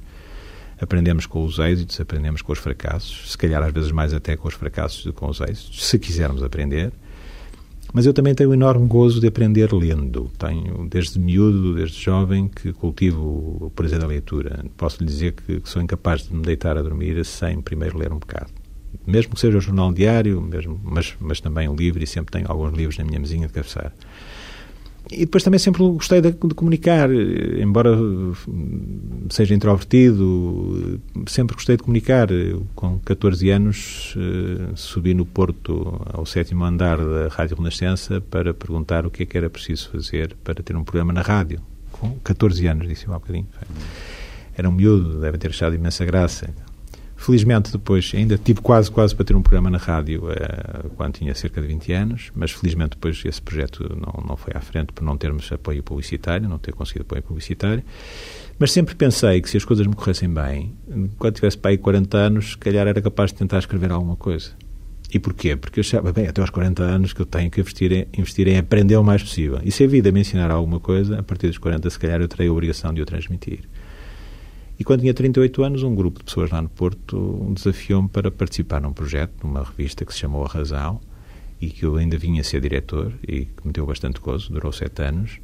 Aprendemos 0.81 1.27
com 1.27 1.45
os 1.45 1.59
êxitos, 1.59 2.01
aprendemos 2.01 2.43
com 2.43 2.53
os 2.53 2.61
fracassos, 2.61 3.33
se 3.33 3.39
calhar 3.39 3.61
às 3.61 3.73
vezes 3.73 3.91
mais 3.91 4.15
até 4.15 4.37
com 4.37 4.47
os 4.47 4.55
fracassos 4.55 5.05
do 5.05 5.13
que 5.13 5.19
com 5.19 5.29
os 5.29 5.41
êxitos, 5.41 5.85
se 5.85 5.99
quisermos 5.99 6.45
aprender. 6.45 6.93
Mas 7.93 8.07
eu 8.07 8.15
também 8.15 8.35
tenho 8.37 8.51
o 8.51 8.55
enorme 8.55 8.87
gozo 8.87 9.21
de 9.21 9.27
aprender 9.27 9.73
lendo. 9.73 10.31
Tenho, 10.39 10.89
desde 10.89 11.19
miúdo, 11.19 11.75
desde 11.75 12.01
jovem, 12.01 12.49
que 12.49 12.73
cultivo 12.73 13.67
o 13.67 13.73
prazer 13.75 13.99
da 13.99 14.07
leitura. 14.07 14.65
Posso 14.77 15.03
lhe 15.03 15.07
dizer 15.07 15.33
que, 15.33 15.61
que, 15.61 15.69
sou 15.69 15.83
incapaz 15.83 16.23
de 16.23 16.35
me 16.35 16.43
deitar 16.43 16.79
a 16.79 16.83
dormir 16.83 17.23
sem 17.25 17.61
primeiro 17.61 17.99
ler 17.99 18.13
um 18.13 18.19
bocado. 18.19 18.51
Mesmo 19.05 19.35
que 19.35 19.41
seja 19.41 19.59
o 19.59 19.61
jornal 19.61 19.93
diário, 19.93 20.41
mesmo, 20.41 20.81
mas, 20.85 21.15
mas 21.21 21.41
também 21.41 21.69
o 21.69 21.75
livro, 21.75 22.03
e 22.03 22.07
sempre 22.07 22.31
tenho 22.31 22.51
alguns 22.51 22.73
livros 22.73 22.97
na 22.97 23.05
minha 23.05 23.19
mesinha 23.19 23.49
de 23.49 23.53
cabeceira. 23.53 23.93
E 25.13 25.21
depois 25.21 25.45
também 25.45 25.59
sempre 25.59 25.83
gostei 25.83 26.23
de, 26.23 26.33
de, 26.33 26.55
comunicar, 26.55 27.11
embora 27.13 27.91
seja 29.29 29.55
introvertido, 29.55 31.01
sempre 31.27 31.55
gostei 31.55 31.77
de 31.77 31.83
comunicar. 31.83 32.29
Com 32.75 32.99
14 33.01 33.51
anos 33.51 34.15
eh, 34.17 34.73
subi 34.75 35.13
no 35.13 35.27
Porto 35.27 36.01
ao 36.13 36.25
sétimo 36.25 36.65
andar 36.65 36.97
da 36.97 37.29
Rádio 37.29 37.57
Renascença 37.57 38.23
para 38.23 38.55
perguntar 38.55 39.05
o 39.05 39.11
que 39.11 39.25
é 39.25 39.27
que 39.27 39.37
era 39.37 39.51
preciso 39.51 39.91
fazer 39.91 40.35
para 40.43 40.63
ter 40.63 40.75
um 40.77 40.85
programa 40.85 41.13
na 41.13 41.21
rádio. 41.21 41.61
Com 41.91 42.19
14 42.21 42.67
anos, 42.67 42.89
disse 42.89 43.07
eu 43.07 43.13
há 43.13 43.19
bocadinho. 43.19 43.47
Era 44.57 44.69
um 44.69 44.73
miúdo, 44.73 45.21
deve 45.21 45.37
ter 45.37 45.51
achado 45.51 45.75
imensa 45.75 46.05
graça. 46.05 46.49
Felizmente, 47.25 47.71
depois, 47.71 48.11
ainda 48.17 48.37
tive 48.37 48.61
quase, 48.61 48.91
quase 48.91 49.15
para 49.15 49.25
ter 49.25 49.37
um 49.37 49.43
programa 49.43 49.71
na 49.71 49.79
rádio 49.79 50.25
uh, 50.25 50.89
quando 50.97 51.15
tinha 51.15 51.33
cerca 51.37 51.63
de 51.63 51.69
20 51.69 51.93
anos, 51.93 52.33
mas 52.35 52.51
felizmente 52.51 52.97
depois 52.97 53.23
esse 53.25 53.41
projeto 53.41 53.97
não, 53.97 54.25
não 54.27 54.37
foi 54.37 54.53
à 54.57 54.61
frente 54.61 54.93
por 54.93 55.05
não 55.05 55.17
termos 55.17 55.53
apoio 55.53 55.85
publicitário, 55.85 56.49
não 56.49 56.59
ter 56.59 56.73
conseguido 56.73 57.05
apoio 57.05 57.23
publicitário. 57.23 57.85
Mas 58.59 58.73
sempre 58.73 58.97
pensei 58.97 59.41
que 59.41 59.49
se 59.49 59.57
as 59.57 59.65
coisas 59.65 59.87
me 59.87 59.95
corressem 59.95 60.29
bem, 60.29 60.75
quando 61.17 61.37
tivesse 61.37 61.57
para 61.57 61.71
aí 61.71 61.79
40 61.79 62.19
anos, 62.19 62.51
se 62.51 62.59
calhar 62.59 62.89
era 62.89 63.01
capaz 63.01 63.31
de 63.31 63.39
tentar 63.39 63.61
escrever 63.61 63.93
alguma 63.93 64.17
coisa. 64.17 64.51
E 65.15 65.21
porquê? 65.21 65.55
Porque 65.55 65.79
eu 65.79 65.83
achava, 65.83 66.13
bem, 66.13 66.27
até 66.27 66.41
aos 66.41 66.51
40 66.51 66.83
anos 66.83 67.13
que 67.13 67.23
eu 67.23 67.27
tenho 67.27 67.49
que 67.49 67.61
investir 67.61 67.93
em, 67.93 68.09
investir 68.19 68.49
em 68.49 68.59
aprender 68.59 68.97
o 68.97 69.05
mais 69.05 69.23
possível. 69.23 69.61
E 69.63 69.71
se 69.71 69.85
a 69.85 69.87
vida 69.87 70.11
me 70.11 70.23
ensinar 70.23 70.51
alguma 70.51 70.81
coisa, 70.81 71.21
a 71.21 71.23
partir 71.23 71.47
dos 71.47 71.59
40, 71.59 71.89
se 71.89 72.01
calhar, 72.01 72.21
eu 72.21 72.27
terei 72.27 72.49
a 72.49 72.53
obrigação 72.53 72.93
de 72.93 73.01
o 73.01 73.07
transmitir. 73.07 73.61
E 74.83 74.85
quando 74.85 75.03
tinha 75.03 75.15
38 75.15 75.63
anos, 75.63 75.85
um 75.85 75.95
grupo 75.95 76.19
de 76.19 76.25
pessoas 76.25 76.51
lá 76.51 76.61
no 76.61 76.69
Porto 76.69 77.53
desafiou-me 77.55 78.09
para 78.09 78.33
participar 78.33 78.81
num 78.81 78.93
projeto, 78.93 79.47
numa 79.47 79.63
revista 79.63 80.05
que 80.05 80.13
se 80.13 80.19
chamou 80.19 80.45
A 80.45 80.49
Razão, 80.49 81.01
e 81.61 81.69
que 81.69 81.85
eu 81.85 81.95
ainda 81.95 82.19
vinha 82.19 82.41
a 82.41 82.45
ser 82.45 82.61
diretor, 82.61 83.13
e 83.23 83.45
que 83.45 83.65
me 83.65 83.73
deu 83.73 83.87
bastante 83.87 84.19
gozo, 84.19 84.53
durou 84.53 84.73
sete 84.73 85.03
anos. 85.03 85.39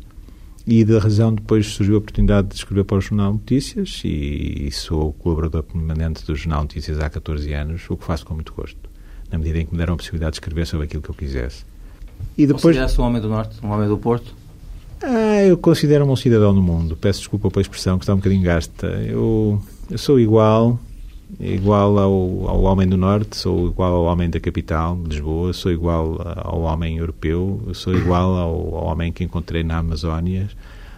E 0.67 0.85
da 0.85 0.99
razão 0.99 1.33
depois 1.33 1.69
surgiu 1.69 1.95
a 1.95 1.99
oportunidade 1.99 2.49
de 2.49 2.57
escrever 2.57 2.83
para 2.83 2.97
o 2.97 3.01
Jornal 3.01 3.35
Notícias 3.35 4.03
e, 4.05 4.69
sou 4.73 5.13
colaborador 5.13 5.63
permanente 5.63 6.27
do 6.27 6.35
Jornal 6.35 6.63
Notícias 6.63 6.99
há 6.99 7.09
14 7.09 7.53
anos, 7.53 7.89
o 7.89 7.97
que 7.97 8.05
faço 8.05 8.27
com 8.27 8.35
muito 8.35 8.53
gosto 8.53 8.91
na 9.31 9.39
medida 9.39 9.61
em 9.61 9.67
que 9.67 9.71
me 9.71 9.79
deram 9.79 9.95
a 9.95 9.97
possibilidade 9.97 10.33
de 10.33 10.37
escrever 10.39 10.67
sobre 10.67 10.87
aquilo 10.87 11.01
que 11.01 11.11
eu 11.11 11.15
quisesse. 11.15 11.65
E 12.37 12.45
depois... 12.45 12.63
Considera-se 12.63 13.01
um 13.01 13.05
homem 13.05 13.23
do 13.23 13.29
Norte, 13.29 13.65
um 13.65 13.71
homem 13.71 13.87
do 13.87 13.97
Porto? 13.97 14.35
Ah, 15.03 15.43
eu 15.45 15.57
considero-me 15.57 16.11
um 16.11 16.17
cidadão 16.17 16.55
do 16.55 16.63
mundo. 16.63 16.97
Peço 16.97 17.21
desculpa 17.21 17.51
pela 17.51 17.63
expressão, 17.63 17.99
que 17.99 18.05
está 18.05 18.15
um 18.15 18.19
bocadinho 18.19 18.43
gasta. 18.43 18.87
Eu, 18.87 19.63
eu 19.91 19.99
sou 19.99 20.19
igual, 20.19 20.79
igual 21.39 21.99
ao, 21.99 22.49
ao 22.49 22.63
homem 22.63 22.89
do 22.89 22.97
Norte, 22.97 23.37
sou 23.37 23.69
igual 23.69 23.95
ao 23.95 24.05
homem 24.05 24.29
da 24.29 24.41
capital, 24.41 24.99
Lisboa, 25.07 25.53
sou 25.53 25.71
igual 25.71 26.21
ao 26.37 26.63
homem 26.63 26.99
europeu, 26.99 27.61
sou 27.75 27.95
igual 27.95 28.37
ao, 28.37 28.77
ao 28.77 28.85
homem 28.87 29.13
que 29.13 29.23
encontrei 29.23 29.63
na 29.63 29.79
Amazónia, 29.79 30.49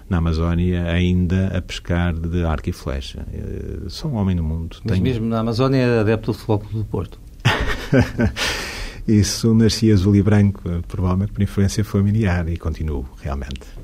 na 0.08 0.18
Amazónia 0.18 0.84
ainda 0.84 1.56
a 1.56 1.60
pescar 1.60 2.14
de 2.14 2.44
arco 2.44 2.70
e 2.70 2.72
flecha. 2.72 3.24
Eu 3.32 3.90
sou 3.90 4.10
um 4.10 4.16
homem 4.16 4.34
do 4.34 4.42
mundo. 4.42 4.76
Mas 4.84 4.92
Tenho... 4.92 5.02
mesmo 5.04 5.26
na 5.26 5.40
Amazónia 5.40 5.78
é 5.78 6.00
adepto 6.00 6.32
do 6.32 6.38
Futebol 6.38 6.64
do 6.72 6.84
Porto? 6.84 7.18
Isso 9.06 9.54
nasci 9.54 9.90
azul 9.90 10.14
e 10.14 10.22
branco, 10.22 10.62
provavelmente 10.86 11.32
por 11.32 11.42
influência 11.42 11.84
familiar, 11.84 12.48
e 12.48 12.56
continuo, 12.56 13.06
realmente. 13.20 13.79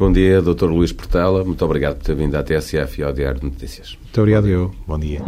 Bom 0.00 0.10
dia, 0.10 0.40
Dr. 0.40 0.64
Luís 0.64 0.92
Portela. 0.94 1.44
Muito 1.44 1.62
obrigado 1.62 1.96
por 1.96 2.04
ter 2.04 2.14
vindo 2.14 2.34
à 2.34 2.42
TSF 2.42 3.02
e 3.02 3.04
ao 3.04 3.12
Diário 3.12 3.38
de 3.38 3.44
Notícias. 3.44 3.98
Muito 4.02 4.18
obrigado, 4.18 4.48
eu. 4.48 4.70
Bom 4.86 4.98
dia. 4.98 5.20